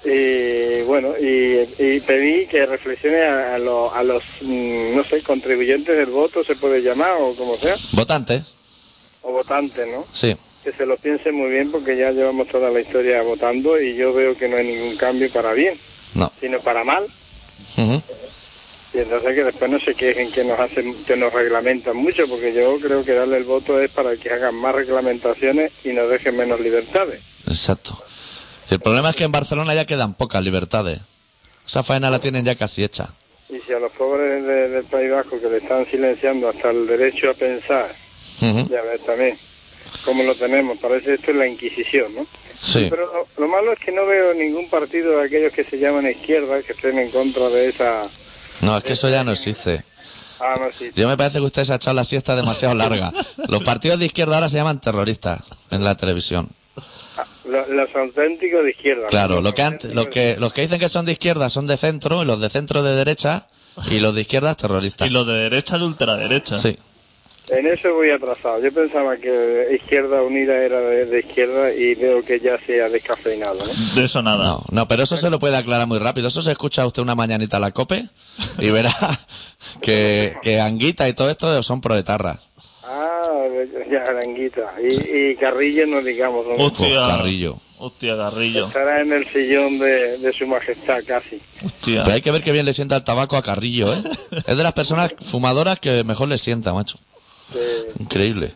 Y 0.04 0.82
bueno, 0.82 1.14
y, 1.18 1.60
y 1.78 2.00
pedí 2.00 2.46
que 2.46 2.66
reflexione 2.66 3.22
a, 3.22 3.54
a 3.54 3.58
lo- 3.58 3.92
a 3.94 4.02
los, 4.02 4.22
mm, 4.42 4.94
no 4.96 5.02
sé, 5.04 5.22
contribuyentes 5.22 5.96
del 5.96 6.10
voto, 6.10 6.44
se 6.44 6.56
puede 6.56 6.82
llamar, 6.82 7.12
o 7.20 7.34
como 7.34 7.56
sea, 7.56 7.74
Votante, 7.92 8.42
o 9.22 9.32
votantes, 9.32 9.86
¿no? 9.88 10.04
sí. 10.12 10.36
Que 10.62 10.72
se 10.72 10.86
lo 10.86 10.96
piense 10.96 11.30
muy 11.30 11.50
bien 11.50 11.70
porque 11.70 11.94
ya 11.96 12.10
llevamos 12.10 12.48
toda 12.48 12.70
la 12.70 12.80
historia 12.80 13.20
votando 13.22 13.78
y 13.80 13.96
yo 13.96 14.14
veo 14.14 14.34
que 14.36 14.48
no 14.48 14.56
hay 14.56 14.66
ningún 14.66 14.96
cambio 14.96 15.30
para 15.30 15.52
bien, 15.52 15.74
No. 16.14 16.30
sino 16.40 16.58
para 16.60 16.84
mal. 16.84 17.04
Ujú. 17.76 18.02
Y 18.94 18.98
entonces 18.98 19.34
que 19.34 19.44
después 19.44 19.70
no 19.70 19.78
se 19.80 19.94
quejen 19.94 20.30
que 20.32 20.44
nos 20.44 20.58
hacen, 20.58 20.94
que 21.04 21.16
nos 21.16 21.32
reglamentan 21.34 21.96
mucho, 21.96 22.26
porque 22.28 22.52
yo 22.54 22.78
creo 22.80 23.04
que 23.04 23.12
darle 23.12 23.36
el 23.38 23.44
voto 23.44 23.78
es 23.80 23.90
para 23.90 24.16
que 24.16 24.30
hagan 24.30 24.54
más 24.54 24.74
reglamentaciones 24.74 25.72
y 25.84 25.88
nos 25.88 26.08
dejen 26.08 26.36
menos 26.36 26.60
libertades. 26.60 27.20
Exacto. 27.46 27.94
El 28.70 28.80
problema 28.80 29.10
es 29.10 29.16
que 29.16 29.24
en 29.24 29.32
Barcelona 29.32 29.74
ya 29.74 29.84
quedan 29.86 30.14
pocas 30.14 30.42
libertades. 30.42 31.00
Esa 31.66 31.82
faena 31.82 32.10
la 32.10 32.18
tienen 32.18 32.44
ya 32.44 32.54
casi 32.54 32.84
hecha. 32.84 33.08
Y 33.48 33.58
si 33.60 33.72
a 33.72 33.78
los 33.78 33.92
pobres 33.92 34.44
de- 34.44 34.68
del 34.68 34.84
País 34.84 35.10
Vasco 35.10 35.40
que 35.40 35.48
le 35.48 35.58
están 35.58 35.86
silenciando 35.86 36.48
hasta 36.48 36.70
el 36.70 36.86
derecho 36.86 37.30
a 37.30 37.34
pensar, 37.34 37.86
ya 38.40 38.82
ves 38.82 39.04
también 39.06 39.36
cómo 40.04 40.22
lo 40.24 40.34
tenemos, 40.34 40.78
parece 40.78 41.14
esto 41.14 41.30
es 41.30 41.36
la 41.36 41.46
Inquisición, 41.46 42.14
¿no? 42.14 42.26
Sí. 42.58 42.86
Pero 42.90 43.06
lo, 43.12 43.42
lo 43.42 43.48
malo 43.48 43.72
es 43.72 43.78
que 43.78 43.92
no 43.92 44.06
veo 44.06 44.32
ningún 44.34 44.68
partido 44.70 45.18
de 45.18 45.26
aquellos 45.26 45.52
que 45.52 45.64
se 45.64 45.78
llaman 45.78 46.08
izquierda 46.10 46.60
que 46.62 46.72
estén 46.72 46.98
en 46.98 47.10
contra 47.10 47.48
de 47.48 47.68
esa... 47.68 48.02
No, 48.60 48.76
es 48.78 48.84
que 48.84 48.92
eso 48.94 49.08
ya 49.08 49.24
no 49.24 49.32
existe. 49.32 49.82
Ah, 50.40 50.56
no, 50.58 50.66
sí. 50.76 50.90
Yo 50.94 51.08
me 51.08 51.16
parece 51.16 51.38
que 51.38 51.44
usted 51.44 51.64
se 51.64 51.72
ha 51.72 51.76
echado 51.76 51.94
la 51.94 52.04
siesta 52.04 52.34
demasiado 52.36 52.74
larga. 52.74 53.12
Los 53.48 53.62
partidos 53.64 53.98
de 53.98 54.06
izquierda 54.06 54.34
ahora 54.36 54.48
se 54.48 54.56
llaman 54.56 54.80
terroristas 54.80 55.40
en 55.70 55.84
la 55.84 55.96
televisión. 55.96 56.48
Lo- 57.46 57.66
los 57.68 57.94
auténticos 57.94 58.64
de 58.64 58.70
izquierda. 58.70 59.06
Claro, 59.08 59.40
lo 59.40 59.54
que 59.54 59.78
Los 59.92 60.08
que 60.08 60.36
los 60.38 60.52
que 60.52 60.62
dicen 60.62 60.78
que 60.80 60.88
son 60.88 61.06
de 61.06 61.12
izquierda 61.12 61.48
son 61.50 61.66
de 61.66 61.76
centro, 61.76 62.24
los 62.24 62.40
de 62.40 62.48
centro 62.50 62.82
de 62.82 62.94
derecha 62.94 63.46
y 63.90 64.00
los 64.00 64.14
de 64.14 64.22
izquierda 64.22 64.54
terroristas. 64.54 65.06
Y 65.06 65.10
los 65.10 65.26
de 65.26 65.34
derecha 65.34 65.78
de 65.78 65.84
ultraderecha. 65.84 66.56
Sí. 66.56 66.76
En 67.50 67.66
eso 67.66 67.92
voy 67.94 68.08
atrasado. 68.10 68.58
Yo 68.62 68.72
pensaba 68.72 69.18
que 69.18 69.78
Izquierda 69.78 70.22
Unida 70.22 70.56
era 70.56 70.80
de, 70.80 71.04
de 71.04 71.18
izquierda 71.18 71.74
y 71.74 71.94
veo 71.94 72.24
que 72.24 72.40
ya 72.40 72.56
se 72.58 72.82
ha 72.82 72.88
descafeinado, 72.88 73.56
¿no? 73.56 73.94
De 73.94 74.04
eso 74.06 74.22
nada. 74.22 74.42
No, 74.42 74.64
no, 74.70 74.88
pero 74.88 75.02
eso 75.02 75.18
se 75.18 75.28
lo 75.28 75.38
puede 75.38 75.54
aclarar 75.58 75.86
muy 75.86 75.98
rápido. 75.98 76.28
Eso 76.28 76.40
se 76.40 76.52
escucha 76.52 76.86
usted 76.86 77.02
una 77.02 77.14
mañanita 77.14 77.58
a 77.58 77.60
la 77.60 77.70
cope 77.72 78.02
y 78.58 78.70
verá 78.70 78.94
que, 79.82 80.34
que 80.42 80.58
Anguita 80.58 81.06
y 81.06 81.12
todo 81.12 81.28
esto 81.30 81.62
son 81.62 81.82
proetarras. 81.82 82.38
Ah, 82.84 83.23
ya, 83.90 84.02
Aranguita. 84.02 84.74
Y, 84.82 85.30
y 85.30 85.36
Carrillo 85.36 85.86
no 85.86 86.00
digamos, 86.02 86.46
¿no? 86.46 86.54
Hostia. 86.64 87.06
Carrillo. 87.06 87.56
Hostia, 87.78 88.16
Carrillo. 88.16 88.66
Estará 88.66 89.00
en 89.02 89.12
el 89.12 89.26
sillón 89.26 89.78
de, 89.78 90.18
de 90.18 90.32
su 90.32 90.46
majestad 90.46 91.02
casi. 91.06 91.40
Hostia. 91.64 92.02
Pero 92.04 92.14
hay 92.14 92.22
que 92.22 92.30
ver 92.30 92.42
que 92.42 92.52
bien 92.52 92.64
le 92.66 92.72
sienta 92.74 92.96
el 92.96 93.04
tabaco 93.04 93.36
a 93.36 93.42
Carrillo, 93.42 93.92
¿eh? 93.92 93.96
Es 94.46 94.56
de 94.56 94.62
las 94.62 94.72
personas 94.72 95.14
fumadoras 95.20 95.78
que 95.80 96.02
mejor 96.04 96.28
le 96.28 96.38
sienta, 96.38 96.72
macho. 96.72 96.98
Increíble. 97.98 98.52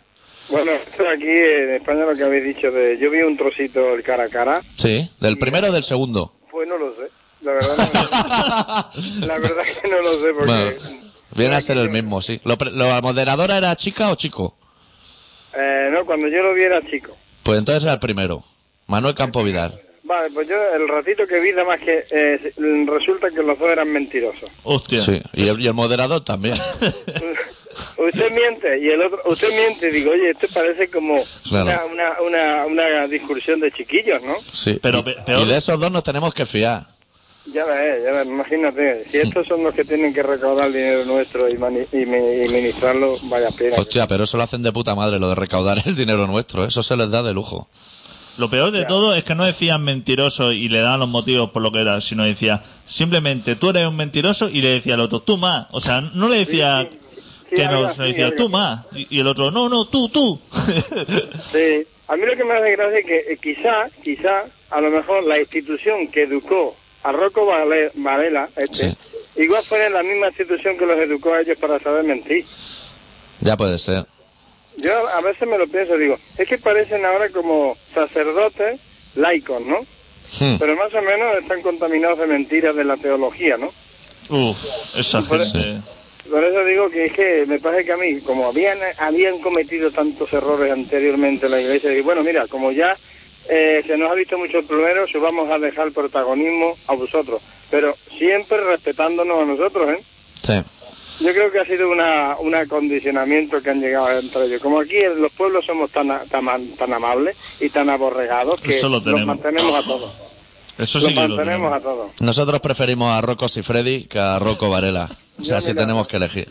bueno, 0.48 0.72
aquí 1.12 1.26
en 1.28 1.74
España 1.74 2.04
lo 2.04 2.16
que 2.16 2.24
habéis 2.24 2.44
dicho 2.56 2.70
de... 2.70 2.98
Yo 2.98 3.10
vi 3.10 3.20
un 3.20 3.36
trocito 3.36 3.94
el 3.94 4.02
cara 4.02 4.24
a 4.24 4.28
cara, 4.28 4.62
Sí, 4.74 5.08
del 5.20 5.38
primero 5.38 5.68
o 5.68 5.72
del 5.72 5.84
segundo. 5.84 6.32
pues 6.50 6.66
no 6.68 6.76
lo 6.78 6.94
sé. 6.94 7.02
La 7.42 7.52
verdad, 7.52 7.76
no, 9.20 9.26
la 9.26 9.38
verdad 9.38 9.62
que 9.82 9.88
no 9.90 10.00
lo 10.00 10.12
sé 10.20 10.26
porque... 10.32 10.46
Bueno, 10.46 10.70
viene 11.36 11.54
a 11.54 11.60
ser 11.60 11.76
el 11.78 11.90
mismo, 11.90 12.20
sí. 12.20 12.40
¿Lo, 12.44 12.58
pre- 12.58 12.72
¿La 12.72 13.00
moderadora 13.00 13.56
era 13.58 13.76
chica 13.76 14.10
o 14.10 14.16
chico? 14.16 14.56
Eh, 15.58 15.88
no, 15.92 16.04
cuando 16.04 16.28
yo 16.28 16.42
lo 16.42 16.54
vi 16.54 16.62
era 16.62 16.80
chico. 16.82 17.16
Pues 17.42 17.58
entonces 17.58 17.84
era 17.84 17.94
el 17.94 17.98
primero. 18.00 18.42
Manuel 18.86 19.14
Campo 19.14 19.42
Vidal. 19.42 19.78
Vale, 20.04 20.30
pues 20.32 20.48
yo 20.48 20.54
el 20.74 20.88
ratito 20.88 21.26
que 21.26 21.38
vi, 21.40 21.50
nada 21.50 21.64
más 21.64 21.80
que 21.80 22.02
eh, 22.10 22.52
resulta 22.86 23.28
que 23.30 23.42
los 23.42 23.58
dos 23.58 23.68
eran 23.70 23.92
mentirosos. 23.92 24.48
Hostia. 24.62 25.00
Sí, 25.02 25.20
y 25.34 25.48
el, 25.48 25.60
y 25.60 25.66
el 25.66 25.74
moderador 25.74 26.24
también. 26.24 26.54
Usted 27.98 28.30
miente 28.32 28.78
y 28.78 28.88
el 28.88 29.02
otro, 29.02 29.20
usted 29.26 29.48
miente 29.50 29.88
y 29.88 29.92
digo, 29.92 30.12
oye, 30.12 30.30
esto 30.30 30.46
parece 30.54 30.88
como 30.88 31.22
Claro. 31.48 31.86
una, 31.92 32.14
una, 32.22 32.64
una, 32.64 32.66
una 32.66 33.06
discusión 33.06 33.60
de 33.60 33.70
chiquillos, 33.70 34.22
¿no? 34.22 34.34
Sí. 34.40 34.78
Pero 34.82 35.00
y, 35.00 35.02
peor- 35.24 35.42
y 35.42 35.48
de 35.48 35.56
esos 35.58 35.78
dos 35.78 35.90
nos 35.92 36.02
tenemos 36.02 36.32
que 36.32 36.46
fiar. 36.46 36.86
Ya 37.52 37.64
ves, 37.64 38.04
ya 38.04 38.10
ves, 38.12 38.26
imagínate, 38.26 39.04
si 39.04 39.18
estos 39.18 39.46
son 39.46 39.62
los 39.64 39.74
que 39.74 39.84
tienen 39.84 40.12
que 40.12 40.22
recaudar 40.22 40.66
el 40.66 40.72
dinero 40.74 41.04
nuestro 41.06 41.48
y, 41.48 41.54
mani- 41.54 41.86
y, 41.92 42.04
mi- 42.04 42.44
y 42.44 42.48
ministrarlo, 42.48 43.14
vaya 43.24 43.48
pena. 43.56 43.76
Hostia, 43.76 44.06
pero 44.06 44.24
eso 44.24 44.36
lo 44.36 44.42
hacen 44.42 44.62
de 44.62 44.70
puta 44.72 44.94
madre, 44.94 45.18
lo 45.18 45.28
de 45.30 45.34
recaudar 45.34 45.80
el 45.86 45.96
dinero 45.96 46.26
nuestro. 46.26 46.64
Eso 46.66 46.82
se 46.82 46.96
les 46.96 47.10
da 47.10 47.22
de 47.22 47.32
lujo. 47.32 47.68
Lo 48.36 48.48
peor 48.50 48.70
de 48.70 48.84
todo 48.84 49.14
es 49.14 49.24
que 49.24 49.34
no 49.34 49.44
decían 49.44 49.82
mentiroso 49.82 50.52
y 50.52 50.68
le 50.68 50.80
daban 50.80 51.00
los 51.00 51.08
motivos 51.08 51.50
por 51.50 51.60
lo 51.62 51.72
que 51.72 51.80
era, 51.80 52.00
sino 52.00 52.22
decía 52.24 52.62
simplemente 52.86 53.56
tú 53.56 53.70
eres 53.70 53.86
un 53.88 53.96
mentiroso 53.96 54.48
y 54.48 54.62
le 54.62 54.68
decía 54.68 54.94
al 54.94 55.00
otro 55.00 55.20
tú 55.20 55.38
más. 55.38 55.66
O 55.72 55.80
sea, 55.80 56.02
no 56.02 56.28
le 56.28 56.36
decía 56.36 56.88
Sí, 56.88 56.98
sí, 57.16 57.20
sí, 57.48 57.54
que 57.56 57.64
no, 57.66 57.82
le 57.82 58.04
decía 58.06 58.32
tú 58.36 58.48
más. 58.48 58.84
Y, 58.94 59.08
y 59.16 59.18
el 59.20 59.26
otro, 59.26 59.50
no, 59.50 59.68
no, 59.68 59.86
tú, 59.86 60.08
tú. 60.08 60.38
Sí, 61.50 61.84
a 62.08 62.16
mí 62.16 62.26
lo 62.26 62.36
que 62.36 62.44
me 62.44 62.54
hace 62.54 62.70
gracia 62.72 62.98
es 62.98 63.06
que 63.06 63.16
eh, 63.32 63.38
quizá, 63.42 63.88
quizá, 64.04 64.44
a 64.70 64.80
lo 64.80 64.90
mejor 64.90 65.26
la 65.26 65.40
institución 65.40 66.06
que 66.08 66.22
educó 66.22 66.76
a 67.02 67.12
Rocco 67.12 67.46
Vale- 67.46 67.90
Varela, 67.94 68.48
este, 68.56 68.94
igual 69.36 69.62
fuera 69.64 69.88
la 69.88 70.02
misma 70.02 70.28
institución 70.28 70.76
que 70.76 70.86
los 70.86 70.98
educó 70.98 71.32
a 71.34 71.40
ellos 71.40 71.56
para 71.58 71.78
saber 71.78 72.04
mentir. 72.04 72.44
Ya 73.40 73.56
puede 73.56 73.78
ser. 73.78 74.04
Yo 74.78 74.92
a 75.08 75.20
veces 75.20 75.48
me 75.48 75.58
lo 75.58 75.66
pienso, 75.66 75.96
digo, 75.96 76.16
es 76.36 76.48
que 76.48 76.58
parecen 76.58 77.04
ahora 77.04 77.28
como 77.30 77.76
sacerdotes 77.94 78.80
laicos, 79.16 79.60
¿no? 79.62 79.78
Hmm. 80.40 80.56
Pero 80.58 80.76
más 80.76 80.92
o 80.94 81.02
menos 81.02 81.36
están 81.40 81.62
contaminados 81.62 82.18
de 82.18 82.26
mentiras 82.26 82.76
de 82.76 82.84
la 82.84 82.96
teología, 82.96 83.56
¿no? 83.56 83.66
Uf, 84.30 84.58
esa 84.98 85.22
Por- 85.22 85.40
gente. 85.40 85.80
Por 86.30 86.44
eso 86.44 86.62
digo 86.66 86.90
que 86.90 87.06
es 87.06 87.12
que 87.14 87.44
me 87.46 87.58
parece 87.58 87.86
que 87.86 87.92
a 87.92 87.96
mí, 87.96 88.20
como 88.20 88.46
habían 88.48 88.76
habían 88.98 89.38
cometido 89.40 89.90
tantos 89.90 90.30
errores 90.34 90.70
anteriormente 90.70 91.46
en 91.46 91.52
la 91.52 91.60
iglesia, 91.62 91.90
y 91.94 92.02
bueno, 92.02 92.22
mira, 92.22 92.46
como 92.48 92.70
ya 92.70 92.94
eh, 93.48 93.82
se 93.86 93.96
nos 93.96 94.10
ha 94.10 94.14
visto 94.14 94.38
mucho 94.38 94.58
el 94.58 94.64
problema, 94.64 95.02
os 95.02 95.12
vamos 95.20 95.50
a 95.50 95.58
dejar 95.58 95.86
el 95.88 95.92
protagonismo 95.92 96.74
a 96.88 96.94
vosotros, 96.94 97.40
pero 97.70 97.94
siempre 98.16 98.58
respetándonos 98.64 99.40
a 99.40 99.44
nosotros, 99.44 99.88
¿eh? 99.90 100.02
Sí. 100.34 100.62
Yo 101.24 101.32
creo 101.32 101.50
que 101.50 101.58
ha 101.58 101.64
sido 101.64 101.90
una, 101.90 102.36
un 102.38 102.54
acondicionamiento 102.54 103.60
que 103.60 103.70
han 103.70 103.80
llegado 103.80 104.08
entre 104.20 104.44
ellos. 104.44 104.62
Como 104.62 104.78
aquí 104.80 104.98
en 104.98 105.20
los 105.20 105.32
pueblos 105.32 105.66
somos 105.66 105.90
tan, 105.90 106.08
tan, 106.28 106.68
tan 106.76 106.92
amables 106.92 107.36
y 107.58 107.70
tan 107.70 107.90
aborregados 107.90 108.60
que 108.60 108.70
Eso 108.70 108.88
lo 108.88 108.96
los 108.96 109.04
tenemos. 109.04 109.26
mantenemos 109.26 109.74
a 109.74 109.82
todos. 109.82 110.12
Eso 110.78 110.98
Los 111.00 111.08
sí 111.08 111.14
que 111.14 111.20
lo 111.20 111.28
mantenemos 111.28 111.72
a 111.72 111.80
todos. 111.80 112.10
Nosotros 112.20 112.60
preferimos 112.60 113.10
a 113.10 113.20
Rocco 113.20 113.48
Freddy 113.48 114.04
que 114.04 114.20
a 114.20 114.38
Rocco 114.38 114.70
Varela. 114.70 115.08
O 115.40 115.44
sea, 115.44 115.60
si 115.60 115.74
tenemos 115.74 116.06
que 116.06 116.18
elegir. 116.18 116.48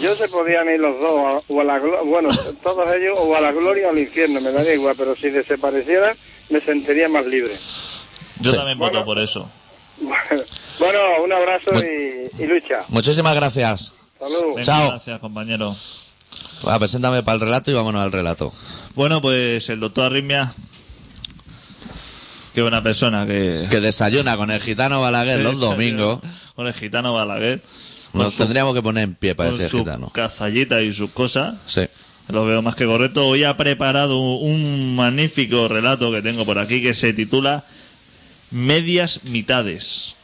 Yo 0.00 0.14
se 0.14 0.28
podían 0.28 0.68
ir 0.68 0.80
los 0.80 0.98
dos, 1.00 1.20
a- 1.28 1.52
o 1.52 1.60
a 1.60 1.64
la 1.64 1.78
bueno, 2.04 2.28
todos 2.62 2.88
ellos, 2.96 3.18
o 3.20 3.34
a 3.36 3.40
la 3.40 3.52
gloria 3.52 3.88
o 3.88 3.90
al 3.90 3.98
infierno, 3.98 4.40
me 4.40 4.50
daría 4.52 4.74
igual, 4.74 4.94
pero 4.96 5.14
si 5.14 5.30
desaparecieran, 5.30 6.14
me 6.50 6.60
sentiría 6.60 7.08
más 7.08 7.26
libre. 7.26 7.54
Yo 8.40 8.50
Sí. 8.50 8.56
también 8.56 8.78
Bueno. 8.78 8.94
voto 8.94 9.04
por 9.04 9.18
eso. 9.18 9.48
Bueno, 10.78 10.98
un 11.24 11.32
abrazo 11.32 11.70
y, 11.84 12.42
y 12.42 12.46
lucha. 12.46 12.80
Muchísimas 12.88 13.34
gracias. 13.36 13.92
Salud. 14.18 14.48
Venga, 14.56 14.62
Chao. 14.62 14.88
Gracias, 14.88 15.20
compañero. 15.20 15.76
Va, 16.66 16.78
preséntame 16.78 17.22
para 17.22 17.34
el 17.36 17.40
relato 17.42 17.70
y 17.70 17.74
vámonos 17.74 18.02
al 18.02 18.10
relato. 18.10 18.52
Bueno, 18.94 19.20
pues 19.20 19.68
el 19.68 19.78
doctor 19.78 20.06
Arritmia. 20.06 20.52
Qué 22.54 22.62
buena 22.62 22.82
persona 22.82 23.26
que. 23.26 23.66
Que 23.70 23.80
desayuna 23.80 24.36
con 24.36 24.50
el 24.50 24.60
gitano 24.60 25.00
Balaguer 25.00 25.40
los 25.40 25.60
domingos. 25.60 26.20
Con 26.56 26.66
el 26.66 26.74
gitano 26.74 27.14
Balaguer. 27.14 27.60
Nos 28.12 28.36
tendríamos 28.36 28.74
que 28.74 28.82
poner 28.82 29.04
en 29.04 29.14
pie 29.14 29.34
para 29.34 29.50
con 29.50 29.58
decir 29.58 29.70
su 29.70 29.78
gitano. 29.78 30.10
cazallita 30.10 30.82
y 30.82 30.92
sus 30.92 31.10
cosas. 31.10 31.56
Sí. 31.66 31.82
Lo 32.28 32.44
veo 32.44 32.62
más 32.62 32.76
que 32.76 32.86
correcto. 32.86 33.26
Hoy 33.26 33.44
ha 33.44 33.56
preparado 33.56 34.18
un 34.18 34.96
magnífico 34.96 35.68
relato 35.68 36.12
que 36.12 36.22
tengo 36.22 36.44
por 36.44 36.58
aquí 36.58 36.80
que 36.82 36.94
se 36.94 37.12
titula 37.12 37.64
medias 38.50 39.20
mitades. 39.24 40.14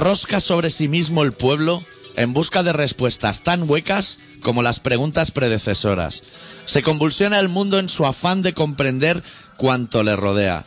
Enrosca 0.00 0.40
sobre 0.40 0.70
sí 0.70 0.88
mismo 0.88 1.24
el 1.24 1.32
pueblo 1.32 1.78
en 2.16 2.32
busca 2.32 2.62
de 2.62 2.72
respuestas 2.72 3.42
tan 3.42 3.68
huecas 3.68 4.16
como 4.40 4.62
las 4.62 4.80
preguntas 4.80 5.30
predecesoras. 5.30 6.22
Se 6.64 6.82
convulsiona 6.82 7.38
el 7.38 7.50
mundo 7.50 7.78
en 7.78 7.90
su 7.90 8.06
afán 8.06 8.40
de 8.40 8.54
comprender 8.54 9.22
cuanto 9.58 10.02
le 10.02 10.16
rodea, 10.16 10.64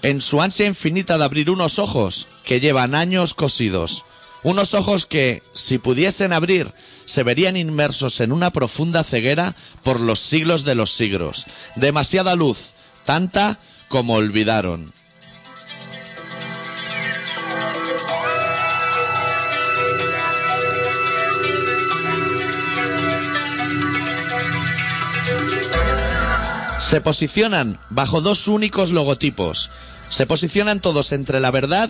en 0.00 0.22
su 0.22 0.40
ansia 0.40 0.64
infinita 0.64 1.18
de 1.18 1.24
abrir 1.24 1.50
unos 1.50 1.78
ojos 1.78 2.26
que 2.42 2.58
llevan 2.58 2.94
años 2.94 3.34
cosidos, 3.34 4.04
unos 4.44 4.72
ojos 4.72 5.04
que, 5.04 5.42
si 5.52 5.76
pudiesen 5.76 6.32
abrir, 6.32 6.72
se 7.04 7.22
verían 7.22 7.58
inmersos 7.58 8.20
en 8.20 8.32
una 8.32 8.50
profunda 8.50 9.04
ceguera 9.04 9.54
por 9.82 10.00
los 10.00 10.20
siglos 10.20 10.64
de 10.64 10.74
los 10.74 10.90
siglos. 10.90 11.44
Demasiada 11.76 12.34
luz, 12.34 12.70
tanta 13.04 13.58
como 13.88 14.14
olvidaron. 14.14 14.90
Se 26.90 27.00
posicionan 27.00 27.78
bajo 27.88 28.20
dos 28.20 28.48
únicos 28.48 28.90
logotipos. 28.90 29.70
Se 30.08 30.26
posicionan 30.26 30.80
todos 30.80 31.12
entre 31.12 31.38
la 31.38 31.52
verdad 31.52 31.88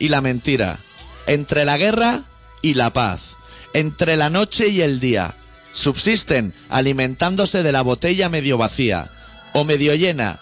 y 0.00 0.08
la 0.08 0.20
mentira, 0.22 0.80
entre 1.28 1.64
la 1.64 1.76
guerra 1.76 2.22
y 2.60 2.74
la 2.74 2.92
paz, 2.92 3.36
entre 3.74 4.16
la 4.16 4.28
noche 4.28 4.66
y 4.66 4.80
el 4.80 4.98
día. 4.98 5.36
Subsisten 5.70 6.52
alimentándose 6.68 7.62
de 7.62 7.70
la 7.70 7.82
botella 7.82 8.28
medio 8.28 8.58
vacía 8.58 9.08
o 9.54 9.62
medio 9.62 9.94
llena, 9.94 10.40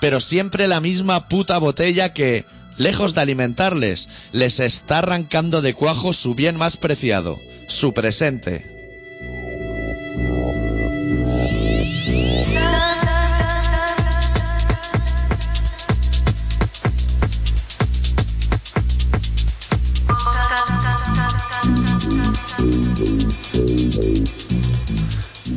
pero 0.00 0.20
siempre 0.20 0.66
la 0.66 0.80
misma 0.80 1.28
puta 1.28 1.58
botella 1.58 2.14
que, 2.14 2.46
lejos 2.78 3.14
de 3.14 3.20
alimentarles, 3.20 4.08
les 4.32 4.58
está 4.58 5.00
arrancando 5.00 5.60
de 5.60 5.74
cuajo 5.74 6.14
su 6.14 6.34
bien 6.34 6.56
más 6.56 6.78
preciado, 6.78 7.38
su 7.68 7.92
presente. 7.92 8.80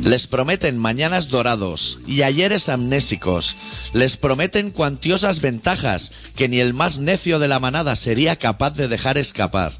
Les 0.04 0.26
prometen 0.26 0.78
mañanas 0.78 1.30
dorados 1.30 2.00
y 2.06 2.22
ayeres 2.22 2.68
amnésicos. 2.68 3.56
Les 3.94 4.18
prometen 4.18 4.70
cuantiosas 4.70 5.40
ventajas 5.40 6.12
que 6.36 6.46
ni 6.46 6.60
el 6.60 6.74
más 6.74 6.98
necio 6.98 7.38
de 7.38 7.48
la 7.48 7.58
manada 7.58 7.96
sería 7.96 8.36
capaz 8.36 8.72
de 8.72 8.86
dejar 8.86 9.16
escapar. 9.16 9.72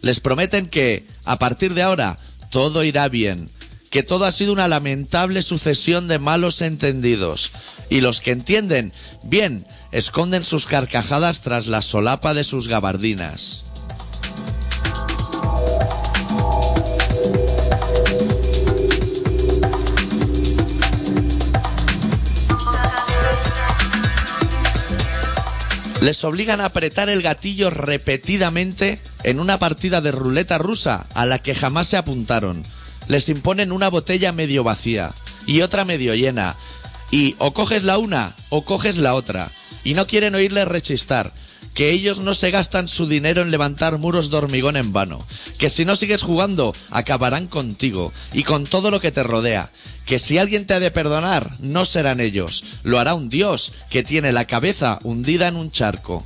Les 0.00 0.20
prometen 0.20 0.66
que, 0.66 1.06
a 1.26 1.38
partir 1.38 1.74
de 1.74 1.82
ahora, 1.82 2.16
todo 2.50 2.84
irá 2.84 3.10
bien, 3.10 3.50
que 3.90 4.02
todo 4.02 4.24
ha 4.24 4.32
sido 4.32 4.54
una 4.54 4.66
lamentable 4.66 5.42
sucesión 5.42 6.08
de 6.08 6.18
malos 6.18 6.62
entendidos. 6.62 7.50
Y 7.90 8.00
los 8.00 8.22
que 8.22 8.30
entienden, 8.30 8.94
bien, 9.24 9.66
esconden 9.92 10.44
sus 10.44 10.64
carcajadas 10.64 11.42
tras 11.42 11.66
la 11.66 11.82
solapa 11.82 12.32
de 12.32 12.44
sus 12.44 12.68
gabardinas. 12.68 13.75
Les 26.02 26.24
obligan 26.24 26.60
a 26.60 26.66
apretar 26.66 27.08
el 27.08 27.22
gatillo 27.22 27.70
repetidamente 27.70 29.00
en 29.24 29.40
una 29.40 29.58
partida 29.58 30.00
de 30.00 30.12
ruleta 30.12 30.58
rusa 30.58 31.06
a 31.14 31.24
la 31.24 31.40
que 31.40 31.54
jamás 31.54 31.88
se 31.88 31.96
apuntaron. 31.96 32.62
Les 33.08 33.28
imponen 33.28 33.72
una 33.72 33.88
botella 33.88 34.30
medio 34.32 34.62
vacía 34.62 35.12
y 35.46 35.62
otra 35.62 35.84
medio 35.84 36.14
llena. 36.14 36.54
Y 37.10 37.34
o 37.38 37.54
coges 37.54 37.84
la 37.84 37.98
una 37.98 38.34
o 38.50 38.64
coges 38.64 38.98
la 38.98 39.14
otra. 39.14 39.50
Y 39.84 39.94
no 39.94 40.06
quieren 40.06 40.34
oírles 40.34 40.68
rechistar. 40.68 41.32
Que 41.74 41.90
ellos 41.90 42.18
no 42.18 42.34
se 42.34 42.50
gastan 42.50 42.88
su 42.88 43.06
dinero 43.06 43.42
en 43.42 43.50
levantar 43.50 43.98
muros 43.98 44.30
de 44.30 44.36
hormigón 44.36 44.76
en 44.76 44.92
vano. 44.92 45.18
Que 45.58 45.70
si 45.70 45.84
no 45.84 45.96
sigues 45.96 46.22
jugando, 46.22 46.74
acabarán 46.90 47.46
contigo 47.46 48.12
y 48.32 48.44
con 48.44 48.66
todo 48.66 48.90
lo 48.90 49.00
que 49.00 49.12
te 49.12 49.22
rodea 49.22 49.70
que 50.06 50.20
si 50.20 50.38
alguien 50.38 50.66
te 50.66 50.74
ha 50.74 50.80
de 50.80 50.92
perdonar, 50.92 51.50
no 51.58 51.84
serán 51.84 52.20
ellos, 52.20 52.80
lo 52.84 53.00
hará 53.00 53.14
un 53.14 53.28
Dios 53.28 53.72
que 53.90 54.04
tiene 54.04 54.30
la 54.30 54.46
cabeza 54.46 55.00
hundida 55.02 55.48
en 55.48 55.56
un 55.56 55.70
charco. 55.70 56.24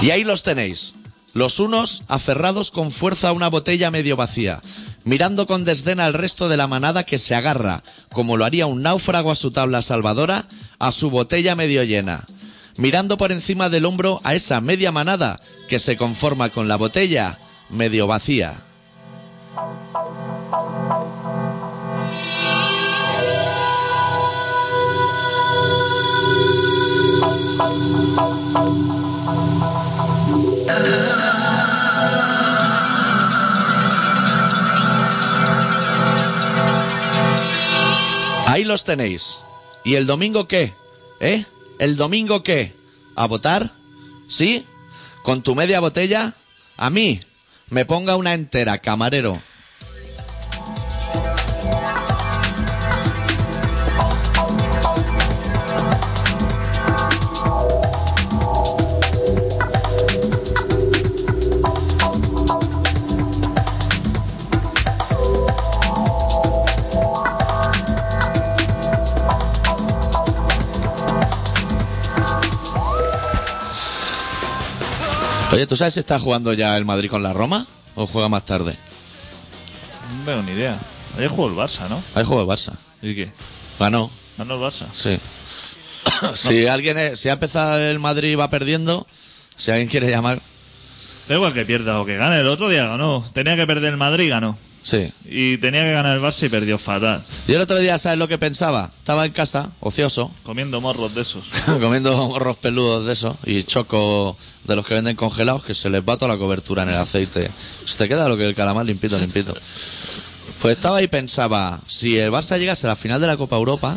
Y 0.00 0.12
ahí 0.12 0.22
los 0.22 0.44
tenéis, 0.44 0.94
los 1.34 1.58
unos 1.58 2.04
aferrados 2.06 2.70
con 2.70 2.92
fuerza 2.92 3.30
a 3.30 3.32
una 3.32 3.48
botella 3.48 3.90
medio 3.90 4.14
vacía, 4.14 4.60
mirando 5.04 5.48
con 5.48 5.64
desdén 5.64 5.98
al 5.98 6.14
resto 6.14 6.48
de 6.48 6.56
la 6.56 6.68
manada 6.68 7.02
que 7.02 7.18
se 7.18 7.34
agarra, 7.34 7.82
como 8.10 8.36
lo 8.36 8.44
haría 8.44 8.66
un 8.66 8.82
náufrago 8.82 9.32
a 9.32 9.36
su 9.36 9.50
tabla 9.50 9.82
salvadora, 9.82 10.44
a 10.78 10.92
su 10.92 11.10
botella 11.10 11.54
medio 11.54 11.82
llena, 11.84 12.24
mirando 12.76 13.16
por 13.16 13.32
encima 13.32 13.68
del 13.68 13.84
hombro 13.84 14.20
a 14.24 14.34
esa 14.34 14.60
media 14.60 14.92
manada 14.92 15.40
que 15.68 15.78
se 15.78 15.96
conforma 15.96 16.50
con 16.50 16.68
la 16.68 16.76
botella 16.76 17.38
medio 17.68 18.06
vacía. 18.06 18.56
Ahí 38.46 38.64
los 38.64 38.84
tenéis. 38.84 39.40
¿Y 39.88 39.94
el 39.94 40.06
domingo 40.06 40.46
qué? 40.46 40.74
¿Eh? 41.18 41.46
¿El 41.78 41.96
domingo 41.96 42.42
qué? 42.42 42.74
¿A 43.16 43.24
votar? 43.24 43.72
¿Sí? 44.28 44.62
¿Con 45.22 45.42
tu 45.42 45.54
media 45.54 45.80
botella? 45.80 46.34
A 46.76 46.90
mí. 46.90 47.20
Me 47.70 47.86
ponga 47.86 48.14
una 48.16 48.34
entera, 48.34 48.82
camarero. 48.82 49.40
Oye, 75.52 75.66
¿tú 75.66 75.76
sabes 75.76 75.94
si 75.94 76.00
está 76.00 76.18
jugando 76.18 76.52
ya 76.52 76.76
el 76.76 76.84
Madrid 76.84 77.08
con 77.10 77.22
la 77.22 77.32
Roma? 77.32 77.66
¿O 77.94 78.06
juega 78.06 78.28
más 78.28 78.44
tarde? 78.44 78.74
No 80.18 80.24
tengo 80.24 80.42
ni 80.42 80.52
idea. 80.52 80.78
Ayer 81.16 81.28
jugó 81.28 81.48
el 81.48 81.54
Barça, 81.54 81.88
¿no? 81.88 82.02
Ahí 82.14 82.24
juega 82.24 82.42
el 82.42 82.48
Barça. 82.48 82.72
¿Y 83.02 83.14
qué? 83.14 83.30
Ganó, 83.78 84.10
¿Ganó 84.36 84.54
el 84.54 84.60
Barça? 84.60 84.86
sí. 84.92 85.18
si 86.34 86.66
alguien, 86.66 86.98
es- 86.98 87.20
si 87.20 87.28
ha 87.28 87.32
empezado 87.32 87.78
el 87.78 87.98
Madrid 87.98 88.30
y 88.30 88.34
va 88.34 88.50
perdiendo, 88.50 89.06
si 89.56 89.70
alguien 89.70 89.88
quiere 89.88 90.10
llamar, 90.10 90.40
Da 91.28 91.34
igual 91.34 91.52
que 91.52 91.66
pierda 91.66 92.00
o 92.00 92.06
que 92.06 92.16
gane. 92.16 92.40
El 92.40 92.46
otro 92.48 92.70
día 92.70 92.86
ganó. 92.86 93.22
Tenía 93.34 93.54
que 93.54 93.66
perder 93.66 93.90
el 93.92 93.98
Madrid 93.98 94.24
y 94.24 94.28
ganó. 94.30 94.56
Sí. 94.88 95.12
Y 95.26 95.58
tenía 95.58 95.82
que 95.82 95.92
ganar 95.92 96.16
el 96.16 96.22
Barça 96.22 96.46
y 96.46 96.48
perdió 96.48 96.78
fatal. 96.78 97.22
Yo 97.46 97.56
el 97.56 97.62
otro 97.62 97.78
día, 97.78 97.98
¿sabes 97.98 98.18
lo 98.18 98.28
que 98.28 98.38
pensaba? 98.38 98.90
Estaba 98.98 99.26
en 99.26 99.32
casa, 99.32 99.70
ocioso, 99.80 100.30
Comiendo 100.42 100.80
morros 100.80 101.14
de 101.14 101.22
esos. 101.22 101.44
comiendo 101.80 102.16
morros 102.28 102.56
peludos 102.56 103.06
de 103.06 103.12
esos 103.12 103.36
y 103.44 103.62
choco 103.64 104.36
de 104.64 104.76
los 104.76 104.86
que 104.86 104.94
venden 104.94 105.16
congelados 105.16 105.64
que 105.64 105.74
se 105.74 105.90
les 105.90 106.02
va 106.02 106.16
toda 106.16 106.32
la 106.34 106.38
cobertura 106.38 106.82
en 106.82 106.90
el 106.90 106.96
aceite. 106.96 107.50
Se 107.84 107.96
te 107.96 108.08
queda 108.08 108.28
lo 108.28 108.36
que 108.36 108.46
el 108.46 108.54
calamar 108.54 108.86
limpito, 108.86 109.18
limpito. 109.18 109.54
Pues 110.60 110.76
estaba 110.76 110.98
ahí 110.98 111.04
y 111.04 111.08
pensaba, 111.08 111.80
si 111.86 112.18
el 112.18 112.30
Barça 112.30 112.58
llegase 112.58 112.86
a 112.86 112.90
la 112.90 112.96
final 112.96 113.20
de 113.20 113.26
la 113.26 113.36
Copa 113.36 113.56
Europa, 113.56 113.96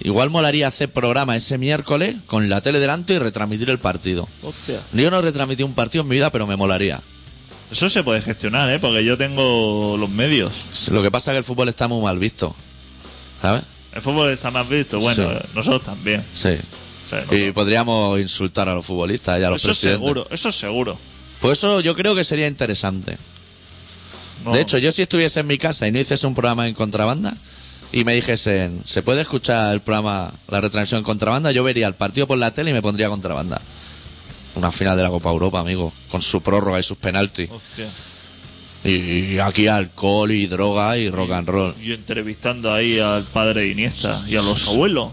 igual 0.00 0.30
molaría 0.30 0.68
hacer 0.68 0.90
programa 0.90 1.36
ese 1.36 1.58
miércoles 1.58 2.16
con 2.26 2.48
la 2.48 2.60
tele 2.60 2.80
delante 2.80 3.14
y 3.14 3.18
retransmitir 3.18 3.70
el 3.70 3.78
partido. 3.78 4.28
Hostia. 4.42 4.80
Yo 4.92 5.10
no 5.10 5.20
retransmití 5.20 5.62
un 5.62 5.74
partido 5.74 6.02
en 6.02 6.08
mi 6.08 6.16
vida, 6.16 6.30
pero 6.30 6.46
me 6.46 6.56
molaría. 6.56 7.00
Eso 7.74 7.90
se 7.90 8.04
puede 8.04 8.20
gestionar, 8.22 8.70
¿eh? 8.70 8.78
Porque 8.78 9.04
yo 9.04 9.16
tengo 9.18 9.96
los 9.98 10.08
medios. 10.10 10.88
Lo 10.90 11.02
que 11.02 11.10
pasa 11.10 11.32
es 11.32 11.34
que 11.34 11.38
el 11.38 11.44
fútbol 11.44 11.68
está 11.68 11.88
muy 11.88 12.00
mal 12.02 12.18
visto. 12.20 12.54
¿Sabes? 13.42 13.62
El 13.92 14.00
fútbol 14.00 14.30
está 14.30 14.50
más 14.52 14.68
visto. 14.68 15.00
Bueno, 15.00 15.28
Sí. 15.30 15.46
nosotros 15.56 15.82
también. 15.82 16.24
Sí. 16.32 16.50
O 16.50 17.08
sea, 17.08 17.24
Y 17.36 17.50
podríamos 17.50 18.20
insultar 18.20 18.68
a 18.68 18.74
los 18.74 18.86
futbolistas 18.86 19.40
y 19.40 19.42
a 19.42 19.50
los 19.50 19.60
eso 19.60 19.68
presidentes. 19.68 20.00
seguro, 20.00 20.26
eso 20.30 20.52
seguro. 20.52 20.96
Pues 21.40 21.58
eso 21.58 21.80
yo 21.80 21.96
creo 21.96 22.14
que 22.14 22.22
sería 22.22 22.46
interesante. 22.46 23.18
No. 24.44 24.52
De 24.52 24.60
hecho, 24.60 24.78
yo 24.78 24.92
si 24.92 25.02
estuviese 25.02 25.40
en 25.40 25.46
mi 25.48 25.58
casa 25.58 25.86
y 25.88 25.92
no 25.92 25.98
hiciese 25.98 26.26
un 26.28 26.34
programa 26.34 26.68
en 26.68 26.74
contrabanda 26.74 27.36
y 27.92 28.04
me 28.04 28.14
dijesen, 28.14 28.82
¿se 28.84 29.02
puede 29.02 29.22
escuchar 29.22 29.72
el 29.74 29.80
programa, 29.80 30.32
la 30.48 30.60
retransmisión 30.60 30.98
en 31.00 31.04
contrabanda? 31.04 31.50
Yo 31.50 31.64
vería 31.64 31.88
el 31.88 31.94
partido 31.94 32.26
por 32.28 32.38
la 32.38 32.52
tele 32.52 32.70
y 32.70 32.74
me 32.74 32.82
pondría 32.82 33.08
contrabanda. 33.08 33.60
Una 34.56 34.70
final 34.70 34.96
de 34.96 35.02
la 35.02 35.08
Copa 35.10 35.30
Europa, 35.30 35.60
amigo, 35.60 35.92
con 36.10 36.22
su 36.22 36.40
prórroga 36.42 36.78
y 36.78 36.82
sus 36.82 36.96
penaltis. 36.98 37.50
Hostia. 37.50 37.86
Y 38.84 39.38
aquí 39.38 39.66
alcohol 39.66 40.30
y 40.30 40.46
droga 40.46 40.96
y 40.98 41.08
rock 41.10 41.30
and 41.32 41.48
roll. 41.48 41.74
Y 41.80 41.92
entrevistando 41.92 42.72
ahí 42.72 42.98
al 42.98 43.24
padre 43.24 43.62
de 43.62 43.68
Iniesta 43.68 44.20
y 44.28 44.36
a 44.36 44.42
los 44.42 44.68
abuelos. 44.68 45.10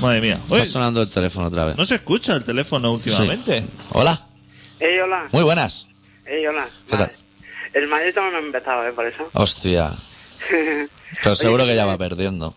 Madre 0.00 0.20
mía. 0.20 0.40
Oye, 0.48 0.62
Está 0.62 0.74
sonando 0.74 1.02
el 1.02 1.10
teléfono 1.10 1.48
otra 1.48 1.64
vez. 1.66 1.76
no 1.76 1.84
se 1.84 1.96
escucha 1.96 2.34
el 2.36 2.44
teléfono 2.44 2.92
últimamente. 2.92 3.66
Hola, 3.92 4.18
Ey, 4.78 4.98
hola. 5.00 5.28
muy 5.32 5.42
buenas. 5.42 5.88
Ey, 6.24 6.46
hola. 6.46 6.66
¿Qué 6.88 6.96
Vale. 6.96 7.12
El 7.74 7.88
Madrid 7.88 8.14
también 8.14 8.34
me 8.34 8.38
ha 8.38 8.46
empezado, 8.46 8.86
¿eh? 8.86 8.92
Por 8.92 9.06
eso. 9.06 9.28
Hostia, 9.32 9.92
pero 11.22 11.34
seguro 11.34 11.66
que 11.66 11.74
ya 11.74 11.84
va 11.86 11.98
perdiendo. 11.98 12.54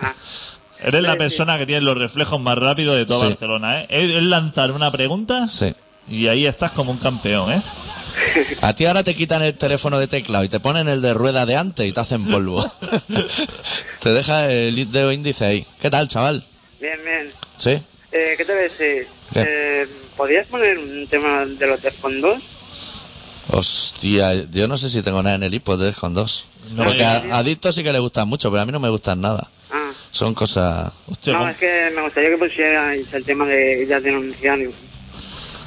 Eres 0.82 1.02
la 1.02 1.16
persona 1.16 1.58
que 1.58 1.66
tiene 1.66 1.80
los 1.82 1.96
reflejos 1.96 2.40
más 2.40 2.56
rápidos 2.58 2.96
de 2.96 3.06
toda 3.06 3.20
Sí. 3.20 3.26
Barcelona, 3.28 3.82
¿eh? 3.82 3.86
Es 3.90 4.22
lanzar 4.22 4.70
una 4.72 4.90
pregunta 4.90 5.48
Sí. 5.48 5.74
y 6.08 6.26
ahí 6.28 6.46
estás 6.46 6.72
como 6.72 6.92
un 6.92 6.98
campeón, 6.98 7.52
¿eh? 7.52 7.62
A 8.62 8.74
ti 8.74 8.86
ahora 8.86 9.02
te 9.02 9.14
quitan 9.14 9.42
el 9.42 9.54
teléfono 9.54 9.98
de 9.98 10.06
teclado 10.06 10.42
y 10.44 10.48
te 10.48 10.58
ponen 10.60 10.88
el 10.88 11.02
de 11.02 11.12
rueda 11.12 11.44
de 11.44 11.56
antes 11.56 11.86
y 11.86 11.92
te 11.92 12.00
hacen 12.00 12.24
polvo. 12.26 12.64
te 14.02 14.10
deja 14.12 14.50
el 14.50 14.90
dedo 14.90 15.12
índice 15.12 15.44
ahí. 15.44 15.66
¿Qué 15.80 15.90
tal, 15.90 16.08
chaval? 16.08 16.42
Bien, 16.80 16.98
bien. 17.04 17.28
¿Sí? 17.58 17.70
Eh, 18.12 18.34
¿Qué 18.38 18.44
te 18.44 18.52
voy 18.52 18.60
a 18.60 18.64
decir? 18.64 19.06
¿Qué? 19.34 19.44
Eh, 19.46 19.86
¿Podrías 20.16 20.46
poner 20.46 20.78
un 20.78 21.06
tema 21.08 21.44
de 21.44 21.66
los 21.66 21.80
fondos? 22.00 22.38
Hostia, 23.52 24.32
yo 24.50 24.66
no 24.66 24.76
sé 24.78 24.88
si 24.90 25.02
tengo 25.02 25.22
nada 25.22 25.36
en 25.36 25.42
el 25.42 25.54
hipo 25.54 25.76
de 25.76 25.92
con 25.92 26.14
dos. 26.14 26.44
No, 26.72 26.84
Porque 26.84 27.04
a, 27.04 27.16
a 27.30 27.38
Adicto 27.38 27.72
sí 27.72 27.84
que 27.84 27.92
le 27.92 27.98
gustan 27.98 28.28
mucho, 28.28 28.50
pero 28.50 28.62
a 28.62 28.66
mí 28.66 28.72
no 28.72 28.80
me 28.80 28.88
gustan 28.88 29.20
nada. 29.20 29.48
Son 30.16 30.32
cosas... 30.32 30.90
Hostia, 31.08 31.34
no, 31.34 31.40
¿cómo- 31.40 31.50
es 31.50 31.58
que 31.58 31.92
me 31.94 32.00
gustaría 32.00 32.30
que 32.30 32.38
pusierais 32.38 33.12
el 33.12 33.22
tema 33.22 33.44
de 33.44 33.82
ellas 33.82 34.02
denunciaron. 34.02 34.70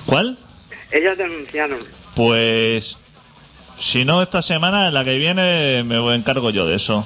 ¿Cuál? 0.08 0.38
Ellas 0.92 1.16
denunciaron. 1.20 1.78
Pues 2.16 2.98
si 3.78 4.06
no 4.06 4.24
esta 4.24 4.42
semana, 4.42 4.88
en 4.88 4.96
la 4.96 5.04
que 5.04 5.20
viene 5.20 5.84
me 5.84 6.16
encargo 6.16 6.50
yo 6.50 6.66
de 6.66 6.78
eso. 6.78 7.06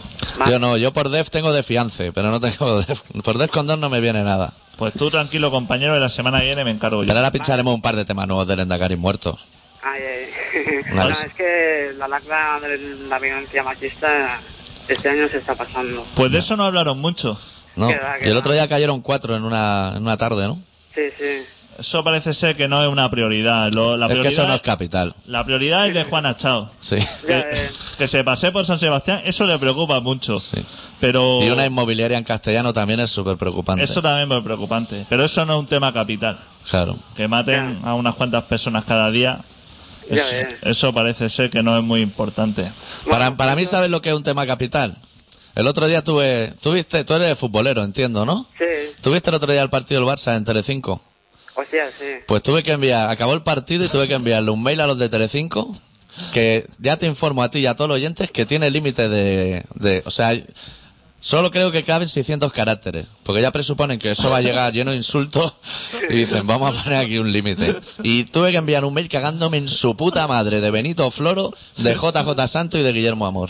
Yo 0.50 0.58
no, 0.58 0.78
yo 0.78 0.94
por 0.94 1.10
Def 1.10 1.30
tengo 1.32 1.52
de 1.52 1.64
fiance, 1.64 2.14
pero 2.14 2.32
no 2.32 2.40
tengo 2.40 2.82
Def. 2.82 3.02
Por 3.22 3.38
Def 3.38 3.52
con 3.52 3.68
dos 3.68 3.78
no 3.78 3.90
me 3.90 4.00
viene 4.00 4.24
nada. 4.24 4.54
Pues 4.78 4.94
tú 4.94 5.12
tranquilo 5.12 5.52
compañero, 5.52 5.94
de 5.96 6.00
la 6.00 6.08
semana 6.08 6.40
que 6.40 6.46
viene 6.46 6.64
me 6.64 6.72
encargo 6.72 7.04
yo. 7.04 7.08
Pero 7.08 7.20
ahora 7.20 7.32
pincharemos 7.32 7.74
un 7.76 7.82
par 7.82 7.98
de 7.98 8.06
temas 8.06 8.26
nuevos 8.26 8.48
del 8.48 8.62
Endacari 8.62 8.96
muertos. 8.96 9.44
Ay, 9.82 10.02
ay. 10.02 10.80
No, 10.94 11.10
es 11.10 11.26
que 11.36 11.92
la 11.98 12.08
lacra 12.08 12.58
de 12.62 12.78
la 13.10 13.20
violencia 13.20 13.64
machista 13.64 14.40
este 14.88 15.10
año 15.10 15.28
se 15.30 15.38
está 15.38 15.56
pasando. 15.56 16.06
Pues 16.16 16.32
de 16.32 16.40
eso 16.40 16.56
no 16.58 16.64
hablaron 16.66 17.00
mucho. 17.00 17.40
¿No? 17.76 17.88
Que 17.88 18.00
que 18.20 18.28
Y 18.28 18.32
el 18.32 18.38
otro 18.38 18.52
día 18.54 18.68
cayeron 18.68 19.02
cuatro 19.02 19.36
en 19.36 19.44
una, 19.44 19.94
en 19.96 20.04
una 20.04 20.16
tarde, 20.18 20.46
¿no? 20.48 20.60
Sí, 20.94 21.02
sí. 21.18 21.26
Eso 21.80 22.04
parece 22.04 22.36
ser 22.36 22.56
que 22.56 22.68
no 22.68 22.84
es 22.84 22.88
una 22.88 23.10
prioridad. 23.10 23.72
Lo- 23.74 23.98
la, 23.98 24.06
es 24.06 24.12
que 24.12 24.20
prioridad 24.20 24.44
eso 24.44 24.48
no 24.48 24.54
es 24.56 24.62
capital. 24.62 25.16
la 25.26 25.44
prioridad 25.44 25.88
es 25.88 25.96
de 25.96 26.04
Juana 26.04 26.38
Chao. 26.38 26.70
Sí. 26.80 26.98
Que, 27.26 27.40
eh, 27.40 27.72
que 27.98 28.08
se 28.08 28.24
pase 28.24 28.52
por 28.52 28.64
San 28.64 28.78
Sebastián, 28.78 29.22
eso 29.26 29.48
le 29.48 29.58
preocupa 29.58 30.00
mucho. 30.00 30.38
Sí. 30.40 30.58
Pero 31.00 31.42
Y 31.44 31.50
una 31.50 31.66
inmobiliaria 31.66 32.20
en 32.20 32.24
castellano 32.24 32.74
también 32.74 33.00
es 33.00 33.10
súper 33.10 33.38
preocupante. 33.38 33.84
eso 33.84 34.04
también 34.04 34.32
es 34.32 34.44
preocupante. 34.44 35.04
Pero 35.10 35.24
eso 35.24 35.44
no 35.48 35.54
es 35.54 35.60
un 35.62 35.66
tema 35.66 35.92
capital. 35.92 36.40
Claro. 36.70 36.96
Que 37.16 37.28
maten 37.28 37.80
a 37.84 37.96
unas 37.96 38.14
cuantas 38.14 38.44
personas 38.44 38.84
cada 38.86 39.10
día. 39.10 39.40
Eso 40.62 40.94
parece 40.94 41.30
ser 41.30 41.50
que 41.50 41.64
no 41.64 41.78
es 41.78 41.84
muy 41.84 42.02
importante. 42.02 42.70
Para, 43.10 43.36
para 43.38 43.56
mí, 43.56 43.66
¿sabes 43.66 43.90
lo 43.90 44.02
que 44.02 44.10
es 44.10 44.16
un 44.16 44.24
tema 44.24 44.46
capital? 44.46 44.96
El 45.56 45.68
otro 45.68 45.88
día 45.88 46.04
tuve... 46.04 46.52
Tuviste, 46.62 47.04
tú 47.04 47.14
eres 47.14 47.38
futbolero, 47.38 47.84
entiendo, 47.84 48.26
¿no? 48.26 48.48
Sí. 48.58 48.66
¿Tuviste 49.02 49.30
el 49.30 49.36
otro 49.36 49.52
día 49.52 49.62
el 49.62 49.70
partido 49.70 50.02
del 50.02 50.10
Barça 50.10 50.36
en 50.36 50.46
Telecinco? 50.46 51.00
O 51.56 51.64
sea, 51.70 51.88
sí. 51.90 52.06
Pues 52.28 52.42
tuve 52.42 52.64
que 52.64 52.72
enviar... 52.72 53.10
Acabó 53.10 53.34
el 53.34 53.44
partido 53.44 53.86
y 53.86 53.88
tuve 53.88 54.08
que 54.08 54.16
enviarle 54.16 54.50
un 54.50 54.64
mail 54.64 54.82
a 54.82 54.88
los 54.88 54.98
de 54.98 55.10
Telecinco 55.10 55.72
que 56.32 56.68
ya 56.78 56.98
te 56.98 57.08
informo 57.08 57.42
a 57.42 57.50
ti 57.50 57.60
y 57.60 57.66
a 57.66 57.76
todos 57.76 57.88
los 57.88 57.96
oyentes 57.96 58.30
que 58.30 58.46
tiene 58.46 58.70
límite 58.72 59.10
de, 59.10 59.64
de... 59.76 60.04
O 60.06 60.12
sea, 60.12 60.32
solo 61.24 61.50
creo 61.52 61.72
que 61.72 61.84
caben 61.86 62.10
600 62.10 62.52
caracteres. 62.52 63.08
Porque 63.24 63.42
ya 63.42 63.52
presuponen 63.52 63.98
que 63.98 64.12
eso 64.12 64.30
va 64.30 64.38
a 64.38 64.42
llegar 64.42 64.72
lleno 64.74 64.92
de 64.92 64.98
insultos 64.98 65.54
y 66.10 66.18
dicen, 66.18 66.46
vamos 66.46 66.78
a 66.78 66.84
poner 66.84 67.00
aquí 67.00 67.18
un 67.18 67.32
límite. 67.32 67.74
Y 68.04 68.26
tuve 68.26 68.52
que 68.52 68.58
enviar 68.58 68.84
un 68.84 68.94
mail 68.94 69.08
cagándome 69.08 69.58
en 69.58 69.70
su 69.70 69.96
puta 69.96 70.28
madre 70.28 70.60
de 70.60 70.70
Benito 70.70 71.10
Floro, 71.10 71.54
de 71.78 71.96
JJ 71.96 72.48
Santo 72.48 72.78
y 72.78 72.84
de 72.84 72.92
Guillermo 72.92 73.26
Amor. 73.26 73.50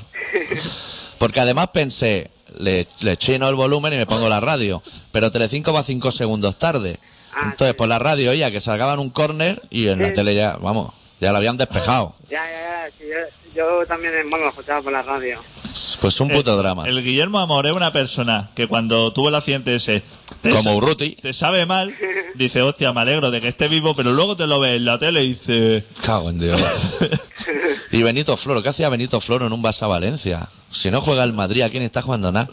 Porque 1.17 1.39
además 1.39 1.69
pensé, 1.74 2.30
le, 2.59 2.88
le 3.01 3.17
chino 3.17 3.49
el 3.49 3.55
volumen 3.55 3.93
y 3.93 3.97
me 3.97 4.05
pongo 4.05 4.30
la 4.30 4.39
radio. 4.39 4.82
Pero 5.11 5.32
Telecinco 5.32 5.74
va 5.74 5.82
cinco 5.84 6.11
segundos 6.11 6.57
tarde. 6.59 6.99
Ah, 7.34 7.49
Entonces, 7.51 7.74
por 7.74 7.88
la 7.88 7.97
radio 7.97 8.30
oía 8.30 8.51
que 8.51 8.61
salgaban 8.61 8.99
un 8.99 9.09
córner 9.09 9.59
y 9.71 9.88
en 9.88 10.01
la 10.01 10.13
tele 10.13 10.36
ya, 10.36 10.57
vamos, 10.57 10.93
ya 11.19 11.32
lo 11.32 11.38
habían 11.38 11.57
despejado. 11.57 12.13
Ya, 12.30 12.43
ya, 12.45 12.89
ya. 12.99 13.05
yo, 13.55 13.80
yo 13.82 13.86
también, 13.88 14.13
bueno, 14.30 14.45
lo 14.45 14.51
escuchaba 14.51 14.82
por 14.84 14.91
la 14.91 15.01
radio. 15.01 15.39
Pues 16.01 16.19
un 16.19 16.30
puto 16.30 16.55
drama. 16.57 16.88
El 16.88 17.01
Guillermo 17.03 17.39
Amor 17.39 17.65
es 17.65 17.74
una 17.76 17.91
persona 17.91 18.49
que 18.55 18.67
cuando 18.67 19.11
tuvo 19.13 19.30
el 19.30 19.36
accidente 19.36 19.74
ese. 19.76 20.03
te 20.41 20.49
Como 20.51 20.61
sa- 20.63 20.71
Urruti. 20.74 21.11
Te 21.15 21.34
sabe 21.34 21.65
mal, 21.65 21.93
dice, 22.36 22.61
hostia, 22.61 22.91
me 22.93 23.01
alegro 23.01 23.32
de 23.32 23.39
que 23.41 23.47
esté 23.47 23.67
vivo, 23.67 23.95
pero 23.95 24.11
luego 24.11 24.36
te 24.36 24.45
lo 24.47 24.59
ves 24.59 24.76
en 24.78 24.86
la 24.86 24.99
tele 24.99 25.24
y 25.24 25.30
dice. 25.30 25.84
Cago 26.03 26.30
en 26.30 26.39
Dios. 26.39 26.61
y 27.91 28.03
Benito 28.03 28.36
Floro, 28.38 28.61
¿qué 28.61 28.69
hacía 28.69 28.89
Benito 28.89 29.19
Floro 29.19 29.47
en 29.47 29.53
un 29.53 29.63
Barça 29.63 29.88
Valencia? 29.88 30.47
Si 30.71 30.91
no 30.91 31.01
juega 31.01 31.24
el 31.24 31.34
Madrid, 31.34 31.61
aquí 31.61 31.80
ni 31.80 31.86
está 31.86 32.01
jugando 32.01 32.32
nada. 32.32 32.49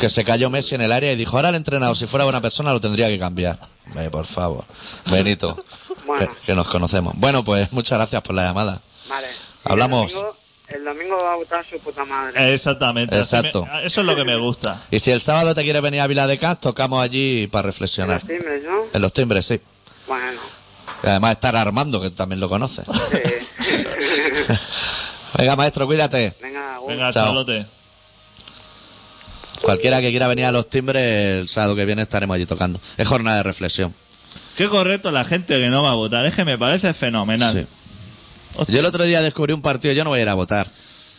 Que 0.00 0.08
se 0.08 0.24
cayó 0.24 0.48
Messi 0.50 0.74
en 0.74 0.80
el 0.80 0.92
área 0.92 1.12
y 1.12 1.16
dijo, 1.16 1.36
ahora 1.36 1.50
el 1.50 1.54
entrenador, 1.56 1.96
si 1.96 2.06
fuera 2.06 2.24
buena 2.24 2.40
persona, 2.40 2.72
lo 2.72 2.80
tendría 2.80 3.08
que 3.08 3.18
cambiar. 3.18 3.58
Eh, 3.96 4.08
por 4.10 4.26
favor. 4.26 4.64
Benito, 5.10 5.62
Bueno. 6.06 6.26
que, 6.28 6.46
que 6.46 6.54
nos 6.54 6.68
conocemos. 6.68 7.14
Bueno, 7.16 7.44
pues 7.44 7.72
muchas 7.72 7.98
gracias 7.98 8.22
por 8.22 8.34
la 8.34 8.44
llamada. 8.44 8.80
Vale. 9.08 9.26
Hablamos. 9.64 10.14
El 10.68 10.82
domingo, 10.84 11.16
va 11.22 11.34
a 11.34 11.36
votar 11.36 11.64
su 11.64 11.78
puta 11.78 12.04
madre. 12.04 12.54
Exactamente. 12.54 13.16
Exacto. 13.18 13.66
me- 13.66 13.84
eso 13.86 14.00
es 14.00 14.06
lo 14.06 14.16
que 14.16 14.24
me 14.24 14.36
gusta. 14.36 14.80
Y 14.90 14.98
si 14.98 15.10
el 15.10 15.20
sábado 15.20 15.54
te 15.54 15.62
quieres 15.62 15.82
venir 15.82 16.00
a 16.00 16.06
Vila 16.06 16.26
de 16.26 16.38
Cas, 16.38 16.60
tocamos 16.60 17.02
allí 17.02 17.46
para 17.48 17.66
reflexionar. 17.66 18.20
Los 18.22 18.28
timbres, 18.28 18.62
¿no? 18.64 18.84
En 18.92 19.02
los 19.02 19.12
timbres, 19.12 19.46
sí. 19.46 19.60
Bueno. 20.08 20.40
Y 21.02 21.06
además 21.06 21.32
estar 21.32 21.54
Armando, 21.54 22.00
que 22.00 22.10
también 22.10 22.40
lo 22.40 22.48
conoce. 22.48 22.82
Sí. 22.84 23.18
Venga, 25.38 25.54
maestro, 25.56 25.86
cuídate. 25.86 26.32
Venga. 26.40 26.78
Venga, 26.88 27.12
Chao. 27.12 27.26
Charlotte. 27.26 27.66
Cualquiera 29.62 30.00
que 30.00 30.10
quiera 30.10 30.28
venir 30.28 30.44
a 30.46 30.52
los 30.52 30.68
timbres, 30.68 31.40
el 31.40 31.48
sábado 31.48 31.74
que 31.76 31.84
viene 31.84 32.02
estaremos 32.02 32.34
allí 32.34 32.46
tocando. 32.46 32.80
Es 32.96 33.06
jornada 33.08 33.38
de 33.38 33.42
reflexión. 33.42 33.94
Qué 34.56 34.68
correcto 34.68 35.10
la 35.10 35.24
gente 35.24 35.58
que 35.58 35.68
no 35.70 35.82
va 35.82 35.90
a 35.90 35.94
votar. 35.94 36.24
Es 36.26 36.34
que 36.36 36.44
me 36.44 36.56
parece 36.58 36.92
fenomenal. 36.94 37.52
Sí. 37.52 37.66
Hostia. 38.56 38.72
Yo 38.74 38.80
el 38.80 38.86
otro 38.86 39.04
día 39.04 39.22
descubrí 39.22 39.52
un 39.52 39.62
partido, 39.62 39.92
yo 39.94 40.04
no 40.04 40.10
voy 40.10 40.20
a 40.20 40.22
ir 40.22 40.28
a 40.28 40.34
votar. 40.34 40.66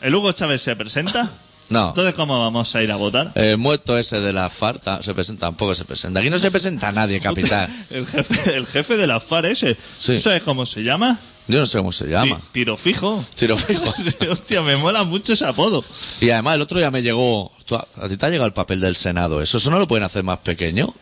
¿El 0.01 0.13
Hugo 0.15 0.31
Chávez 0.31 0.61
se 0.61 0.75
presenta? 0.75 1.29
No. 1.67 1.87
Entonces, 1.87 2.13
¿cómo 2.13 2.37
vamos 2.39 2.75
a 2.75 2.83
ir 2.83 2.91
a 2.91 2.95
votar? 2.95 3.31
El 3.33 3.57
muerto 3.57 3.97
ese 3.97 4.19
de 4.21 4.31
la 4.31 4.51
FARC 4.51 5.01
se 5.01 5.15
presenta, 5.15 5.47
tampoco 5.47 5.73
se 5.73 5.83
presenta. 5.83 6.19
Aquí 6.19 6.29
no 6.29 6.37
se 6.37 6.51
presenta 6.51 6.91
nadie, 6.91 7.19
capitán. 7.19 7.67
El 7.89 8.05
jefe, 8.05 8.55
el 8.55 8.67
jefe 8.67 8.97
de 8.97 9.07
la 9.07 9.19
FAR 9.19 9.47
ese. 9.47 9.75
Sí. 9.99 10.19
¿Sabes 10.19 10.43
cómo 10.43 10.67
se 10.67 10.83
llama? 10.83 11.17
Yo 11.47 11.59
no 11.59 11.65
sé 11.65 11.79
cómo 11.79 11.91
se 11.91 12.05
llama. 12.05 12.35
Ti- 12.37 12.43
Tiro 12.51 12.77
fijo. 12.77 13.25
Tiro 13.33 13.57
fijo. 13.57 13.91
Hostia, 14.29 14.61
me 14.61 14.75
mola 14.77 15.05
mucho 15.05 15.33
ese 15.33 15.43
apodo. 15.47 15.83
Y 16.21 16.29
además 16.29 16.53
el 16.53 16.61
otro 16.61 16.77
día 16.77 16.91
me 16.91 17.01
llegó... 17.01 17.51
¿tú- 17.65 17.75
¿A 17.75 18.07
ti 18.09 18.17
te 18.17 18.25
ha 18.25 18.29
llegado 18.29 18.47
el 18.47 18.53
papel 18.53 18.79
del 18.79 18.95
Senado? 18.95 19.41
¿Eso, 19.41 19.57
eso 19.57 19.69
no 19.71 19.79
lo 19.79 19.87
pueden 19.87 20.03
hacer 20.03 20.23
más 20.23 20.39
pequeño? 20.39 20.93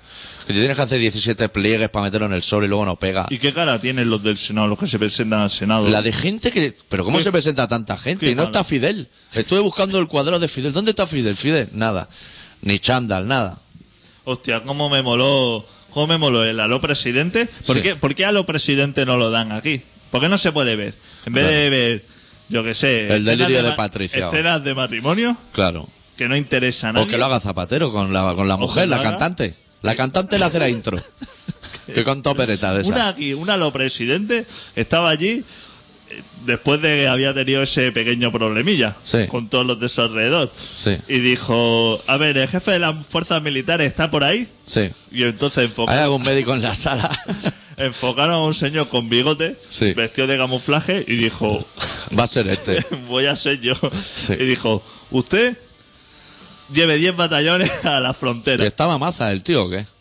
Que 0.48 0.52
tú 0.54 0.60
tienes 0.60 0.76
que 0.76 0.82
hacer 0.84 1.00
17 1.00 1.48
pliegues 1.50 1.88
para 1.90 2.04
meterlo 2.06 2.28
en 2.28 2.34
el 2.34 2.44
sol 2.44 2.66
y 2.66 2.68
luego 2.68 2.84
no 2.86 2.98
pega. 2.98 3.26
¿Y 3.30 3.38
qué 3.38 3.54
cara 3.54 3.80
tienen 3.80 4.10
los 4.10 4.22
del 4.24 4.38
Senado, 4.38 4.68
los 4.68 4.78
que 4.78 4.88
se 4.88 5.00
presentan 5.00 5.40
al 5.40 5.50
Senado? 5.50 5.88
La 5.90 6.02
de 6.02 6.12
gente 6.12 6.52
que... 6.52 6.76
¿Pero 6.90 7.06
cómo 7.06 7.18
Qué- 7.18 7.24
se 7.24 7.32
presenta 7.32 7.68
tanta 7.70 7.98
gente? 7.98 8.30
Y 8.30 8.36
no 8.36 8.44
está 8.44 8.64
Fidel. 8.66 9.08
Estuve 9.34 9.62
buscando 9.62 10.00
el 10.00 10.08
cuadrado 10.08 10.40
de 10.42 10.50
Fidel. 10.50 10.74
¿Dónde 10.74 10.92
está 10.92 11.08
Fidel? 11.08 11.38
Fidel, 11.38 11.70
nada. 11.72 12.10
Ni 12.62 12.78
chándal, 12.80 13.26
nada. 13.28 13.58
Hostia, 14.26 14.64
cómo 14.64 14.90
me 14.90 15.02
moló, 15.02 15.66
cómo 15.92 16.08
me 16.08 16.18
moló 16.18 16.44
el 16.44 16.60
aló 16.60 16.82
presidente. 16.82 17.48
¿Por, 17.66 17.78
Sí. 17.78 17.82
qué, 17.82 17.96
¿Por 17.96 18.14
qué 18.14 18.26
aló 18.26 18.46
presidente 18.46 19.06
no 19.06 19.16
lo 19.16 19.30
dan 19.32 19.54
aquí? 19.54 19.82
¿Por 20.12 20.20
qué 20.22 20.28
no 20.30 20.38
se 20.38 20.52
puede 20.52 20.76
ver? 20.76 20.94
En 21.26 21.34
vez 21.34 21.48
de 21.48 21.70
ver, 21.70 22.04
yo 22.50 22.64
qué 22.66 22.74
sé... 22.74 23.14
El 23.16 23.24
delirio 23.24 23.64
de 23.64 23.70
ma- 23.70 23.76
Patricia. 23.78 24.28
Escenas 24.28 24.62
de 24.64 24.76
matrimonio. 24.76 25.38
Claro. 25.54 25.88
Que 26.18 26.28
no 26.28 26.36
interesa 26.36 26.90
a 26.90 26.94
nadie. 26.94 27.06
O 27.08 27.10
que 27.10 27.18
lo 27.18 27.26
haga 27.26 27.40
Zapatero 27.40 27.92
con 27.92 28.14
la, 28.14 28.34
con 28.36 28.48
la 28.48 28.58
mujer, 28.58 28.88
la 28.90 28.98
haga. 28.98 29.12
cantante. 29.12 29.54
La 29.82 29.96
cantante 29.96 30.40
le 30.40 30.46
hace 30.46 30.60
la 30.60 30.70
intro. 30.70 30.98
que 31.94 32.04
con 32.04 32.22
opereta 32.26 32.74
de 32.74 32.82
esa. 32.82 32.92
Una 32.92 33.10
aquí, 33.10 33.34
una 33.34 33.58
lo 33.58 33.72
presidente, 33.74 34.46
estaba 34.76 35.10
allí 35.10 35.44
eh, 36.10 36.22
después 36.46 36.82
de 36.82 36.88
que 37.02 37.08
había 37.10 37.34
tenido 37.34 37.62
ese 37.62 37.92
pequeño 37.92 38.32
problemilla 38.32 38.96
Sí. 39.04 39.28
con 39.28 39.50
todos 39.50 39.66
los 39.66 39.80
de 39.80 39.90
su 39.90 40.02
alrededor. 40.02 40.50
Sí. 40.56 40.98
Y 41.10 41.20
dijo, 41.20 42.02
a 42.08 42.16
ver, 42.18 42.38
el 42.38 42.48
jefe 42.48 42.72
de 42.72 42.80
las 42.80 43.06
fuerzas 43.06 43.42
militares 43.42 43.88
está 43.88 44.10
por 44.10 44.24
ahí. 44.24 44.48
Sí. 44.66 44.90
Y 45.12 45.24
entonces 45.24 45.58
¿Hay 45.58 45.66
enfocaron, 45.66 46.02
algún 46.04 46.22
médico 46.24 46.54
en 46.54 46.62
la 46.62 46.74
sala? 46.76 47.10
enfocaron 47.78 48.36
a 48.36 48.40
un 48.44 48.54
señor 48.54 48.88
con 48.88 49.10
bigote, 49.10 49.58
Sí. 49.70 49.94
vestido 49.94 50.28
de 50.28 50.38
camuflaje, 50.38 51.04
y 51.06 51.16
dijo, 51.18 51.68
Va 52.18 52.24
a 52.24 52.28
ser 52.28 52.48
este. 52.48 52.80
voy 53.10 53.26
a 53.26 53.36
ser 53.36 53.60
yo. 53.60 53.74
Y 54.30 54.46
dijo, 54.46 54.82
usted 55.12 55.58
lleve 56.74 56.98
10 56.98 57.16
batallones 57.16 57.86
a 57.86 58.00
la 58.00 58.12
¿Y 58.12 58.14
frontera. 58.14 58.66
estaba 58.66 58.98
maza 58.98 59.32
el 59.32 59.44
tío 59.44 59.66
o 59.66 59.70
qué? 59.70 59.86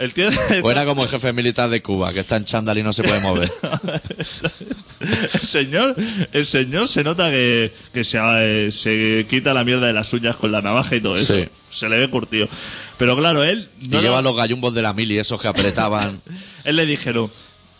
El 0.00 0.14
tío 0.14 0.30
O 0.62 0.70
era 0.70 0.86
como 0.86 1.02
el 1.02 1.10
jefe 1.10 1.30
militar 1.34 1.68
de 1.68 1.82
Cuba, 1.82 2.10
que 2.14 2.20
está 2.20 2.36
en 2.36 2.46
chándal 2.46 2.78
y 2.78 2.82
no 2.82 2.90
se 2.90 3.02
puede 3.02 3.20
mover. 3.20 3.50
el 5.00 5.40
señor, 5.40 5.94
el 6.32 6.46
señor 6.46 6.88
se 6.88 7.04
nota 7.04 7.30
que, 7.30 7.70
que 7.92 8.02
se, 8.04 8.70
se 8.70 9.26
quita 9.28 9.52
la 9.52 9.62
mierda 9.62 9.86
de 9.88 9.92
las 9.92 10.10
uñas 10.14 10.36
con 10.36 10.52
la 10.52 10.62
navaja 10.62 10.96
y 10.96 11.02
todo 11.02 11.16
eso. 11.16 11.34
Sí. 11.36 11.46
Se 11.70 11.88
le 11.90 11.98
ve 11.98 12.08
curtido. 12.08 12.48
Pero 12.96 13.14
claro, 13.16 13.44
él 13.44 13.68
y 13.80 13.88
no 13.88 14.00
lleva 14.00 14.22
lo- 14.22 14.30
los 14.30 14.36
gallumbos 14.38 14.74
de 14.74 14.80
la 14.82 14.92
mili, 14.94 15.18
esos 15.18 15.38
que 15.40 15.48
apretaban. 15.48 16.18
él 16.64 16.76
le 16.76 16.86
dijeron 16.86 17.30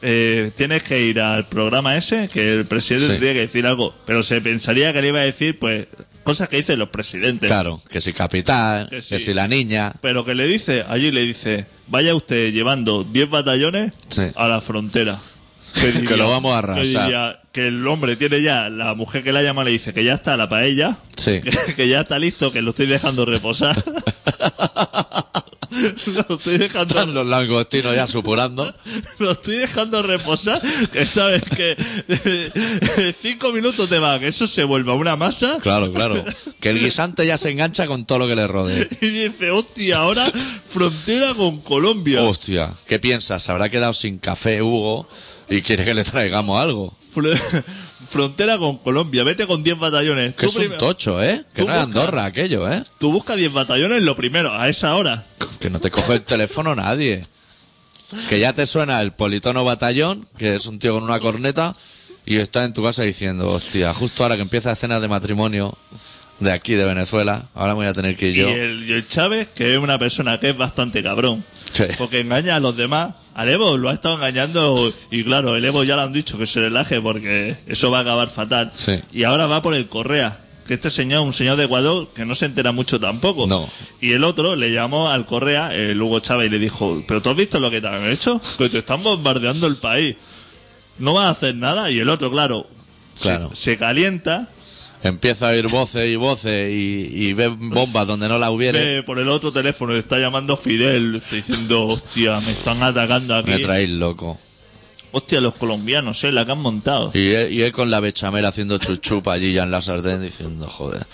eh, 0.03 0.51
tienes 0.57 0.83
que 0.83 1.01
ir 1.01 1.21
al 1.21 1.47
programa 1.49 1.97
ese 1.97 2.29
que 2.29 2.55
el 2.61 2.65
presidente 2.67 3.15
Sí. 3.15 3.19
tiene 3.19 3.35
que 3.35 3.41
decir 3.41 3.67
algo 3.67 3.95
pero 4.07 4.23
se 4.23 4.41
pensaría 4.41 4.95
que 4.95 5.03
le 5.03 5.09
iba 5.09 5.21
a 5.21 5.25
decir 5.25 5.59
pues 5.59 5.87
cosas 6.31 6.49
que 6.49 6.57
dicen 6.59 6.79
los 6.79 6.89
presidentes 6.91 7.49
Claro, 7.49 7.81
que 7.91 8.01
si 8.01 8.13
capital, 8.13 8.89
Que 8.89 9.01
si 9.03 9.35
la 9.35 9.49
niña. 9.49 9.93
pero 10.01 10.25
que 10.25 10.35
le 10.35 10.47
dice 10.47 10.85
allí 10.89 11.11
le 11.11 11.23
dice 11.23 11.67
vaya 11.89 12.15
usted 12.15 12.53
llevando 12.53 13.03
10 13.05 13.29
batallones 13.31 13.93
Sí. 14.09 14.23
a 14.37 14.47
la 14.49 14.61
frontera 14.61 15.19
Que 16.09 16.17
lo 16.17 16.29
vamos 16.29 16.53
a 16.57 16.61
que 16.63 16.67
arrasar. 16.71 17.05
diría 17.05 17.39
que 17.53 17.67
el 17.69 17.87
hombre 17.87 18.17
tiene 18.17 18.43
ya 18.43 18.69
la 18.71 18.95
mujer 18.95 19.23
que 19.25 19.33
la 19.33 19.43
llama 19.43 19.65
le 19.65 19.71
dice 19.73 19.93
que 19.93 20.05
ya 20.05 20.15
está 20.15 20.37
la 20.37 20.49
paella 20.49 20.97
Sí. 21.17 21.41
que, 21.43 21.53
que 21.77 21.89
ya 21.89 22.01
está 22.01 22.19
listo 22.19 22.53
que 22.53 22.63
lo 22.63 22.71
estoy 22.71 22.87
dejando 22.87 23.25
reposar 23.25 23.77
lo 26.07 26.37
estoy 26.37 26.59
dejando 26.59 26.95
Están 26.95 27.15
los 27.15 27.27
langostinos 27.27 27.95
ya 27.95 28.07
supurando. 28.07 28.73
Lo 29.19 29.33
estoy 29.33 29.57
dejando 29.57 30.03
reposar, 30.03 30.61
que 30.93 31.05
sabes 31.07 31.43
que 31.43 31.77
cinco 33.21 33.53
minutos 33.53 33.89
te 33.89 33.99
va, 33.99 34.19
que 34.19 34.29
eso 34.29 34.47
se 34.47 34.65
vuelva 34.65 34.95
una 34.95 35.17
masa. 35.17 35.59
Claro, 35.61 35.93
claro. 35.93 36.25
Que 36.61 36.71
el 36.71 36.81
guisante 36.81 37.27
ya 37.27 37.37
se 37.39 37.51
engancha 37.51 37.87
con 37.87 38.07
todo 38.07 38.21
lo 38.21 38.29
que 38.29 38.37
le 38.37 38.47
rodee. 38.47 38.89
Y 39.01 39.09
dice, 39.09 39.51
hostia, 39.51 39.99
ahora 39.99 40.31
frontera 40.67 41.35
con 41.35 41.61
Colombia. 41.61 42.23
Hostia, 42.23 42.71
¿qué 42.87 42.99
piensas? 42.99 43.43
¿Se 43.43 43.53
habrá 43.53 43.69
quedado 43.69 43.93
sin 43.93 44.19
café 44.19 44.63
Hugo 44.63 45.09
y 45.49 45.63
quiere 45.63 45.85
que 45.85 45.95
le 45.95 46.05
traigamos 46.05 46.61
algo? 46.61 46.95
Fr- 48.11 48.21
frontera 48.21 48.59
con 48.59 48.79
Colombia, 48.79 49.25
vete 49.25 49.47
con 49.47 49.63
10 49.63 49.79
batallones. 49.79 50.35
Que 50.35 50.47
Tú 50.47 50.61
es 50.61 50.69
un 50.71 50.79
tocho, 50.79 51.23
¿eh? 51.23 51.45
Que 51.55 51.63
no 51.65 51.73
es 51.73 51.79
Andorra 51.81 52.25
aquello, 52.25 52.71
¿eh? 52.71 52.83
Tú 52.99 53.13
busca 53.13 53.37
10 53.37 53.53
batallones 53.53 54.03
lo 54.03 54.17
primero, 54.17 54.53
a 54.53 54.69
esa 54.69 54.95
hora. 54.97 55.27
Que 55.61 55.71
no 55.71 55.81
te 55.81 55.91
coge 55.91 56.15
el 56.15 56.23
teléfono 56.23 56.75
nadie. 56.75 57.25
Que 58.29 58.41
ya 58.41 58.53
te 58.53 58.67
suena 58.67 59.01
el 59.01 59.13
politono 59.13 59.65
batallón, 59.65 60.27
que 60.37 60.57
es 60.57 60.67
un 60.67 60.79
tío 60.79 60.95
con 60.95 61.05
una 61.05 61.21
corneta, 61.21 61.75
y 62.27 62.37
está 62.37 62.65
en 62.65 62.73
tu 62.73 62.83
casa 62.83 63.03
diciendo, 63.05 63.49
hostia, 63.49 63.95
justo 63.95 64.23
ahora 64.25 64.37
que 64.37 64.43
empieza 64.43 64.73
escenas 64.73 65.01
de 65.01 65.09
matrimonio 65.09 65.77
de 66.41 66.51
aquí, 66.53 66.75
de 66.75 66.85
Venezuela, 66.87 67.45
ahora 67.55 67.75
me 67.75 67.81
voy 67.81 67.87
a 67.87 67.93
tener 67.93 68.17
que 68.17 68.29
ir 68.31 68.35
yo. 68.35 68.49
Y, 68.49 68.53
el, 68.53 68.89
y 68.91 68.93
el 68.95 69.07
Chávez, 69.09 69.49
que 69.55 69.75
es 69.75 69.79
una 69.79 69.99
persona 69.99 70.39
que 70.41 70.51
es 70.51 70.57
bastante 70.57 71.03
cabrón. 71.03 71.45
Sí. 71.73 71.85
Porque 71.99 72.21
engaña 72.21 72.57
a 72.57 72.61
los 72.61 72.77
demás. 72.77 73.11
Al 73.41 73.49
Evo 73.49 73.79
lo 73.79 73.89
ha 73.89 73.95
estado 73.95 74.17
engañando 74.17 74.93
y 75.11 75.25
claro, 75.25 75.57
el 75.57 75.65
Evo 75.65 75.83
ya 75.83 75.97
le 75.97 76.03
han 76.03 76.13
dicho 76.13 76.37
que 76.37 76.47
se 76.47 76.61
relaje 76.61 77.01
porque 77.01 77.57
eso 77.67 77.91
va 77.91 77.99
a 77.99 78.01
acabar 78.03 78.29
fatal. 78.29 78.71
Sí. 78.75 79.01
Y 79.13 79.25
ahora 79.25 79.47
va 79.47 79.63
por 79.63 79.75
el 79.75 79.89
Correa. 79.89 80.39
Que 80.67 80.75
este 80.75 80.91
señor, 80.91 81.23
un 81.23 81.33
señor 81.33 81.57
de 81.57 81.65
Ecuador, 81.65 82.09
que 82.15 82.25
no 82.27 82.35
se 82.35 82.45
entera 82.47 82.71
mucho 82.71 83.01
tampoco. 83.01 83.47
No. 83.47 83.67
Y 84.01 84.13
el 84.13 84.25
otro 84.25 84.55
le 84.57 84.71
llamó 84.73 85.09
al 85.09 85.25
Correa, 85.27 85.75
el 85.75 86.01
Hugo 86.01 86.21
Chávez, 86.21 86.49
y 86.49 86.51
le 86.51 86.59
dijo, 86.59 87.03
¿pero 87.09 87.23
tú 87.23 87.31
has 87.31 87.37
visto 87.37 87.59
lo 87.59 87.71
que 87.71 87.81
te 87.81 87.89
han 87.89 88.05
hecho? 88.09 88.41
Que 88.59 88.69
te 88.69 88.79
están 88.79 89.03
bombardeando 89.03 89.67
el 89.67 89.77
país. 89.77 90.17
No 90.99 91.15
vas 91.15 91.27
a 91.27 91.31
hacer 91.31 91.55
nada. 91.57 91.91
Y 91.91 91.99
el 91.99 92.09
otro, 92.11 92.31
claro, 92.31 92.67
se- 93.17 93.23
Claro. 93.23 93.51
se 93.55 93.77
calienta 93.79 94.49
Empieza 95.03 95.49
a 95.49 95.53
oír 95.53 95.69
voces 95.69 96.09
y 96.09 96.17
voces 96.17 96.71
y, 96.71 97.09
y 97.11 97.33
ve 97.33 97.49
bombas 97.49 98.07
donde 98.07 98.29
no 98.29 98.39
la 98.39 98.51
hubiere. 98.51 98.79
Ve 98.97 99.03
por 99.03 99.19
el 99.19 99.29
otro 99.29 99.51
teléfono, 99.53 99.95
le 99.95 99.99
está 100.01 100.19
llamando 100.19 100.57
Fidel, 100.57 101.13
le 101.13 101.19
está 101.19 101.37
diciendo, 101.37 101.87
hostia, 101.87 102.39
me 102.41 102.51
están 102.53 102.83
atacando 102.83 103.35
aquí. 103.37 103.51
Me 103.51 103.59
traéis 103.61 103.91
loco. 103.91 104.39
Hostia, 105.13 105.41
los 105.41 105.55
colombianos, 105.55 106.23
eh, 106.25 106.31
la 106.33 106.45
que 106.45 106.53
han 106.53 106.61
montado. 106.61 107.11
Y 107.15 107.31
él, 107.33 107.53
y 107.53 107.63
él 107.63 107.73
con 107.73 107.91
la 107.91 107.99
bechamel 108.01 108.45
haciendo 108.45 108.79
chuchupa 108.79 109.33
allí 109.33 109.53
ya 109.55 109.63
en 109.65 109.71
la 109.71 109.81
sartén 109.81 110.23
diciendo, 110.23 110.69
joder, 110.69 111.05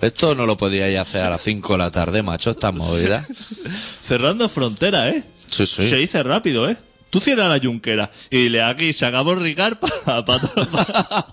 esto 0.00 0.34
no 0.34 0.44
lo 0.44 0.56
podíais 0.56 0.98
hacer 0.98 1.22
a 1.22 1.30
las 1.30 1.40
5 1.42 1.72
de 1.74 1.78
la 1.78 1.90
tarde, 1.90 2.22
macho, 2.22 2.50
estas 2.50 2.74
movidas. 2.74 3.26
Cerrando 4.00 4.48
fronteras, 4.48 5.14
eh. 5.14 5.24
Sí, 5.48 5.66
sí. 5.66 5.88
Se 5.88 5.96
dice 5.96 6.22
rápido, 6.22 6.68
eh. 6.68 6.76
Tú 7.10 7.18
cierras 7.18 7.48
la 7.48 7.56
yunquera 7.58 8.10
y 8.30 8.42
dile 8.44 8.62
aquí, 8.62 8.92
se 8.92 9.06
acabó 9.06 9.34
Ricard 9.34 9.78
para... 9.78 10.24
Pa, 10.24 10.24
pa- 10.24 11.26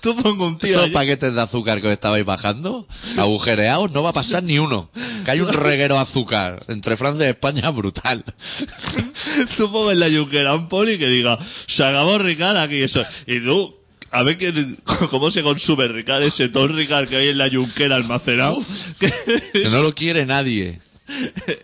Tú 0.00 0.14
pongo 0.16 0.46
un 0.46 0.58
tío 0.58 0.78
Esos 0.78 0.90
paquetes 0.90 1.34
de 1.34 1.40
azúcar 1.40 1.80
que 1.80 1.86
os 1.88 1.92
estabais 1.92 2.24
bajando, 2.24 2.86
agujereados, 3.18 3.90
no 3.92 4.02
va 4.02 4.10
a 4.10 4.12
pasar 4.12 4.42
ni 4.42 4.58
uno. 4.58 4.88
Que 5.24 5.30
hay 5.32 5.40
un 5.40 5.52
reguero 5.52 5.94
de 5.96 6.00
azúcar 6.02 6.62
entre 6.68 6.96
Francia 6.96 7.26
y 7.26 7.30
España 7.30 7.70
brutal. 7.70 8.24
Tú 9.56 9.70
pongo 9.70 9.90
en 9.92 10.00
la 10.00 10.08
yunquera 10.08 10.54
un 10.54 10.68
poli 10.68 10.98
que 10.98 11.08
diga, 11.08 11.38
se 11.40 11.84
acabó 11.84 12.18
Ricard 12.18 12.56
aquí, 12.56 12.82
eso. 12.82 13.02
Y 13.26 13.40
tú... 13.40 13.74
A 14.10 14.22
ver 14.22 14.38
qué, 14.38 14.52
cómo 15.10 15.28
se 15.32 15.42
consume 15.42 15.88
Ricard, 15.88 16.22
ese 16.22 16.48
todo 16.48 16.68
Ricard 16.68 17.08
que 17.08 17.16
hay 17.16 17.28
en 17.30 17.38
la 17.38 17.48
yunquera 17.48 17.96
almacenado. 17.96 18.62
Que 19.00 19.12
Que 19.52 19.68
no 19.70 19.82
lo 19.82 19.92
quiere 19.92 20.24
nadie. 20.24 20.78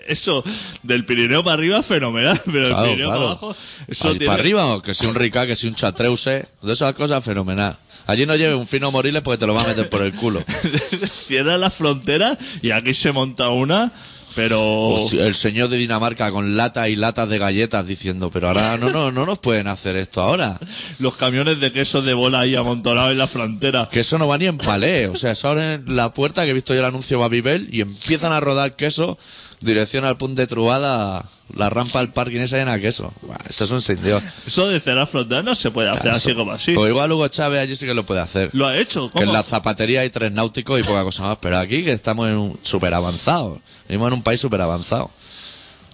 Eso, 0.09 0.43
del 0.83 1.05
Pirineo 1.07 1.45
para 1.45 1.55
arriba, 1.55 1.81
fenomenal. 1.83 2.41
Pero 2.45 2.59
del 2.59 2.69
Claro, 2.71 2.85
Pirineo 2.85 3.07
claro. 3.07 3.21
para 3.21 3.31
abajo, 3.31 3.57
eso 3.87 4.09
Ahí 4.09 4.15
tiene- 4.19 4.27
para 4.27 4.41
arriba, 4.41 4.83
que 4.83 4.95
si 4.95 5.07
un 5.07 5.15
Ricard, 5.15 5.47
que 5.47 5.55
si 5.57 5.69
un 5.69 5.77
Chatreuse, 5.77 6.45
de 6.63 6.73
esas 6.73 6.93
cosas 6.95 7.23
fenomenal. 7.25 7.79
Allí 8.07 8.27
no 8.27 8.37
lleve 8.37 8.55
un 8.55 8.67
fino 8.67 8.91
moriles 8.91 9.23
porque 9.23 9.39
te 9.39 9.47
lo 9.47 9.55
va 9.55 9.63
a 9.63 9.67
meter 9.67 9.89
por 9.89 10.03
el 10.03 10.13
culo. 10.13 10.43
Cierra 11.27 11.57
las 11.57 11.75
fronteras 11.75 12.39
y 12.63 12.71
aquí 12.71 12.95
se 12.95 13.13
monta 13.13 13.51
una, 13.51 13.93
pero. 14.35 14.89
Hostia, 14.89 15.27
el 15.27 15.35
señor 15.35 15.69
de 15.69 15.79
Dinamarca 15.79 16.31
con 16.31 16.57
latas 16.57 16.89
y 16.89 16.97
latas 16.97 17.29
de 17.29 17.39
galletas 17.39 17.87
diciendo, 17.87 18.31
pero 18.31 18.49
ahora 18.49 18.77
no, 18.79 18.91
no, 18.91 19.13
no 19.13 19.27
nos 19.27 19.39
pueden 19.39 19.69
hacer 19.69 19.97
esto 19.97 20.21
ahora. 20.21 20.59
Los 20.99 21.17
camiones 21.17 21.61
de 21.61 21.73
queso 21.73 22.03
de 22.03 22.15
bola 22.15 22.41
ahí 22.41 22.55
amontonados 22.55 23.13
en 23.13 23.19
la 23.19 23.27
frontera. 23.27 23.89
Que 23.91 24.01
eso 24.01 24.19
no 24.19 24.29
va 24.29 24.39
ni 24.39 24.47
en 24.47 24.59
palé. 24.59 25.09
O 25.09 25.15
sea, 25.15 25.35
se 25.35 25.47
abren 25.47 25.85
la 25.89 26.13
puerta 26.13 26.45
que 26.45 26.51
he 26.51 26.55
visto 26.55 26.75
yo 26.75 26.81
el 26.81 26.87
anuncio 26.87 27.19
Babybel 27.19 27.69
y 27.73 27.81
empiezan 27.81 28.33
a 28.33 28.41
rodar 28.41 28.77
queso 28.77 29.19
dirección 29.61 30.05
al 30.05 30.17
punto 30.17 30.41
de 30.41 30.47
Trubada, 30.47 31.25
la 31.55 31.69
rampa 31.71 31.99
del 32.01 32.11
parking 32.11 32.41
esa 32.41 32.57
llena 32.57 32.75
de 32.77 32.81
queso. 32.81 33.13
Buah, 33.23 33.37
eso 33.49 33.65
es 33.65 33.71
un 33.71 33.83
sin 33.83 34.03
Dios. 34.03 34.23
Eso 34.47 34.69
de 34.69 34.81
cerrar 34.81 35.07
fronteras 35.07 35.45
no 35.45 35.55
se 35.55 35.71
puede 35.71 35.91
hacer 35.91 36.11
así 36.13 36.35
como 36.35 36.53
así. 36.53 36.73
Pues 36.75 36.91
igual 36.91 37.11
Hugo 37.13 37.29
Chávez 37.29 37.61
allí 37.61 37.77
sí 37.77 37.87
que 37.87 37.95
lo 37.95 38.05
puede 38.05 38.21
hacer. 38.21 38.51
Lo 38.53 38.67
ha 38.67 38.77
hecho. 38.77 39.11
Que 39.11 39.23
en 39.25 39.33
la 39.33 39.43
zapatería 39.43 40.01
hay 40.01 40.11
tres 40.11 40.33
náuticos 40.33 40.81
y 40.81 40.83
poca 40.83 41.03
cosa 41.05 41.25
más. 41.25 41.39
Pero 41.41 41.59
aquí 41.59 41.85
que 41.85 41.93
estamos 41.93 42.29
en 42.29 42.37
un 42.37 42.59
súper 42.63 42.95
avanzado. 42.95 43.61
Vivimos 43.89 44.09
en 44.09 44.15
un 44.15 44.23
país 44.23 44.41
súper 44.41 44.61
avanzado. 44.61 45.11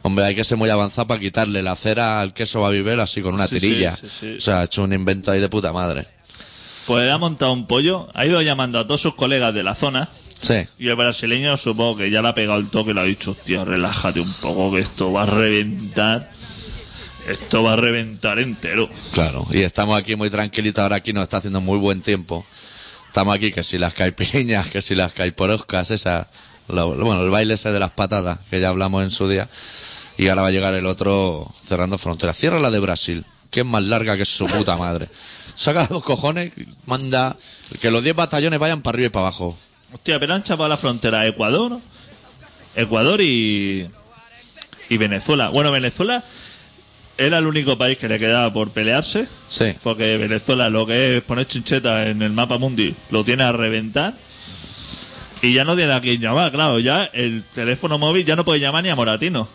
Hombre, 0.02 0.24
hay 0.26 0.34
que 0.36 0.44
ser 0.44 0.56
muy 0.56 0.70
avanzado 0.70 1.08
para 1.08 1.18
quitarle 1.18 1.62
la 1.62 1.74
cera 1.74 2.20
al 2.20 2.32
queso 2.32 2.60
Babybel 2.60 3.00
así 3.00 3.22
con 3.22 3.34
una 3.34 3.48
Sí, 3.48 3.58
tirilla. 3.58 3.90
sí, 3.90 4.06
sí, 4.08 4.16
sí. 4.20 4.36
O 4.36 4.40
sea, 4.40 4.60
ha 4.60 4.64
hecho 4.64 4.84
un 4.84 4.92
invento 4.92 5.32
ahí 5.32 5.40
de 5.40 5.48
puta 5.48 5.72
madre. 5.72 6.06
Pues 6.86 7.10
ha 7.10 7.18
montado 7.18 7.52
un 7.52 7.66
pollo, 7.66 8.08
ha 8.14 8.24
ido 8.24 8.40
llamando 8.42 8.78
a 8.78 8.84
todos 8.86 9.00
sus 9.00 9.14
colegas 9.16 9.52
de 9.52 9.64
la 9.64 9.74
zona. 9.74 10.08
Sí. 10.40 10.54
Y 10.78 10.88
el 10.88 10.96
brasileño 10.96 11.56
supongo 11.56 11.96
que 11.98 12.10
ya 12.10 12.22
le 12.22 12.28
ha 12.28 12.34
pegado 12.34 12.58
el 12.58 12.68
toque 12.68 12.90
y 12.90 12.94
le 12.94 13.00
ha 13.00 13.04
dicho, 13.04 13.32
hostia, 13.32 13.64
relájate 13.64 14.20
un 14.20 14.32
poco 14.34 14.72
que 14.74 14.80
esto 14.80 15.12
va 15.12 15.22
a 15.22 15.26
reventar. 15.26 16.30
Esto 17.26 17.62
va 17.64 17.72
a 17.72 17.76
reventar 17.76 18.38
entero. 18.38 18.88
Claro, 19.12 19.44
y 19.50 19.62
estamos 19.62 19.98
aquí 19.98 20.14
muy 20.14 20.30
tranquilitos, 20.30 20.80
ahora 20.82 20.96
aquí 20.96 21.12
nos 21.12 21.24
está 21.24 21.38
haciendo 21.38 21.60
muy 21.60 21.78
buen 21.78 22.00
tiempo. 22.00 22.46
Estamos 23.08 23.34
aquí 23.34 23.50
que 23.50 23.62
si 23.64 23.78
las 23.78 23.94
caipiriñas, 23.94 24.68
que 24.68 24.80
si 24.80 24.94
las 24.94 25.12
caiporoscas, 25.12 25.90
esa, 25.90 26.28
lo- 26.68 26.94
bueno, 26.96 27.22
el 27.24 27.30
baile 27.30 27.54
ese 27.54 27.72
de 27.72 27.80
las 27.80 27.90
patadas, 27.90 28.38
que 28.48 28.60
ya 28.60 28.68
hablamos 28.68 29.02
en 29.02 29.10
su 29.10 29.26
día. 29.28 29.48
Y 30.18 30.28
ahora 30.28 30.42
va 30.42 30.48
a 30.48 30.52
llegar 30.52 30.74
el 30.74 30.86
otro 30.86 31.52
cerrando 31.64 31.98
fronteras. 31.98 32.36
Cierra 32.36 32.60
la 32.60 32.70
de 32.70 32.78
Brasil, 32.78 33.24
que 33.50 33.60
es 33.60 33.66
más 33.66 33.82
larga 33.82 34.16
que 34.16 34.24
su 34.24 34.46
puta 34.46 34.76
madre. 34.76 35.08
Saca 35.56 35.86
dos 35.88 36.04
cojones, 36.04 36.52
manda 36.86 37.36
que 37.80 37.90
los 37.90 38.04
10 38.04 38.14
batallones 38.14 38.58
vayan 38.60 38.82
para 38.82 38.94
arriba 38.96 39.06
y 39.06 39.10
para 39.10 39.26
abajo. 39.26 39.56
Hostia, 39.92 40.18
pero 40.18 40.34
han 40.34 40.42
chapado 40.42 40.68
la 40.68 40.76
frontera 40.76 41.20
a 41.20 41.26
Ecuador, 41.26 41.78
Ecuador 42.74 43.20
y, 43.20 43.88
y 44.88 44.96
Venezuela. 44.96 45.48
Bueno, 45.48 45.70
Venezuela 45.70 46.22
era 47.18 47.38
el 47.38 47.46
único 47.46 47.78
país 47.78 47.96
que 47.98 48.08
le 48.08 48.18
quedaba 48.18 48.52
por 48.52 48.70
pelearse, 48.70 49.26
Sí, 49.48 49.72
porque 49.82 50.18
Venezuela 50.18 50.68
lo 50.68 50.86
que 50.86 51.16
es 51.18 51.22
poner 51.22 51.46
chincheta 51.46 52.08
en 52.08 52.20
el 52.22 52.32
mapa 52.32 52.58
mundi 52.58 52.94
lo 53.10 53.24
tiene 53.24 53.44
a 53.44 53.52
reventar. 53.52 54.14
Y 55.42 55.52
ya 55.52 55.64
no 55.64 55.76
tiene 55.76 55.92
a 55.92 56.00
quién 56.00 56.20
llamar, 56.20 56.50
claro. 56.50 56.78
Ya 56.78 57.04
el 57.12 57.44
teléfono 57.44 57.98
móvil 57.98 58.24
ya 58.24 58.36
no 58.36 58.44
puede 58.44 58.58
llamar 58.58 58.82
ni 58.82 58.88
a 58.90 58.96
Moratino. 58.96 59.48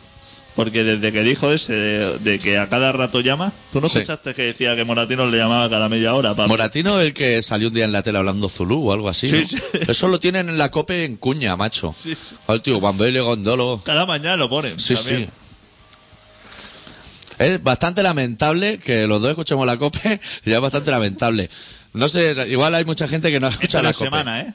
Porque 0.55 0.83
desde 0.83 1.13
que 1.13 1.23
dijo 1.23 1.49
ese 1.51 1.73
de, 1.73 2.19
de 2.19 2.37
que 2.39 2.57
a 2.57 2.67
cada 2.67 2.91
rato 2.91 3.21
llama, 3.21 3.53
¿tú 3.71 3.79
no 3.79 3.87
Sí. 3.87 3.99
escuchaste 3.99 4.33
que 4.33 4.41
decía 4.43 4.75
que 4.75 4.83
Moratino 4.83 5.25
le 5.25 5.37
llamaba 5.37 5.69
cada 5.69 5.87
media 5.87 6.13
hora? 6.13 6.35
Para... 6.35 6.49
Moratino 6.49 6.99
el 6.99 7.13
que 7.13 7.41
salió 7.41 7.69
un 7.69 7.73
día 7.73 7.85
en 7.85 7.93
la 7.93 8.03
tele 8.03 8.17
hablando 8.17 8.49
Zulu 8.49 8.89
o 8.89 8.93
algo 8.93 9.07
así. 9.07 9.29
Sí, 9.29 9.41
¿no? 9.43 9.47
sí. 9.47 9.57
Eso 9.87 10.07
lo 10.09 10.19
tienen 10.19 10.49
en 10.49 10.57
la 10.57 10.69
cope 10.69 11.05
en 11.05 11.15
cuña, 11.15 11.55
macho. 11.55 11.95
Sí, 11.97 12.15
sí. 12.15 12.35
Al 12.47 12.61
tío 12.61 12.79
Gondolo. 12.81 13.81
Cada 13.85 14.05
mañana 14.05 14.35
lo 14.35 14.49
ponen. 14.49 14.77
Sí, 14.77 14.95
también. 14.95 15.25
sí. 15.25 15.31
Es 17.39 17.63
bastante 17.63 18.03
lamentable 18.03 18.77
que 18.77 19.07
los 19.07 19.21
dos 19.21 19.29
escuchemos 19.31 19.65
la 19.65 19.77
cope. 19.77 20.19
Ya 20.45 20.55
es 20.57 20.61
bastante 20.61 20.91
lamentable. 20.91 21.49
No 21.93 22.07
sé, 22.07 22.35
igual 22.49 22.75
hay 22.75 22.85
mucha 22.85 23.07
gente 23.07 23.31
que 23.31 23.39
no 23.39 23.47
escucha 23.47 23.79
Esto 23.79 23.81
la 23.83 23.93
cope. 23.93 24.05
semana, 24.05 24.41
¿eh? 24.41 24.53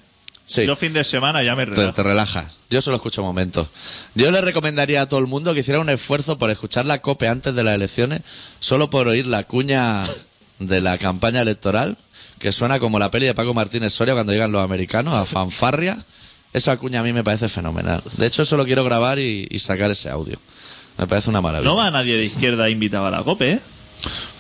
Sí. 0.49 0.65
Yo 0.65 0.77
fin 0.77 0.93
de 0.93 1.03
semana 1.03 1.43
ya 1.43 1.57
me 1.57 1.67
Te, 1.67 1.73
relajo. 1.75 1.93
te 1.95 2.03
relajas. 2.05 2.53
Yo 2.71 2.81
solo 2.81 2.97
escucho 2.97 3.21
momentos. 3.23 3.67
Yo 4.15 4.31
le 4.31 4.41
recomendaría 4.41 5.03
a 5.03 5.09
todo 5.09 5.19
el 5.21 5.27
mundo 5.27 5.53
que 5.55 5.61
hiciera 5.61 5.81
un 5.81 5.89
esfuerzo 5.89 6.39
por 6.39 6.51
escuchar 6.51 6.87
la 6.87 7.03
COPE 7.03 7.27
antes 7.29 7.55
de 7.55 7.65
las 7.65 7.75
elecciones, 7.75 8.21
solo 8.61 8.89
por 8.89 9.09
oír 9.09 9.27
la 9.27 9.43
cuña 9.43 10.05
de 10.61 10.81
la 10.81 10.99
campaña 10.99 11.43
electoral, 11.43 11.99
que 12.39 12.53
suena 12.53 12.79
como 12.79 12.99
la 13.01 13.11
peli 13.11 13.27
de 13.27 13.35
Paco 13.35 13.55
Martínez 13.55 13.93
Soria 13.93 14.15
cuando 14.15 14.33
llegan 14.33 14.53
los 14.53 14.63
americanos, 14.63 15.15
a 15.15 15.25
fanfarria. 15.27 15.97
Esa 16.53 16.77
cuña 16.77 17.01
a 17.01 17.03
mí 17.03 17.13
me 17.13 17.25
parece 17.25 17.49
fenomenal. 17.49 18.03
De 18.17 18.27
hecho, 18.27 18.43
eso 18.43 18.57
lo 18.57 18.65
quiero 18.65 18.85
grabar 18.85 19.19
y, 19.19 19.47
y 19.51 19.59
sacar 19.59 19.91
ese 19.91 20.11
audio. 20.11 20.39
Me 20.97 21.07
parece 21.09 21.29
una 21.29 21.41
maravilla. 21.41 21.69
No 21.69 21.77
va 21.77 21.91
nadie 21.91 22.17
de 22.17 22.25
izquierda 22.25 22.71
invitado 22.71 23.05
a 23.07 23.11
la 23.11 23.23
COPE, 23.25 23.53
¿eh? 23.55 23.61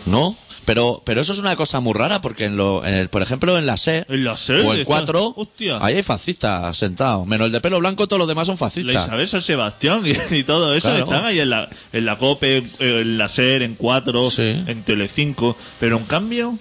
No, 0.06 0.36
pero, 0.66 1.00
pero 1.06 1.22
eso 1.22 1.32
es 1.32 1.38
una 1.38 1.56
cosa 1.56 1.80
muy 1.80 1.94
rara 1.94 2.20
porque 2.20 2.44
en 2.44 2.58
lo, 2.58 2.84
en 2.84 2.92
el, 2.92 3.08
por 3.08 3.22
ejemplo 3.22 3.56
en 3.56 3.64
la 3.64 3.78
SE 3.78 4.04
En 4.10 4.24
la 4.24 4.36
SER, 4.36 4.66
o 4.66 4.72
el 4.74 4.80
está- 4.80 4.84
4, 4.84 5.32
hostia. 5.36 5.78
ahí 5.80 5.94
hay 5.96 6.02
fascistas 6.02 6.76
sentados. 6.76 7.26
Menos 7.26 7.46
el 7.46 7.52
de 7.52 7.60
pelo 7.62 7.78
blanco, 7.78 8.06
todos 8.06 8.18
los 8.18 8.28
demás 8.28 8.46
son 8.46 8.56
La 8.56 8.58
fascistas. 8.58 9.06
Isabel 9.06 9.28
San 9.28 9.40
Sebastián 9.42 10.02
y, 10.04 10.34
y 10.34 10.42
todo 10.44 10.74
eso 10.74 10.88
Claro. 10.88 11.04
están 11.04 11.24
ahí 11.24 11.40
en 11.40 11.48
la, 11.48 11.68
en 11.94 12.04
la 12.04 12.18
COPE, 12.18 12.56
en, 12.58 12.70
en 12.80 13.16
la 13.18 13.28
SER, 13.30 13.62
en 13.62 13.74
4, 13.76 14.30
Sí. 14.30 14.62
en 14.66 14.82
Telecinco. 14.82 15.56
Pero 15.80 15.96
en 15.96 16.04
cambio, 16.04 16.58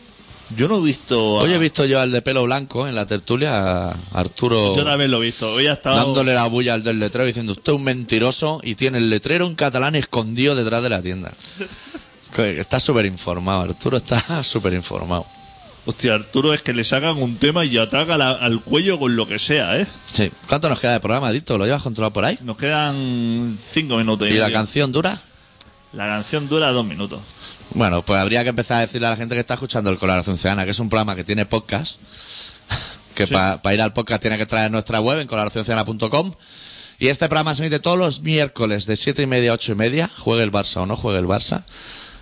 yo 0.55 0.67
no 0.67 0.77
he 0.77 0.81
visto. 0.83 1.39
a- 1.39 1.43
Hoy 1.43 1.53
he 1.53 1.57
visto 1.57 1.85
yo 1.85 1.99
al 1.99 2.11
de 2.11 2.21
pelo 2.21 2.43
blanco 2.43 2.87
en 2.87 2.93
la 2.93 3.07
tertulia, 3.07 3.89
a 3.89 3.95
Arturo, 4.13 4.75
Yo 4.75 4.83
también 4.85 5.09
lo 5.09 5.17
he 5.17 5.25
visto. 5.25 5.51
Hoy 5.51 5.65
ha 5.65 5.73
estado. 5.73 5.95
dándole 5.97 6.35
la 6.35 6.45
bulla 6.45 6.75
al 6.75 6.83
del 6.83 6.99
letrero 6.99 7.25
diciendo 7.25 7.53
usted 7.53 7.73
es 7.73 7.77
un 7.79 7.83
mentiroso 7.83 8.59
y 8.63 8.75
tiene 8.75 8.99
el 8.99 9.09
letrero 9.09 9.47
en 9.47 9.55
catalán 9.55 9.95
escondido 9.95 10.55
detrás 10.55 10.83
de 10.83 10.89
la 10.89 11.01
tienda. 11.01 11.31
Está 12.38 12.79
súper 12.79 13.05
informado, 13.05 13.61
Arturo 13.61 13.97
está 13.97 14.43
súper 14.43 14.73
informado. 14.73 15.25
Hostia, 15.88 16.15
Arturo 16.15 16.53
es 16.53 16.63
que 16.63 16.73
le 16.73 16.83
sacan 16.83 17.21
un 17.21 17.38
tema 17.38 17.63
y 17.63 17.77
ataca 17.77 18.17
la- 18.17 18.31
al 18.31 18.59
cuello 18.61 18.97
con 18.97 19.15
lo 19.15 19.27
que 19.27 19.38
sea, 19.38 19.79
¿eh? 19.79 19.86
Sí. 20.11 20.31
¿Cuánto 20.47 20.67
nos 20.67 20.79
queda 20.79 20.93
de 20.93 20.99
programa, 20.99 21.31
Dito? 21.31 21.57
¿Lo 21.59 21.65
llevas 21.65 21.83
controlado 21.83 22.11
por 22.11 22.25
ahí? 22.25 22.39
Nos 22.41 22.57
quedan 22.57 23.55
cinco 23.61 23.97
minutos. 23.97 24.27
¿Y 24.27 24.33
la 24.33 24.45
medio. 24.45 24.57
canción 24.57 24.91
dura? 24.91 25.15
La 25.93 26.07
canción 26.07 26.49
dura 26.49 26.71
dos 26.71 26.86
minutos. 26.86 27.21
Bueno, 27.75 28.01
pues 28.03 28.19
habría 28.19 28.41
que 28.43 28.49
empezar 28.49 28.77
a 28.79 28.81
decirle 28.81 29.07
a 29.07 29.11
la 29.11 29.17
gente 29.17 29.36
que 29.36 29.41
está 29.41 29.53
escuchando 29.55 29.89
el 29.91 29.97
Colaboración 29.99 30.38
Ciudadana, 30.38 30.65
que 30.65 30.71
es 30.71 30.79
un 30.79 30.89
programa 30.89 31.15
que 31.15 31.23
tiene 31.23 31.45
podcast, 31.45 31.99
que 33.15 33.27
Sí. 33.27 33.33
para 33.33 33.73
ir 33.73 33.81
al 33.81 33.93
podcast 33.93 34.21
tiene 34.21 34.38
que 34.39 34.45
traer 34.47 34.71
nuestra 34.71 34.99
web 34.99 35.19
en 35.19 35.27
colaboracionciudadana.com. 35.27 36.33
Y 36.97 37.07
este 37.09 37.27
programa 37.27 37.53
se 37.53 37.61
emite 37.63 37.79
todos 37.79 37.97
los 37.97 38.21
miércoles 38.21 38.86
de 38.88 38.95
siete 38.95 39.21
y 39.23 39.27
media 39.27 39.51
a 39.51 39.55
ocho 39.55 39.73
y 39.73 39.75
media, 39.75 40.09
juegue 40.17 40.43
el 40.43 40.51
Barça 40.51 40.77
o 40.77 40.86
no 40.86 40.95
juegue 40.95 41.19
el 41.19 41.25
Barça, 41.25 41.63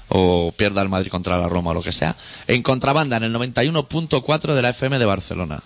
o 0.10 0.54
pierda 0.56 0.82
el 0.82 0.90
Madrid 0.90 1.10
contra 1.10 1.38
la 1.38 1.50
Roma 1.50 1.72
o 1.72 1.74
lo 1.74 1.82
que 1.82 1.92
sea, 1.92 2.16
en 2.48 2.62
contrabanda 2.64 3.18
en 3.18 3.24
el 3.24 3.34
91.4 3.34 4.54
de 4.54 4.62
la 4.62 4.70
FM 4.70 5.00
de 5.00 5.06
Barcelona. 5.06 5.62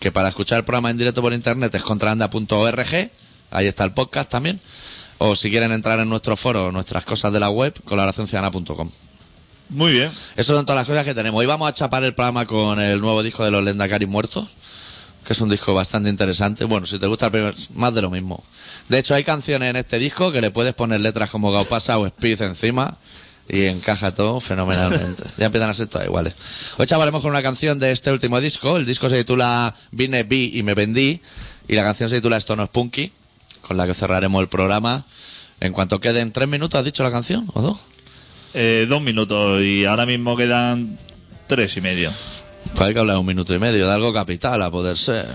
Que 0.00 0.12
para 0.12 0.28
escuchar 0.28 0.58
el 0.58 0.64
programa 0.64 0.90
en 0.90 0.98
directo 0.98 1.22
por 1.22 1.32
internet 1.32 1.74
es 1.74 1.82
contrabanda.org, 1.82 3.10
ahí 3.50 3.66
está 3.66 3.84
el 3.84 3.92
podcast 3.92 4.30
también. 4.30 4.60
O 5.18 5.34
si 5.34 5.50
quieren 5.50 5.72
entrar 5.72 5.98
en 5.98 6.08
nuestro 6.08 6.36
foro, 6.36 6.70
nuestras 6.70 7.04
cosas 7.04 7.32
de 7.32 7.40
la 7.40 7.50
web, 7.50 7.74
colaboracionciudadana.com. 7.84 8.90
Muy 9.70 9.92
bien. 9.92 10.10
Eso 10.36 10.54
son 10.54 10.64
todas 10.64 10.80
las 10.80 10.86
cosas 10.86 11.04
que 11.04 11.14
tenemos. 11.14 11.40
Hoy 11.40 11.46
vamos 11.46 11.68
a 11.68 11.72
chapar 11.72 12.04
el 12.04 12.14
programa 12.14 12.46
con 12.46 12.80
el 12.80 13.00
nuevo 13.00 13.22
disco 13.22 13.44
de 13.44 13.50
los 13.50 13.62
Lendakari 13.62 14.06
Muertos, 14.06 14.46
que 15.26 15.32
es 15.32 15.40
un 15.40 15.50
disco 15.50 15.74
bastante 15.74 16.08
interesante. 16.08 16.64
Bueno, 16.64 16.86
si 16.86 16.98
te 16.98 17.06
gusta 17.06 17.26
el 17.26 17.32
primer, 17.32 17.54
más 17.74 17.92
de 17.92 18.00
lo 18.00 18.10
mismo. 18.10 18.42
De 18.88 18.98
hecho, 18.98 19.14
hay 19.14 19.24
canciones 19.24 19.68
en 19.68 19.76
este 19.76 19.98
disco 19.98 20.32
que 20.32 20.40
le 20.40 20.50
puedes 20.50 20.74
poner 20.74 21.00
letras 21.00 21.30
como 21.30 21.50
Gaupasa 21.52 21.98
o 21.98 22.06
Speed 22.06 22.42
encima 22.42 22.96
y 23.48 23.64
encaja 23.64 24.14
todo 24.14 24.40
fenomenalmente. 24.40 25.24
ya 25.38 25.46
empiezan 25.46 25.70
a 25.70 25.74
ser 25.74 25.86
todas 25.86 26.06
iguales. 26.06 26.34
Hoy 26.76 26.86
chaparemos 26.86 27.22
con 27.22 27.30
una 27.30 27.42
canción 27.42 27.78
de 27.78 27.90
este 27.92 28.12
último 28.12 28.40
disco. 28.40 28.76
El 28.76 28.84
disco 28.86 29.08
se 29.08 29.16
titula 29.18 29.74
Vine, 29.90 30.22
vi 30.24 30.52
y 30.54 30.62
me 30.62 30.74
vendí. 30.74 31.20
Y 31.66 31.74
la 31.74 31.82
canción 31.84 32.08
se 32.10 32.16
titula 32.16 32.36
Esto 32.36 32.56
no 32.56 32.64
es 32.64 32.68
punky, 32.68 33.10
con 33.62 33.76
la 33.76 33.86
que 33.86 33.94
cerraremos 33.94 34.40
el 34.42 34.48
programa. 34.48 35.04
En 35.60 35.72
cuanto 35.72 36.00
queden 36.00 36.32
tres 36.32 36.48
minutos, 36.48 36.78
¿has 36.78 36.84
dicho 36.84 37.02
la 37.02 37.10
canción? 37.10 37.46
¿O 37.54 37.60
dos? 37.62 37.78
Eh, 38.54 38.86
dos 38.88 39.02
minutos 39.02 39.60
y 39.62 39.84
ahora 39.84 40.06
mismo 40.06 40.36
quedan 40.36 40.98
tres 41.46 41.76
y 41.76 41.80
medio. 41.80 42.10
Pues 42.74 42.88
hay 42.88 42.94
que 42.94 43.00
hablar 43.00 43.18
un 43.18 43.26
minuto 43.26 43.54
y 43.54 43.58
medio 43.58 43.86
de 43.86 43.92
algo 43.92 44.12
capital, 44.12 44.60
a 44.62 44.70
poder 44.70 44.96
ser. 44.96 45.26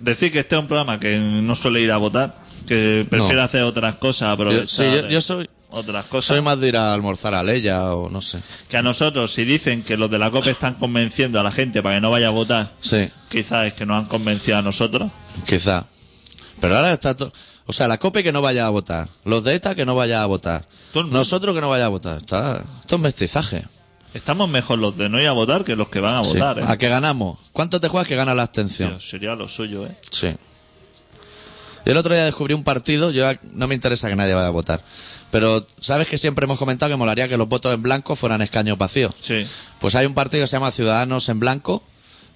Decir 0.00 0.32
que 0.32 0.40
este 0.40 0.54
es 0.56 0.60
un 0.60 0.66
programa 0.66 0.98
que 0.98 1.18
no 1.18 1.54
suele 1.54 1.80
ir 1.82 1.92
a 1.92 1.98
votar, 1.98 2.34
que 2.66 3.06
prefiere 3.08 3.36
No. 3.36 3.42
hacer 3.42 3.62
otras 3.62 3.96
cosas, 3.96 4.30
aprovechar 4.30 4.62
Yo- 4.62 4.66
sí, 4.66 4.84
yo- 5.02 5.08
yo 5.08 5.20
soy- 5.20 5.50
otras 5.72 6.06
cosas. 6.06 6.36
Soy 6.36 6.40
más 6.42 6.60
de 6.60 6.68
ir 6.68 6.76
a 6.76 6.92
almorzar 6.94 7.34
a 7.34 7.42
Leia 7.42 7.94
o 7.94 8.08
no 8.10 8.20
sé. 8.22 8.38
Que 8.68 8.76
a 8.76 8.82
nosotros, 8.82 9.32
si 9.32 9.44
dicen 9.44 9.82
que 9.82 9.96
los 9.96 10.10
de 10.10 10.18
la 10.18 10.30
COPE 10.30 10.50
están 10.50 10.74
convenciendo 10.74 11.38
a 11.40 11.42
la 11.42 11.50
gente 11.50 11.82
para 11.82 11.96
que 11.96 12.00
no 12.00 12.10
vaya 12.10 12.28
a 12.28 12.30
votar, 12.30 12.70
Sí, 12.80 13.08
quizás 13.30 13.66
es 13.68 13.72
que 13.74 13.86
nos 13.86 13.98
han 14.02 14.06
convencido 14.06 14.58
a 14.58 14.62
nosotros. 14.62 15.10
quizá. 15.46 15.84
Pero 16.60 16.76
ahora 16.76 16.92
está 16.92 17.16
todo. 17.16 17.32
O 17.66 17.72
sea, 17.72 17.86
la 17.88 17.98
COPE 17.98 18.22
que 18.22 18.32
no 18.32 18.42
vaya 18.42 18.66
a 18.66 18.68
votar. 18.70 19.08
Los 19.24 19.44
de 19.44 19.54
ETA 19.54 19.74
que 19.74 19.86
no 19.86 19.94
vaya 19.94 20.22
a 20.22 20.26
votar. 20.26 20.66
Nosotros 21.10 21.54
que 21.54 21.60
no 21.60 21.68
vaya 21.70 21.86
a 21.86 21.88
votar. 21.88 22.18
Está... 22.18 22.62
Esto 22.80 22.96
es 22.96 23.00
mestizaje. 23.02 23.64
Estamos 24.12 24.48
mejor 24.50 24.80
los 24.80 24.96
de 24.98 25.08
no 25.08 25.20
ir 25.20 25.28
a 25.28 25.32
votar 25.32 25.62
que 25.64 25.76
los 25.76 25.88
que 25.88 26.00
van 26.00 26.16
a 26.16 26.24
Sí. 26.24 26.32
votar, 26.32 26.58
¿eh? 26.58 26.64
¿A 26.66 26.76
qué 26.76 26.88
ganamos? 26.88 27.38
¿Cuánto 27.52 27.80
te 27.80 27.86
juegas 27.86 28.08
que 28.08 28.16
gana 28.16 28.34
la 28.34 28.42
abstención? 28.42 29.00
Sería 29.00 29.36
lo 29.36 29.46
suyo, 29.46 29.86
¿eh? 29.86 29.96
Sí. 30.10 30.34
Yo 31.84 31.92
el 31.92 31.98
otro 31.98 32.14
día 32.14 32.24
descubrí 32.24 32.54
un 32.54 32.64
partido, 32.64 33.10
yo 33.10 33.26
no 33.52 33.66
me 33.66 33.74
interesa 33.74 34.08
que 34.08 34.16
nadie 34.16 34.34
vaya 34.34 34.48
a 34.48 34.50
votar. 34.50 34.80
Pero 35.30 35.66
sabes 35.80 36.08
que 36.08 36.18
siempre 36.18 36.44
hemos 36.44 36.58
comentado 36.58 36.90
que 36.90 36.96
molaría 36.96 37.28
que 37.28 37.36
los 37.36 37.48
votos 37.48 37.72
en 37.72 37.82
blanco 37.82 38.16
fueran 38.16 38.42
escaños 38.42 38.76
vacíos. 38.76 39.14
Sí. 39.20 39.46
Pues 39.78 39.94
hay 39.94 40.06
un 40.06 40.14
partido 40.14 40.42
que 40.44 40.48
se 40.48 40.56
llama 40.56 40.72
Ciudadanos 40.72 41.28
en 41.28 41.40
Blanco 41.40 41.82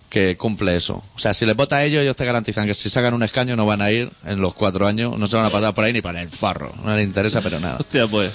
que 0.09 0.37
cumple 0.37 0.77
eso. 0.77 1.03
O 1.17 1.19
sea, 1.19 1.35
si 1.35 1.45
les 1.45 1.57
vota 1.57 1.77
a 1.77 1.85
ellos, 1.85 2.01
ellos 2.01 2.15
te 2.15 2.25
garantizan 2.25 2.67
que 2.67 2.75
si 2.75 2.89
sacan 2.89 3.15
un 3.15 3.25
escaño 3.25 3.57
no 3.57 3.67
van 3.67 3.83
a 3.83 3.91
ir 3.91 4.11
en 4.25 4.41
los 4.41 4.55
cuatro 4.55 4.87
años, 4.87 5.19
no 5.19 5.27
se 5.27 5.37
van 5.37 5.47
a 5.47 5.51
pasar 5.51 5.75
por 5.75 5.83
ahí 5.83 5.93
ni 5.93 6.03
para 6.03 6.23
el 6.23 6.29
farro. 6.29 6.73
No 6.85 6.95
les 6.95 7.05
interesa, 7.05 7.41
pero 7.41 7.59
nada. 7.59 7.77
Hostia, 7.81 8.07
pues. 8.07 8.33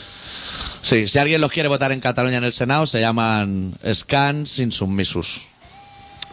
Sí, 0.82 1.08
si 1.08 1.20
alguien 1.20 1.40
los 1.40 1.52
quiere 1.52 1.70
votar 1.70 1.92
en 1.92 2.02
Cataluña 2.02 2.38
en 2.38 2.44
el 2.44 2.54
Senado, 2.54 2.86
se 2.86 3.00
llaman 3.00 3.78
Scans 3.94 4.60
Insubmisus. 4.60 5.49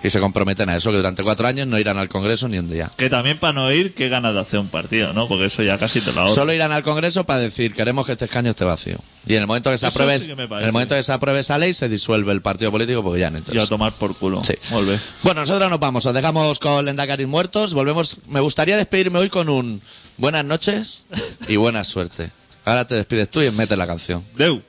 Y 0.04 0.10
se 0.10 0.20
comprometen 0.20 0.68
a 0.68 0.76
eso, 0.76 0.90
que 0.90 0.98
durante 0.98 1.22
cuatro 1.24 1.46
años 1.48 1.66
no 1.66 1.78
irán 1.78 1.96
al 1.98 2.08
Congreso 2.08 2.48
ni 2.48 2.58
un 2.58 2.70
día. 2.70 2.88
Que 2.96 3.08
también 3.10 3.38
para 3.38 3.54
no 3.54 3.72
ir, 3.72 3.94
qué 3.94 4.08
ganas 4.08 4.34
de 4.34 4.40
hacer 4.40 4.60
un 4.60 4.68
partido, 4.68 5.12
¿no? 5.12 5.26
Porque 5.26 5.46
eso 5.46 5.62
ya 5.62 5.78
casi 5.78 6.00
te 6.00 6.12
lo 6.12 6.20
ahorra. 6.20 6.34
Solo 6.34 6.52
irán 6.52 6.70
al 6.70 6.82
Congreso 6.82 7.24
para 7.24 7.40
decir 7.40 7.74
queremos 7.74 8.06
que 8.06 8.12
este 8.12 8.26
escaño 8.26 8.50
esté 8.50 8.64
vacío. 8.64 8.98
Y 9.26 9.34
en 9.34 9.40
el 9.40 9.46
momento 9.48 9.70
que 9.70 9.78
se 9.78 9.86
Eso 9.88 9.94
apruebe, 9.98 10.20
sí 10.20 10.26
que 10.28 10.36
me 10.36 10.44
en 10.44 10.62
el 10.64 10.72
momento 10.72 10.94
que 10.94 11.02
se 11.02 11.12
apruebe 11.12 11.40
esa 11.40 11.58
ley, 11.58 11.72
se 11.72 11.88
disuelve 11.88 12.30
el 12.32 12.42
partido 12.42 12.70
político 12.70 13.02
porque 13.02 13.20
ya 13.20 13.30
no 13.30 13.38
Y 13.38 13.40
a 13.40 13.40
interesa. 13.40 13.66
tomar 13.66 13.92
por 13.92 14.14
culo. 14.16 14.40
Sí. 14.44 14.54
Volve. 14.70 14.98
Bueno, 15.22 15.40
nosotros 15.40 15.68
nos 15.70 15.80
vamos, 15.80 16.06
os 16.06 16.14
dejamos 16.14 16.58
con 16.60 16.84
Lendakaris 16.84 17.26
muertos, 17.26 17.74
volvemos. 17.74 18.18
Me 18.28 18.40
gustaría 18.40 18.76
despedirme 18.76 19.18
hoy 19.18 19.28
con 19.30 19.48
un 19.48 19.80
buenas 20.18 20.44
noches 20.44 21.04
y 21.48 21.56
buena 21.56 21.82
suerte. 21.82 22.30
Ahora 22.64 22.86
te 22.86 22.94
despides 22.94 23.30
tú 23.30 23.40
y 23.42 23.50
metes 23.50 23.76
la 23.76 23.86
canción. 23.86 24.22
Deu. 24.34 24.62